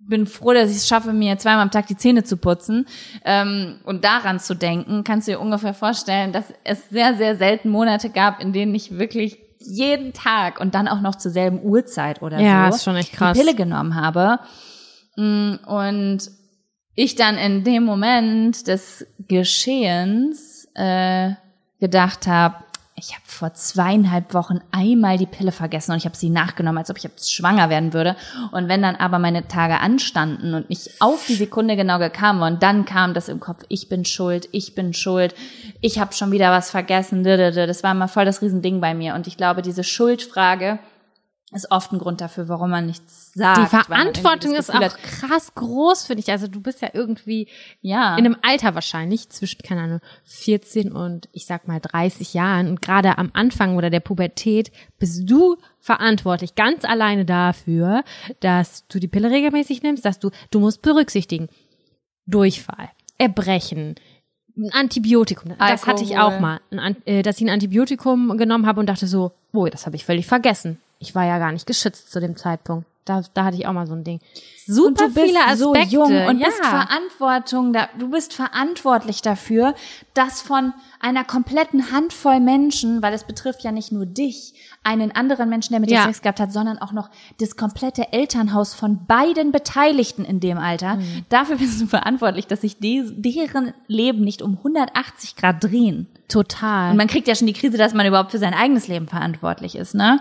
[0.00, 2.86] bin froh, dass ich es schaffe, mir zweimal am Tag die Zähne zu putzen
[3.24, 5.02] ähm, und daran zu denken.
[5.02, 8.98] Kannst du dir ungefähr vorstellen, dass es sehr, sehr selten Monate gab, in denen ich
[8.98, 12.96] wirklich jeden Tag und dann auch noch zur selben Uhrzeit oder Ja, so ist schon
[12.96, 13.36] echt krass.
[13.36, 14.38] die Pille genommen habe.
[15.16, 16.18] Mm, Und
[16.94, 21.32] ich dann in dem Moment des Geschehens äh,
[21.80, 22.56] gedacht habe,
[22.98, 26.88] ich habe vor zweieinhalb Wochen einmal die Pille vergessen und ich habe sie nachgenommen, als
[26.88, 28.16] ob ich jetzt schwanger werden würde.
[28.52, 32.62] Und wenn dann aber meine Tage anstanden und ich auf die Sekunde genau gekam und
[32.62, 35.34] dann kam das im Kopf, ich bin schuld, ich bin schuld,
[35.82, 39.14] ich habe schon wieder was vergessen, das war mal voll das Riesending bei mir.
[39.14, 40.78] Und ich glaube, diese Schuldfrage
[41.56, 43.58] ist oft ein Grund dafür, warum man nichts sagt.
[43.58, 46.30] Die Verantwortung ist auch hat, krass groß, finde ich.
[46.30, 47.48] Also du bist ja irgendwie
[47.80, 48.16] ja.
[48.16, 52.68] in einem Alter wahrscheinlich zwischen, keine Ahnung, 14 und ich sag mal 30 Jahren.
[52.68, 58.04] Und gerade am Anfang oder der Pubertät bist du verantwortlich, ganz alleine dafür,
[58.40, 61.48] dass du die Pille regelmäßig nimmst, dass du, du musst berücksichtigen.
[62.26, 63.94] Durchfall, Erbrechen,
[64.56, 65.54] ein Antibiotikum.
[65.58, 66.36] Das hatte ich Alkohol.
[66.36, 69.86] auch mal, ein, äh, dass ich ein Antibiotikum genommen habe und dachte so, oh, das
[69.86, 70.78] habe ich völlig vergessen.
[70.98, 72.86] Ich war ja gar nicht geschützt zu dem Zeitpunkt.
[73.06, 74.20] Da, da hatte ich auch mal so ein Ding.
[74.66, 75.88] Super und du bist viele Aspekte.
[75.88, 76.46] so jung und ja.
[76.46, 79.76] bist Verantwortung da, du bist verantwortlich dafür,
[80.14, 85.48] dass von einer kompletten Handvoll Menschen, weil es betrifft ja nicht nur dich, einen anderen
[85.48, 86.04] Menschen, der mit dir Ja.
[86.04, 90.96] Sex gehabt hat, sondern auch noch das komplette Elternhaus von beiden Beteiligten in dem Alter.
[90.96, 91.26] Mhm.
[91.28, 96.08] Dafür bist du verantwortlich, dass sich deren Leben nicht um 180 Grad drehen.
[96.26, 96.90] Total.
[96.90, 99.76] Und man kriegt ja schon die Krise, dass man überhaupt für sein eigenes Leben verantwortlich
[99.76, 100.18] ist, ne?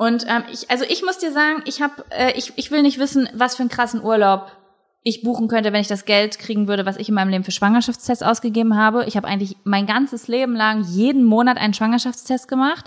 [0.00, 2.98] Und ähm, ich, also ich muss dir sagen, ich habe, äh, ich, ich will nicht
[2.98, 4.50] wissen, was für einen krassen Urlaub
[5.02, 7.50] ich buchen könnte, wenn ich das Geld kriegen würde, was ich in meinem Leben für
[7.50, 9.04] Schwangerschaftstests ausgegeben habe.
[9.04, 12.86] Ich habe eigentlich mein ganzes Leben lang jeden Monat einen Schwangerschaftstest gemacht.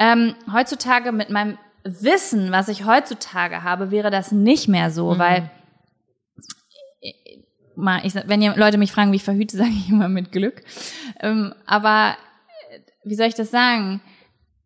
[0.00, 5.48] Ähm, heutzutage mit meinem Wissen, was ich heutzutage habe, wäre das nicht mehr so, weil
[7.02, 7.12] äh,
[7.76, 10.64] mal, ich, wenn ihr Leute mich fragen, wie ich verhüte, sage ich immer mit Glück.
[11.20, 12.16] Ähm, aber
[12.72, 14.00] äh, wie soll ich das sagen?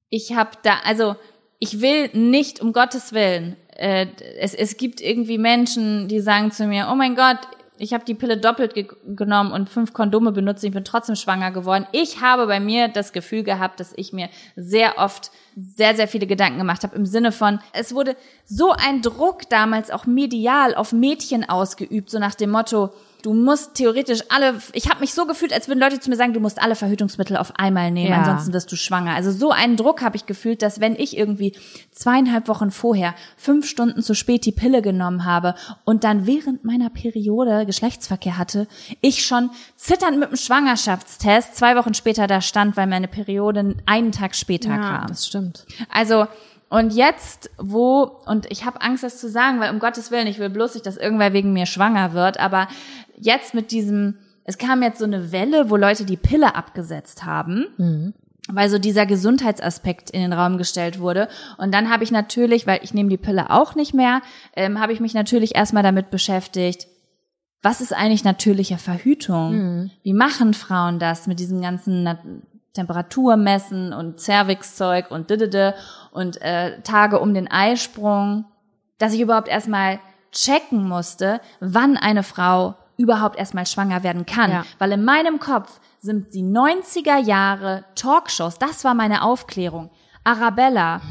[0.09, 1.16] Ich habe da, also
[1.59, 4.07] ich will nicht, um Gottes Willen, äh,
[4.39, 7.39] es, es gibt irgendwie Menschen, die sagen zu mir, oh mein Gott,
[7.79, 11.51] ich habe die Pille doppelt ge genommen und fünf Kondome benutzt, ich bin trotzdem schwanger
[11.51, 11.87] geworden.
[11.93, 16.27] Ich habe bei mir das Gefühl gehabt, dass ich mir sehr oft sehr, sehr viele
[16.27, 20.93] Gedanken gemacht habe im Sinne von, es wurde so ein Druck damals auch medial auf
[20.93, 22.91] Mädchen ausgeübt, so nach dem Motto,
[23.27, 26.33] du musst theoretisch alle, ich habe mich so gefühlt, als würden Leute zu mir sagen,
[26.33, 28.18] du musst alle Verhütungsmittel auf einmal nehmen, Ja.
[28.18, 29.14] ansonsten wirst du schwanger.
[29.16, 31.53] Also so einen Druck habe ich gefühlt, dass wenn ich irgendwie
[31.91, 36.89] zweieinhalb Wochen vorher fünf Stunden zu spät die Pille genommen habe und dann während meiner
[36.89, 38.68] Periode Geschlechtsverkehr hatte,
[39.01, 44.12] ich schon zitternd mit dem Schwangerschaftstest zwei Wochen später da stand, weil meine Periode einen
[44.12, 45.07] Tag später ja, kam.
[45.09, 45.66] das stimmt.
[45.91, 46.27] Also,
[46.69, 50.39] und jetzt, wo, und ich habe Angst, das zu sagen, weil um Gottes Willen, ich
[50.39, 52.67] will bloß nicht, dass irgendwer wegen mir schwanger wird, aber
[53.17, 57.67] jetzt mit diesem, es kam jetzt so eine Welle, wo Leute die Pille abgesetzt haben.
[58.49, 61.29] Weil so dieser Gesundheitsaspekt in den Raum gestellt wurde.
[61.59, 64.23] Und dann habe ich natürlich, weil ich nehme die Pille auch nicht mehr,
[64.55, 66.87] ähm, habe ich mich natürlich erstmal damit beschäftigt,
[67.62, 69.53] was ist eigentlich natürliche Verhütung?
[70.05, 72.19] Wie machen Frauen das mit diesem ganzen Na
[72.77, 75.75] Temperatur messen und Cervixzeug und didede
[76.17, 78.47] und äh, Tage um den Eisprung,
[78.99, 80.01] dass ich überhaupt erstmal
[80.33, 84.51] checken musste, wann eine Frau überhaupt erstmal schwanger werden kann.
[84.51, 84.64] Ja.
[84.79, 89.91] Weil in meinem Kopf sind die 90er Jahre Talkshows, das war meine Aufklärung.
[90.25, 91.03] Arabella,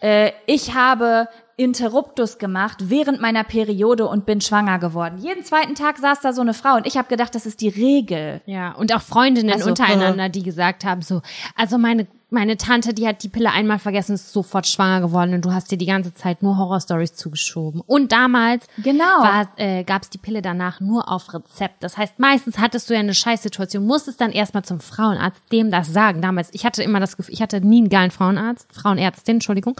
[0.00, 5.18] äh, ich habe Interruptus gemacht während meiner Periode und bin schwanger geworden.
[5.18, 7.68] Jeden zweiten Tag saß da so eine Frau und ich habe gedacht, das ist die
[7.68, 8.40] Regel.
[8.46, 11.22] Ja, und auch Freundinnen Also, untereinander, die gesagt haben, so,
[11.56, 15.44] also meine, meine Tante, die hat die Pille einmal vergessen, ist sofort schwanger geworden und
[15.44, 17.82] du hast dir die ganze Zeit nur Horrorstories zugeschoben.
[17.86, 19.04] Und damals Genau.
[19.04, 21.82] war, äh, gab es die Pille danach nur auf Rezept.
[21.82, 25.92] Das heißt, meistens hattest du ja eine Scheißsituation, musstest dann erstmal zum Frauenarzt dem das
[25.92, 26.22] sagen.
[26.22, 29.74] Damals, ich hatte immer das Gefühl, ich hatte nie einen geilen Frauenarzt, Frauenärztin, Entschuldigung,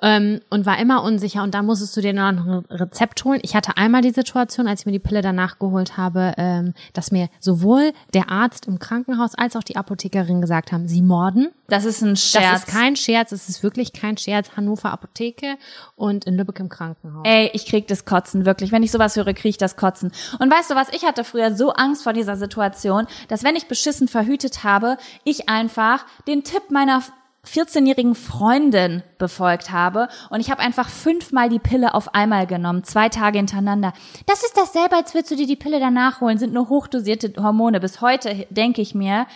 [0.00, 3.40] ähm, und war immer unsicher und da musstest du dir noch ein Rezept holen.
[3.42, 7.12] Ich hatte einmal die Situation, als ich mir die Pille danach geholt habe, ähm, dass
[7.12, 11.48] mir sowohl der Arzt im Krankenhaus als auch die Apothekerin gesagt haben, sie morden.
[11.68, 12.44] Das ist ein Scherz.
[12.44, 14.50] Das ist kein Scherz, es ist wirklich kein Scherz.
[14.56, 15.56] Hannover Apotheke
[15.96, 17.22] und in Lübeck im Krankenhaus.
[17.24, 18.72] Ey, ich krieg das Kotzen, wirklich.
[18.72, 20.12] Wenn ich sowas höre, krieg ich das Kotzen.
[20.38, 23.66] Und weißt du was, ich hatte früher so Angst vor dieser Situation, dass wenn ich
[23.66, 27.02] beschissen verhütet habe, ich einfach den Tipp meiner
[27.46, 33.08] 14-jährigen Freundin befolgt habe und ich habe einfach fünfmal die Pille auf einmal genommen, zwei
[33.08, 33.92] Tage hintereinander.
[34.26, 37.80] Das ist dasselbe, als würdest du dir die Pille danach holen, sind nur hochdosierte Hormone.
[37.80, 39.26] Bis heute denke ich mir,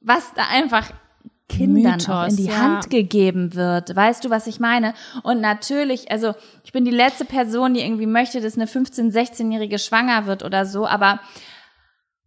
[0.00, 0.92] was da einfach
[1.50, 2.56] Kindern Mythos, auch in die ja.
[2.58, 3.94] Hand gegeben wird.
[3.94, 4.94] Weißt du, was ich meine?
[5.22, 6.34] Und natürlich, also
[6.64, 10.64] ich bin die letzte Person, die irgendwie möchte, dass eine 15-, 16-Jährige schwanger wird oder
[10.66, 11.20] so, aber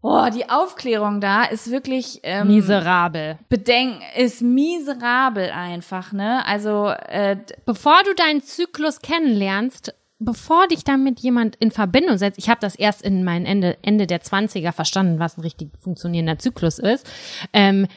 [0.01, 3.39] oh, die Aufklärung da ist wirklich ähm, Miserabel.
[3.49, 6.45] bedenken, ist miserabel einfach, ne?
[6.45, 12.49] Also äh, Bevor du deinen Zyklus kennenlernst, bevor dich damit jemand in Verbindung setzt, ich
[12.49, 16.79] habe das erst in meinen Ende, Ende der 20er verstanden, was ein richtig funktionierender Zyklus
[16.79, 17.09] ist,
[17.53, 17.87] ähm,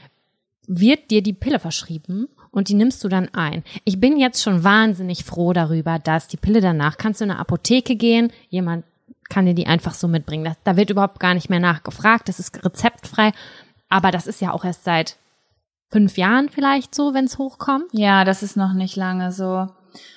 [0.67, 3.65] wird dir die Pille verschrieben und die nimmst du dann ein.
[3.85, 7.41] Ich bin jetzt schon wahnsinnig froh darüber, dass die Pille danach, kannst du in eine
[7.41, 8.85] Apotheke gehen, jemand
[9.29, 10.45] kann dir die einfach so mitbringen.
[10.45, 13.33] Das, da wird überhaupt gar nicht mehr nachgefragt, das ist rezeptfrei,
[13.89, 15.17] aber das ist ja auch erst seit
[15.89, 17.87] fünf Jahren vielleicht so, wenn es hochkommt.
[17.93, 19.69] ja, das ist noch nicht lange so.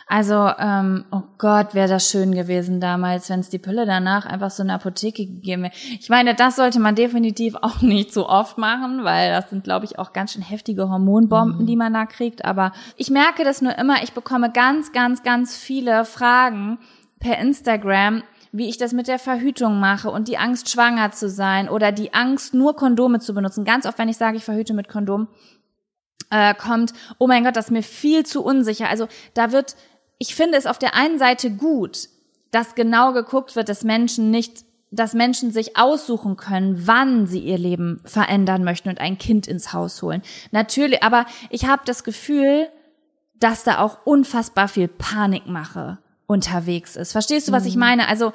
[0.07, 4.49] Also, ähm, oh Gott, wäre das schön gewesen damals, wenn es die Pille danach einfach
[4.49, 5.73] so in der Apotheke gegeben wäre.
[5.99, 9.85] Ich meine, das sollte man definitiv auch nicht so oft machen, weil das sind, glaube
[9.85, 12.45] ich, auch ganz schön heftige Hormonbomben, die man da kriegt.
[12.45, 16.79] Aber ich merke das nur immer, ich bekomme ganz, ganz, ganz viele Fragen
[17.19, 21.69] per Instagram, wie ich das mit der Verhütung mache und die Angst, schwanger zu sein
[21.69, 23.63] oder die Angst, nur Kondome zu benutzen.
[23.63, 25.27] Ganz oft, wenn ich sage, ich verhüte mit Kondom,
[26.29, 28.89] äh, kommt, oh mein Gott, das ist mir viel zu unsicher.
[28.89, 29.75] Also da wird,
[30.17, 32.09] ich finde es auf der einen Seite gut,
[32.51, 37.57] dass genau geguckt wird, dass Menschen nicht, dass Menschen sich aussuchen können, wann sie ihr
[37.57, 40.21] Leben verändern möchten und ein Kind ins Haus holen.
[40.51, 42.67] Natürlich, aber ich habe das Gefühl,
[43.35, 47.11] dass da auch unfassbar viel Panikmache unterwegs ist.
[47.11, 48.07] Verstehst du, was ich meine?
[48.07, 48.33] Also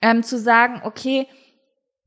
[0.00, 1.26] ähm, zu sagen, okay,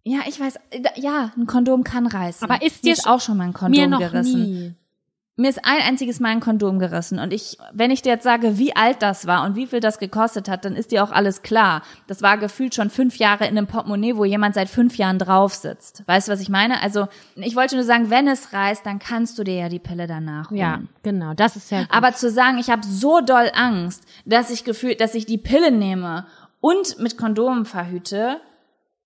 [0.04, 0.60] ja, ich weiß,
[0.98, 2.48] ja, ein Kondom kann reißen.
[2.48, 4.44] Aber ist dir ist auch schon mal ein Kondom Mir noch gerissen.
[4.44, 4.76] nie.
[5.38, 8.58] Mir ist ein einziges Mal ein Kondom gerissen und ich, wenn ich dir jetzt sage,
[8.58, 11.42] wie alt das war und wie viel das gekostet hat, dann ist dir auch alles
[11.42, 11.82] klar.
[12.08, 15.54] Das war gefühlt schon fünf Jahre in einem Portemonnaie, wo jemand seit fünf Jahren drauf
[15.54, 16.04] sitzt.
[16.08, 16.82] Weißt du, was ich meine?
[16.82, 20.08] Also ich wollte nur sagen, wenn es reißt, dann kannst du dir ja die Pille
[20.08, 20.60] danach holen.
[20.60, 21.90] Ja, genau, das ist ja gut.
[21.92, 25.70] Aber zu sagen, ich habe so doll Angst, dass ich gefühlt, dass ich die Pille
[25.70, 26.28] nehme
[26.62, 28.40] und mit Kondomen verhüte,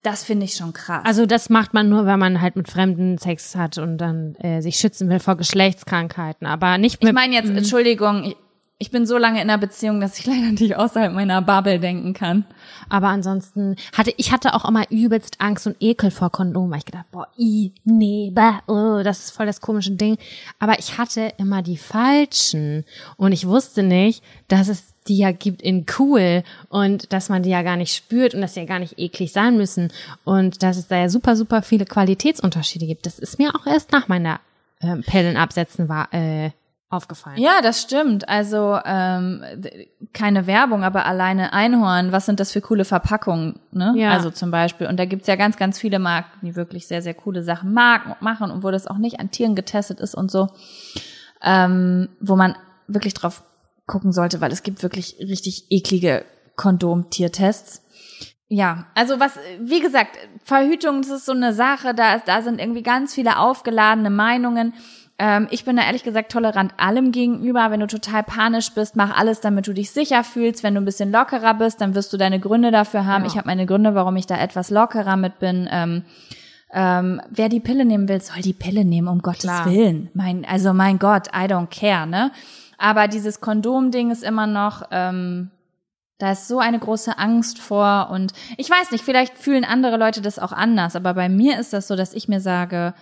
[0.02, 1.04] das finde ich schon krass.
[1.06, 4.62] Also das macht man nur, wenn man halt mit Fremden Sex hat und dann äh,
[4.62, 8.38] sich schützen will vor Geschlechtskrankheiten, aber nicht mit ich meine jetzt, Entschuldigung, ich,
[8.82, 12.14] ich bin so lange in einer Beziehung, dass ich leider nicht außerhalb meiner Bubble denken
[12.14, 12.46] kann.
[12.88, 16.86] Aber ansonsten hatte ich hatte auch immer übelst Angst und Ekel vor Kondomen, weil ich
[16.86, 20.18] gedacht, boah, i, nee, bah, oh, das ist voll das komische Ding.
[20.60, 22.86] Aber ich hatte immer die falschen
[23.18, 27.50] und ich wusste nicht, dass es die ja gibt in cool und dass man die
[27.50, 29.92] ja gar nicht spürt und dass die ja gar nicht eklig sein müssen
[30.24, 33.06] und dass es da ja super super viele Qualitätsunterschiede gibt.
[33.06, 34.40] Das ist mir auch erst nach meiner
[34.82, 36.52] ähm, Pillenabsetzen war äh,
[36.90, 37.38] aufgefallen.
[37.38, 38.28] Ja, das stimmt.
[38.28, 39.44] Also ähm,
[40.14, 43.60] keine Werbung, aber alleine Einhorn, was sind das für coole Verpackungen?
[43.72, 43.94] Ne?
[43.96, 44.12] Ja.
[44.12, 44.88] Also zum Beispiel.
[44.88, 48.52] Und da gibt's ja ganz, ganz viele Marken, die wirklich sehr, sehr coole Sachen machen
[48.52, 50.48] und wo das auch nicht an Tieren getestet ist und so.
[51.42, 52.56] Ähm, wo man
[52.88, 53.44] wirklich drauf
[53.90, 56.24] gucken sollte, weil es gibt wirklich richtig eklige
[56.56, 57.82] Kondom-Tiertests.
[58.48, 62.84] Ja, also was, wie gesagt, Verhütung, das ist so eine Sache, da, da sind irgendwie
[62.84, 64.74] ganz viele aufgeladene Meinungen.
[65.20, 67.70] Ähm, ich bin da ehrlich gesagt tolerant allem gegenüber.
[67.70, 70.64] Wenn du total panisch bist, mach alles, damit du dich sicher fühlst.
[70.64, 73.24] Wenn du ein bisschen lockerer bist, dann wirst du deine Gründe dafür haben.
[73.24, 73.28] Ja.
[73.28, 75.68] Ich habe meine Gründe, warum ich da etwas lockerer mit bin.
[75.72, 76.04] Ähm,
[76.72, 79.66] ähm, wer die Pille nehmen will, soll die Pille nehmen, um Gottes Klar.
[79.66, 80.10] Willen.
[80.14, 82.32] Mein, also mein Gott, I don't care, ne?
[82.80, 85.52] Aber dieses Kondom-Ding ist immer noch, ähm,
[86.18, 90.22] da ist so eine große Angst vor und ich weiß nicht, vielleicht fühlen andere Leute
[90.22, 92.94] das auch anders, aber bei mir ist das so, dass ich mir sage,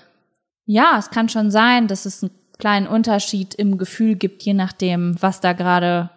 [0.66, 5.16] ja, es kann schon sein, dass es einen kleinen Unterschied im Gefühl gibt, je nachdem,
[5.22, 6.10] was da gerade,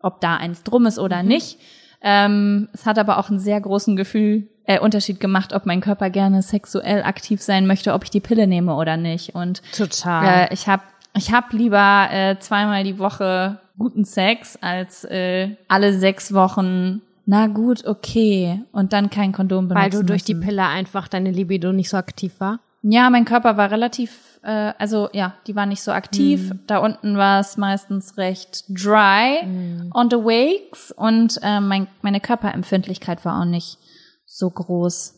[0.00, 1.58] ob da eins drum ist oder nicht.
[2.02, 6.10] Ähm, es hat aber auch einen sehr großen Gefühl, äh, Unterschied gemacht, ob mein Körper
[6.10, 9.34] gerne sexuell aktiv sein möchte, ob ich die Pille nehme oder nicht.
[9.34, 10.48] Und Total.
[10.48, 10.82] äh, ich habe
[11.16, 17.02] ich hab lieber äh, zweimal die Woche guten Sex als äh, alle sechs Wochen.
[17.26, 18.62] Na gut, okay.
[18.72, 20.48] Und dann kein Kondom benutzen Weil du durch die müssen.
[20.48, 22.60] Pille einfach deine Libido nicht so aktiv war.
[22.82, 26.50] Ja, mein Körper war relativ, äh, also ja, die war nicht so aktiv.
[26.50, 26.60] Hm.
[26.68, 29.90] Da unten war es meistens recht dry Hm.
[29.92, 33.78] on the wakes und äh, mein, meine Körperempfindlichkeit war auch nicht
[34.24, 35.14] so groß.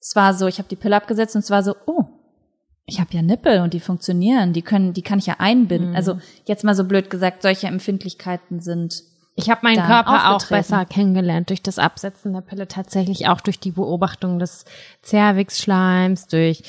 [0.00, 2.04] Es war so, ich habe die Pille abgesetzt und es war so, oh,
[2.92, 5.90] ich habe ja Nippel und die funktionieren, die können, die kann ich ja einbinden.
[5.90, 5.96] Hm.
[5.96, 9.02] Also jetzt mal so blöd gesagt, solche Empfindlichkeiten sind
[9.34, 13.58] Ich habe meinen Körper auch besser kennengelernt durch das Absetzen der Pille, tatsächlich auch durch
[13.58, 14.66] die Beobachtung des
[15.00, 16.62] Zervixschleims, durch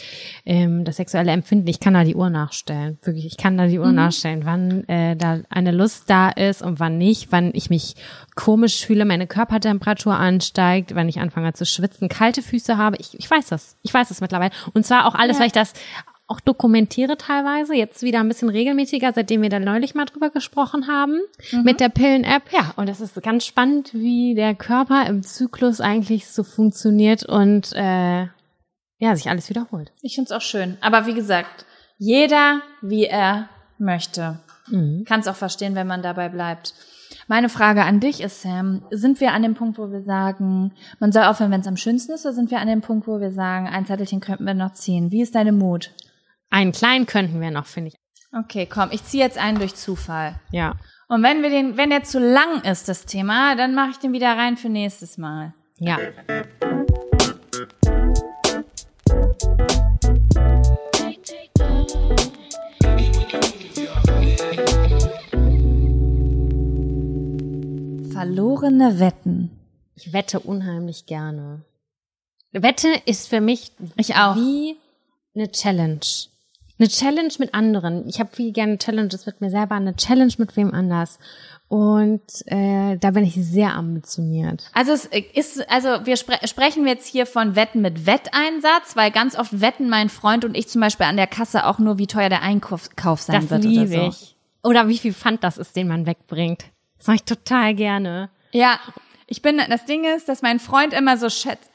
[0.46, 1.68] ähm, das sexuelle Empfinden.
[1.68, 3.26] Ich kann da die Uhr nachstellen, wirklich.
[3.26, 3.96] Ich kann da die Uhr Mhm.
[3.96, 7.96] nachstellen, wann äh, da eine Lust da ist und wann nicht, wann ich mich
[8.36, 12.96] komisch fühle, meine Körpertemperatur ansteigt, wenn ich anfange zu schwitzen, kalte Füße habe.
[13.00, 13.76] Ich, ich weiß das.
[13.82, 14.52] Ich weiß das mittlerweile.
[14.74, 15.42] Und zwar auch alles, Ja.
[15.42, 15.74] weil ich das
[16.28, 20.88] auch dokumentiere teilweise, jetzt wieder ein bisschen regelmäßiger, seitdem wir da neulich mal drüber gesprochen
[20.88, 21.20] haben,
[21.64, 22.44] mit der Pillen-App.
[22.52, 27.74] Ja, und es ist ganz spannend, wie der Körper im Zyklus eigentlich so funktioniert und
[27.74, 28.28] äh,
[29.00, 29.92] ja, sich alles wiederholt.
[30.02, 30.78] Ich find's auch schön.
[30.80, 31.66] Aber wie gesagt,
[31.98, 34.40] jeder wie er möchte.
[34.68, 35.04] Mhm.
[35.06, 36.74] Kann es auch verstehen, wenn man dabei bleibt.
[37.28, 41.12] Meine Frage an dich ist, Sam, sind wir an dem Punkt, wo wir sagen, man
[41.12, 43.32] soll aufhören, wenn es am schönsten ist, oder sind wir an dem Punkt, wo wir
[43.32, 45.12] sagen, ein Zettelchen könnten wir noch ziehen?
[45.12, 45.92] Wie ist deine Mut?
[46.54, 47.96] Einen kleinen könnten wir noch, finde ich.
[48.32, 50.40] Okay, komm, ich ziehe jetzt einen durch Zufall.
[50.52, 50.76] Ja.
[51.08, 54.14] Und wenn wir den, wenn der zu lang ist, das Thema, dann mache ich den
[54.14, 55.56] wieder rein für nächstes Mal.
[55.80, 55.98] Ja.
[68.12, 69.50] Verlorene Wetten.
[69.96, 71.66] Ich wette unheimlich gerne.
[72.52, 74.36] Wette ist für mich Ich auch.
[74.36, 74.78] wie
[75.34, 76.00] eine Challenge.
[76.80, 78.08] Eine Challenge mit anderen.
[78.08, 81.20] Ich habe viel gerne Challenges mit mir selber, eine Challenge mit wem anders.
[81.68, 84.70] Und äh, da bin ich sehr ambitioniert.
[84.74, 89.38] Also es ist, also wir spre sprechen jetzt hier von Wetten mit Wetteinsatz, weil ganz
[89.38, 92.30] oft wetten mein Freund und ich zum Beispiel an der Kasse auch nur, wie teuer
[92.30, 94.08] der Einkauf Kauf sein Das wird liebe oder so.
[94.10, 94.36] ich.
[94.64, 96.66] Oder wie viel Pfand das ist, den man wegbringt.
[96.98, 98.30] Das mache ich total gerne.
[98.52, 98.80] Ja,
[99.28, 101.70] ich bin, das Ding ist, dass mein Freund immer so schätzt.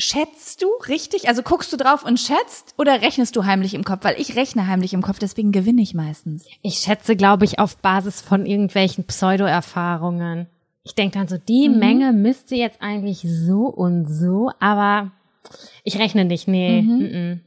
[0.00, 1.28] Schätzt du richtig?
[1.28, 4.02] Also guckst du drauf und schätzt oder rechnest du heimlich im Kopf?
[4.02, 6.46] Weil ich rechne heimlich im Kopf, deswegen gewinne ich meistens.
[6.62, 10.46] Ich schätze, glaube ich, auf Basis von irgendwelchen Pseudo-Erfahrungen.
[10.84, 15.10] Ich denke dann so, die Menge müsste jetzt eigentlich so und so, aber
[15.84, 16.80] ich rechne nicht, nee.
[16.80, 17.40] mhm.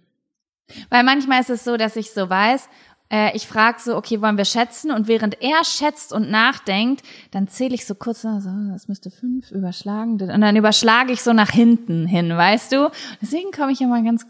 [0.90, 2.70] Weil manchmal ist es so, dass ich so weiß,
[3.14, 4.90] äh, ich frage so, okay, wollen wir schätzen?
[4.90, 8.30] Und während er schätzt und nachdenkt, dann zähle ich so kurz, so,
[8.72, 10.14] das müsste fünf überschlagen.
[10.14, 12.90] Und dann überschlage ich so nach hinten hin, weißt du?
[13.22, 14.26] Deswegen komme ich immer ganz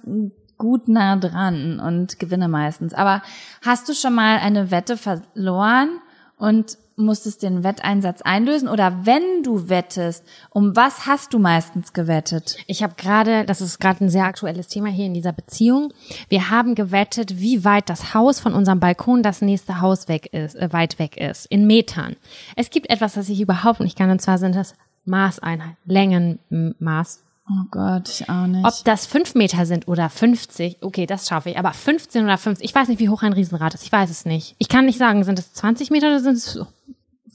[0.58, 2.94] gut nah dran und gewinne meistens.
[2.94, 3.22] Aber
[3.66, 6.00] hast du schon mal eine Wette verloren
[6.36, 8.68] und musstest den Wetteinsatz einlösen?
[8.68, 12.58] Oder wenn du wettest, um was hast du meistens gewettet?
[12.68, 15.94] Ich habe gerade, das ist gerade ein sehr aktuelles Thema hier in dieser Beziehung.
[16.30, 20.56] Wir haben gewettet, wie weit das Haus von unserem Balkon das nächste Haus weg ist,
[20.56, 22.16] äh, weit weg ist, in Metern.
[22.56, 24.76] Es gibt etwas, das ich überhaupt nicht kann, und zwar sind das
[25.06, 27.24] Maßeinheiten, Längenmaß.
[27.50, 28.66] Oh Gott, ich auch nicht.
[28.66, 32.64] Ob das fünf Meter sind oder 50, okay, das schaffe ich, aber 15 oder 50,
[32.64, 34.56] ich weiß nicht, wie hoch ein Riesenrad ist, ich weiß es nicht.
[34.60, 36.58] Ich kann nicht sagen, sind es 20 Meter oder sind es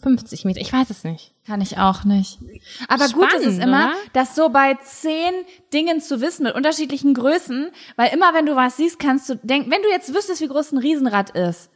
[0.02, 1.32] 50 Meter, ich weiß es nicht.
[1.46, 2.38] Kann ich auch nicht.
[2.88, 3.94] Aber gut ist es Spannend, immer, oder?
[4.12, 5.32] das so bei zehn
[5.72, 9.70] Dingen zu wissen mit unterschiedlichen Größen, weil immer wenn du was siehst, kannst du denken,
[9.70, 11.70] wenn du jetzt wüsstest, wie groß ein Riesenrad ist,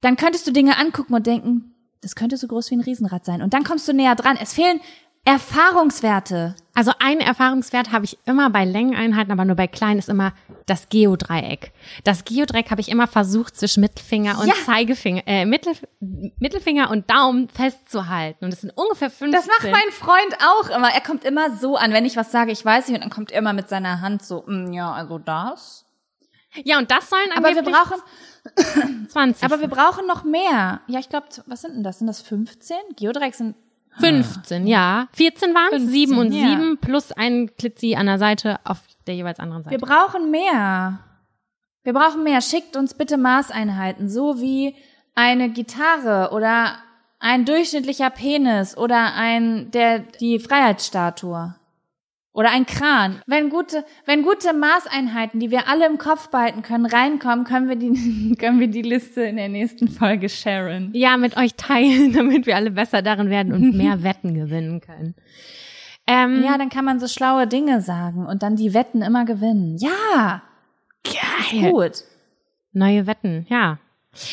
[0.00, 3.42] dann könntest du Dinge angucken und denken, das könnte so groß wie ein Riesenrad sein.
[3.42, 4.36] Und dann kommst du näher dran.
[4.40, 4.80] Es fehlen
[5.24, 6.56] Erfahrungswerte.
[6.74, 10.32] Also einen Erfahrungswert habe ich immer bei Längeneinheiten, aber nur bei kleinen ist immer
[10.66, 11.72] das Geodreieck.
[12.02, 14.54] Das Geodreieck habe ich immer versucht zwischen Mittelfinger und Ja.
[14.64, 18.44] Zeigefinger, äh, Mittel, Mittelfinger und Daumen festzuhalten.
[18.46, 19.32] Und das sind ungefähr 15.
[19.32, 20.90] Das macht mein Freund auch immer.
[20.92, 23.30] Er kommt immer so an, wenn ich was sage, ich weiß nicht, und dann kommt
[23.30, 25.84] er immer mit seiner Hand so, "Mm, ja, also das.
[26.64, 27.98] Ja, und das sollen Aber wir brauchen,
[29.08, 29.44] 20.
[29.44, 30.80] aber wir brauchen noch mehr.
[30.86, 31.98] Ja, ich glaube, was sind denn das?
[31.98, 32.76] Sind das 15?
[32.96, 33.54] Geodreieck sind
[33.98, 35.08] 15, ja.
[35.12, 36.48] 14 waren es, 15, 7 und ja.
[36.48, 39.78] 7 plus ein Klitzi an der Seite auf der jeweils anderen Seite.
[39.78, 41.00] Wir brauchen mehr.
[41.82, 42.40] Wir brauchen mehr.
[42.40, 44.74] Schickt uns bitte Maßeinheiten, so wie
[45.14, 46.76] eine Gitarre oder
[47.18, 51.54] ein durchschnittlicher Penis oder ein der die Freiheitsstatue
[52.34, 53.20] oder ein Kran.
[53.26, 57.76] Wenn gute wenn gute Maßeinheiten, die wir alle im Kopf behalten können, reinkommen, können wir
[57.76, 60.90] die können wir die Liste in der nächsten Folge sharen.
[60.94, 65.14] ja, mit euch teilen, damit wir alle besser darin werden und mehr Wetten gewinnen können.
[66.06, 69.76] Ähm, Ja, dann kann man so schlaue Dinge sagen und dann die Wetten immer gewinnen.
[69.78, 70.42] Ja,
[71.04, 71.70] geil.
[71.70, 72.02] gut.
[72.72, 73.78] Neue Wetten, ja.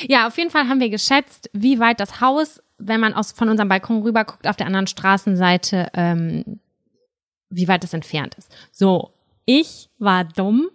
[0.07, 3.49] Ja, auf jeden Fall haben wir geschätzt, wie weit das Haus, wenn man aus, von
[3.49, 6.59] unserem Balkon rüber guckt, auf der anderen Straßenseite, ähm,
[7.49, 8.51] wie weit es entfernt ist.
[8.71, 9.13] So,
[9.45, 10.69] ich war dumm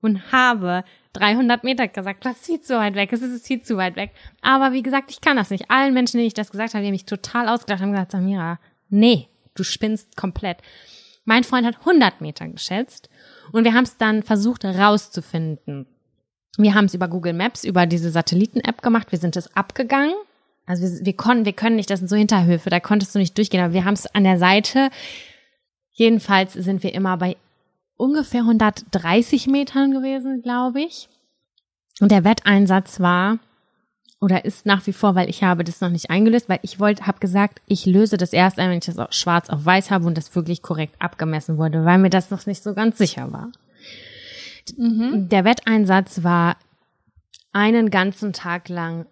[0.00, 0.84] und habe
[1.14, 4.12] 300 Meter gesagt, das ist viel zu weit weg, es ist viel zu weit weg.
[4.40, 5.70] Aber wie gesagt, ich kann das nicht.
[5.70, 8.60] Allen Menschen, denen ich das gesagt habe, die haben mich total ausgedacht, haben gesagt, Samira,
[8.88, 10.58] nee, du spinnst komplett.
[11.24, 13.10] Mein Freund hat 100 Meter geschätzt
[13.52, 15.86] und wir haben es dann versucht rauszufinden.
[16.56, 19.12] Wir haben es über Google Maps, über diese Satelliten-App gemacht.
[19.12, 20.14] Wir sind es abgegangen.
[20.66, 23.36] Also wir, wir konnten, wir können nicht, das sind so Hinterhöfe, da konntest du nicht
[23.36, 24.90] durchgehen, aber wir haben es an der Seite.
[25.98, 27.36] Jedenfalls sind wir immer bei
[27.96, 31.08] ungefähr 130 Metern gewesen, glaube ich.
[31.98, 33.40] Und der Wetteinsatz war
[34.20, 37.08] oder ist nach wie vor, weil ich habe das noch nicht eingelöst, weil ich wollte,
[37.08, 40.06] habe gesagt, ich löse das erst ein, wenn ich das auch schwarz auf weiß habe
[40.06, 43.50] und das wirklich korrekt abgemessen wurde, weil mir das noch nicht so ganz sicher war.
[44.76, 45.28] Mhm.
[45.28, 46.58] Der Wetteinsatz war
[47.50, 49.06] einen ganzen Tag lang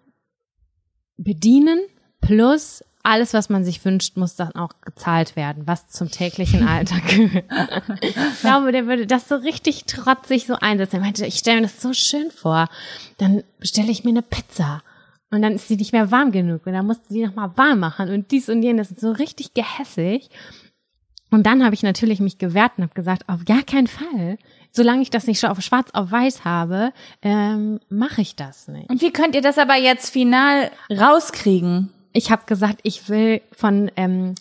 [1.17, 1.81] bedienen
[2.21, 7.07] plus alles, was man sich wünscht, muss dann auch gezahlt werden, was zum täglichen Alltag
[7.07, 7.45] gehört.
[8.01, 10.97] ich glaube, der würde das so richtig trotzig so einsetzen.
[10.97, 12.67] Er meinte, ich stelle mir das so schön vor.
[13.17, 14.83] Dann bestelle ich mir eine Pizza.
[15.31, 16.67] Und dann ist sie nicht mehr warm genug.
[16.67, 18.09] Und dann musst du sie nochmal warm machen.
[18.09, 18.89] Und dies und jenes.
[18.89, 20.29] So richtig gehässig.
[21.29, 24.37] Und dann habe ich natürlich mich gewehrt und habe gesagt, auf gar keinen Fall.
[24.71, 28.89] Solange ich das nicht schon auf schwarz auf weiß habe, ähm, mache ich das nicht.
[28.89, 31.93] Und wie könnt ihr das aber jetzt final rauskriegen?
[32.17, 34.33] Ich habe gesagt, ich will von ähm,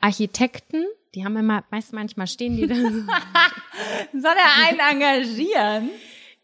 [0.00, 0.84] Architekten,
[1.14, 2.74] die haben immer, meist manchmal stehen die da,
[4.12, 5.90] Soll er einen engagieren?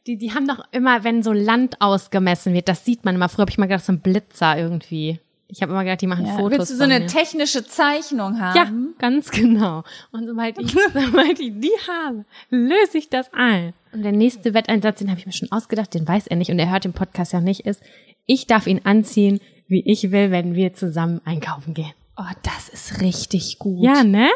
[0.07, 3.29] die, die haben doch immer, wenn so Land ausgemessen wird, das sieht man immer.
[3.29, 5.19] Früher habe ich mal gedacht, so ein Blitzer irgendwie.
[5.49, 6.59] Ich habe immer gedacht, die machen Ja, Fotos.
[6.59, 7.07] willst du so eine mir.
[7.09, 8.57] technische Zeichnung haben?
[8.57, 9.83] Ja, ganz genau.
[10.13, 13.75] Und sobald ich, sobald ich die habe, löse ich das ein.
[13.93, 16.61] Und der nächste Wetteinsatz, den habe ich mir schon ausgedacht, den weiß er nicht und
[16.61, 17.83] er hört den Podcast ja nicht, ist,
[18.27, 19.41] ich darf ihn anziehen,
[19.71, 21.93] wie ich will, wenn wir zusammen einkaufen gehen.
[22.17, 23.83] Oh, das ist richtig gut.
[23.85, 24.29] Ja, ne?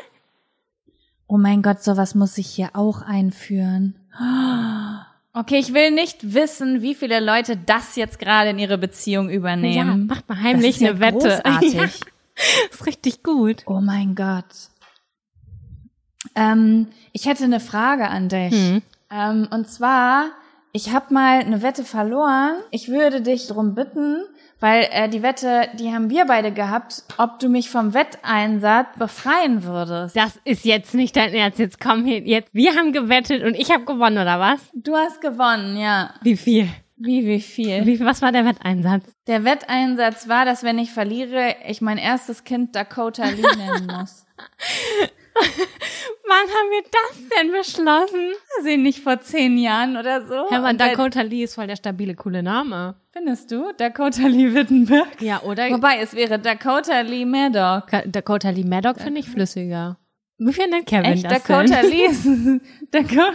[1.26, 3.96] Oh mein Gott, sowas muss ich hier auch einführen.
[5.32, 9.34] Okay, ich will nicht wissen, wie viele Leute das jetzt gerade in ihre Beziehung Ja,
[9.34, 10.06] übernehmen.
[10.06, 11.18] macht mal heimlich Das ist ja eine Wette.
[11.42, 11.74] großartig.
[11.74, 11.84] Ja,
[12.70, 13.62] ist richtig gut.
[13.66, 14.44] Oh mein Gott.
[16.36, 18.52] Ähm, ich hätte eine Frage an dich.
[18.54, 18.82] Hm.
[19.10, 20.26] Ähm, und zwar,
[20.72, 22.56] ich habe mal eine Wette verloren.
[22.70, 24.22] Ich würde dich drum bitten,
[24.60, 29.64] weil äh, die Wette, die haben wir beide gehabt, ob du mich vom Wetteinsatz befreien
[29.64, 30.16] würdest.
[30.16, 31.58] Das ist jetzt nicht dein Ernst.
[31.58, 32.48] Jetzt komm hier, jetzt.
[32.52, 34.60] Wir haben gewettet und ich habe gewonnen, oder was?
[34.74, 36.14] Du hast gewonnen, ja.
[36.22, 36.68] Wie viel?
[36.96, 37.84] Wie, wie viel?
[37.86, 39.04] Wie, was war der Wetteinsatz?
[39.26, 44.24] Der Wetteinsatz war, dass wenn ich verliere, ich mein erstes Kind Dakota Lee nennen muss.
[46.26, 48.32] Wann haben wir das denn beschlossen?
[48.62, 50.46] Sie nicht vor zehn Jahren oder so?
[50.48, 52.96] Und seit- Dakota Lee ist voll der stabile, coole Name.
[53.12, 53.72] Findest du?
[53.76, 55.20] Dakota Lee Wittenberg?
[55.20, 55.70] Ja, oder?
[55.70, 57.88] Wobei, es wäre Dakota Lee Maddock.
[57.88, 59.98] Ka- Dakota Lee Maddock finde ich flüssiger.
[60.38, 61.90] Wie findet Kevin Echt, das Dakota denn?
[61.90, 62.26] Lee ist
[62.90, 63.32] Dakota.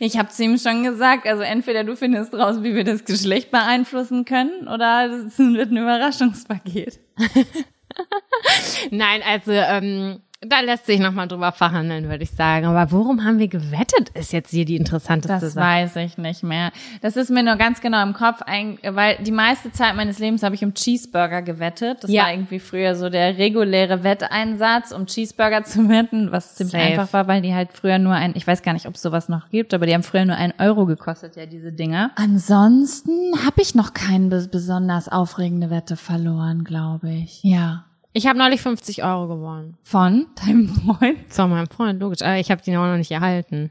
[0.00, 3.50] Ich habe zu ihm schon gesagt, also entweder du findest raus, wie wir das Geschlecht
[3.50, 6.98] beeinflussen können, oder das wird ein Überraschungspaket.
[8.90, 12.66] Nein, also ähm, da lässt sich nochmal drüber verhandeln, würde ich sagen.
[12.66, 15.64] Aber worum haben wir gewettet, ist jetzt hier die interessanteste Das Sache.
[15.66, 16.72] weiß ich nicht mehr.
[17.00, 20.54] Das ist mir nur ganz genau im Kopf, weil die meiste Zeit meines Lebens habe
[20.54, 22.04] ich um Cheeseburger gewettet.
[22.04, 22.24] Das Ja.
[22.24, 26.84] war irgendwie früher so der reguläre Wetteinsatz, um Cheeseburger zu wetten, was ziemlich Safe.
[26.84, 29.28] einfach war, weil die halt früher nur ein, ich weiß gar nicht, ob es sowas
[29.28, 32.10] noch gibt, aber die haben früher nur ein Euro gekostet, ja, diese Dinger.
[32.16, 33.10] Ansonsten
[33.44, 37.40] habe ich noch keine bes- besonders aufregende Wette verloren, glaube ich.
[37.42, 37.84] Ja.
[38.16, 39.76] Ich habe neulich 50 Euro gewonnen.
[39.82, 41.30] Von deinem Freund?
[41.30, 42.22] So, mein Freund, logisch.
[42.22, 43.70] Aber ich habe die noch nicht erhalten.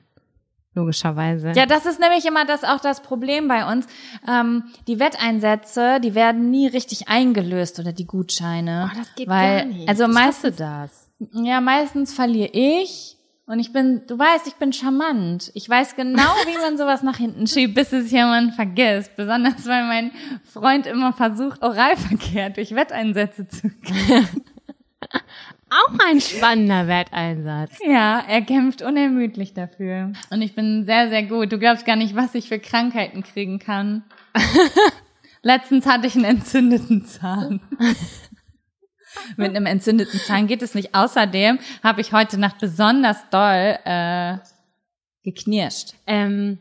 [0.76, 1.54] Logischerweise.
[1.56, 3.88] Ja, das ist nämlich immer das auch das Problem bei uns.
[4.28, 8.92] Ähm, die Wetteinsätze, die werden nie richtig eingelöst oder die Gutscheine.
[8.94, 9.90] Oh, das geht weil, gar nicht.
[9.90, 11.10] Also meistens, das.
[11.32, 13.15] ja, meistens verliere ich
[13.48, 15.52] und ich bin, du weißt, ich bin charmant.
[15.54, 19.16] Ich weiß genau, wie man sowas nach hinten schiebt, bis es jemand vergisst.
[19.16, 20.12] Besonders, weil mein
[20.52, 23.70] Freund immer versucht, Oralverkehr durch Wetteinsätze zu
[25.70, 27.78] Auch ein spannender Wetteinsatz.
[27.86, 30.14] Ja, er kämpft unermüdlich dafür.
[30.30, 31.52] Und ich bin sehr, sehr gut.
[31.52, 34.04] Du glaubst gar nicht, was ich für Krankheiten kriegen kann.
[35.42, 37.60] Letztens hatte ich einen entzündeten Zahn.
[39.38, 40.96] Mit einem entzündeten Zahn geht es nicht.
[40.96, 44.38] Außerdem habe ich heute Nacht besonders doll äh,
[45.24, 45.94] geknirscht.
[46.08, 46.60] Ähm,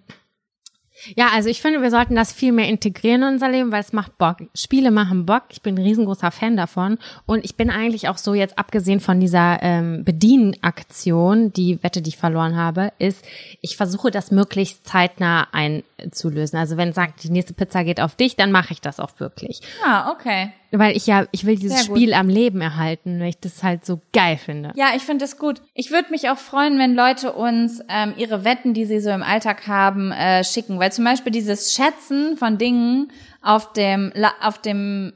[1.17, 3.93] ja, also ich finde, wir sollten das viel mehr integrieren in unser Leben, weil es
[3.93, 4.37] macht Bock.
[4.55, 5.45] Spiele machen Bock.
[5.51, 6.99] Ich bin ein riesengroßer Fan davon.
[7.27, 12.11] Und ich bin eigentlich auch so jetzt, abgesehen von dieser ähm, Bedienaktion, die Wette, die
[12.11, 13.25] ich verloren habe, ist,
[13.61, 16.59] ich versuche das möglichst zeitnah einzulösen.
[16.59, 19.19] Also wenn es sagt, die nächste Pizza geht auf dich, dann mache ich das auch
[19.19, 19.61] wirklich.
[19.85, 20.53] Ah, okay.
[20.71, 21.85] Weil ich ja, ich will dieses.
[21.85, 24.73] Spiel am Leben erhalten, weil ich das halt so geil finde.
[24.75, 25.63] Ja, ich finde das gut.
[25.75, 29.23] Ich würde mich auch freuen, wenn Leute uns ähm, ihre Wetten, die sie so im
[29.23, 30.79] Alltag haben, äh, schicken.
[30.81, 35.13] Weil zum Beispiel dieses Schätzen von Dingen auf dem, auf dem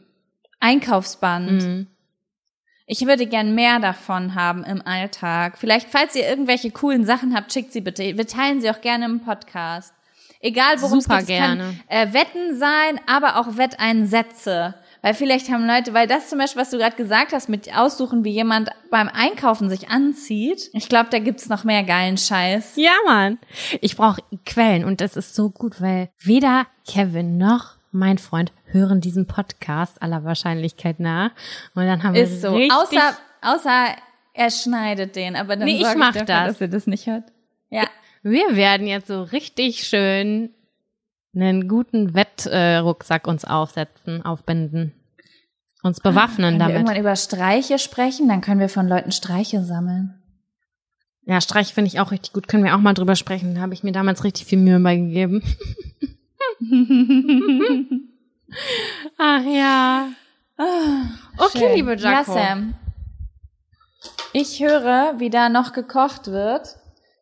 [0.61, 1.87] Einkaufsband.
[2.87, 5.59] Ich würde gern mehr davon haben im Alltag.
[5.59, 8.03] Vielleicht, falls ihr irgendwelche coolen Sachen habt, schickt sie bitte.
[8.03, 9.93] Wir teilen sie auch gerne im Podcast.
[10.41, 11.31] Egal worum es Super geht.
[11.31, 11.81] Es kann gerne.
[11.89, 14.75] äh, Wetten sein, aber auch Wetteinsätze.
[15.03, 18.25] Weil vielleicht haben Leute, weil das zum Beispiel, was du gerade gesagt hast, mit aussuchen,
[18.25, 20.71] wie jemand beim Einkaufen sich anzieht.
[20.73, 22.73] Ich glaube, da gibt's noch mehr geilen Scheiß.
[22.77, 23.39] Ja, Mann.
[23.81, 29.01] Ich brauche Quellen und das ist so gut, weil weder Kevin noch mein Freund hören
[29.01, 31.31] diesen Podcast aller Wahrscheinlichkeit nach.
[31.75, 32.57] Und dann haben Ist wir so.
[32.57, 33.87] richtig Außer, außer
[34.35, 36.47] er schneidet den, aber dann Nee, ich mach dafür, das.
[36.49, 37.25] dass er das nicht hört.
[37.71, 37.85] Ja.
[38.23, 40.51] Wir werden jetzt so richtig schön
[41.41, 44.93] einen guten Wettrucksack uns aufsetzen, aufbinden.
[45.83, 47.01] Uns bewaffnen Wenn wir irgendwann damit.
[47.01, 50.15] über Streiche sprechen, dann können wir von Leuten Streiche sammeln.
[51.25, 52.49] Ja, Streich finde ich auch richtig gut.
[52.49, 53.55] Können wir auch mal drüber sprechen.
[53.55, 55.43] Da habe ich mir damals richtig viel Mühe beigegeben.
[59.19, 60.09] Ach ja.
[61.37, 61.75] Okay, Schön.
[61.75, 62.35] liebe Jaco.
[62.35, 62.75] Ja, Sam.
[64.33, 66.77] Ich höre, wie da noch gekocht wird.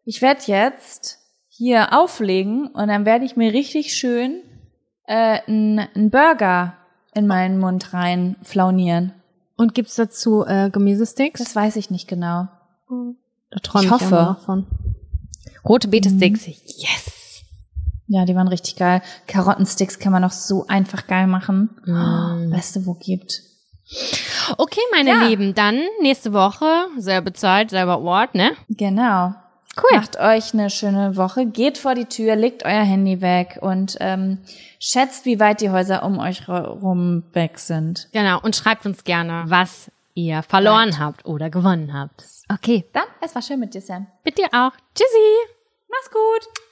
[0.05, 1.19] Ich werde jetzt
[1.57, 4.43] hier auflegen und dann werde ich mir richtig schön
[5.07, 6.75] äh, einen Burger
[7.15, 9.13] in meinen Mund rein flaunieren.
[9.57, 11.41] Und gibt's dazu äh, Gemüsesticks?
[11.41, 12.49] Das weiß ich nicht genau.
[13.51, 14.15] Da träume Ich ich, hoffe.
[14.15, 14.67] noch von.
[15.65, 16.47] Rote Beete-Sticks.
[16.47, 17.43] Yes.
[18.07, 19.03] Ja, die waren richtig geil.
[19.27, 21.71] Karottensticks kann man noch so einfach geil machen.
[21.87, 22.51] Mm.
[22.51, 23.43] Beste, wo gibt.
[24.59, 25.27] Okay, meine Ja.
[25.27, 28.53] Lieben, dann nächste Woche, selbe Zeit, selber Ort, ne?
[28.69, 29.35] Genau.
[29.77, 29.99] Cool.
[29.99, 34.39] Macht euch eine schöne Woche, geht vor die Tür, legt euer Handy weg und ähm,
[34.81, 38.09] schätzt, wie weit die Häuser um euch rum weg sind.
[38.13, 40.99] Genau, und schreibt uns gerne, was ihr verloren Right.
[40.99, 42.25] habt oder gewonnen habt.
[42.51, 44.07] Okay, Dann, es war schön mit dir, Sam.
[44.25, 44.73] mit dir auch.
[44.95, 45.53] Tschüssi.
[45.91, 46.66] Mach's gut.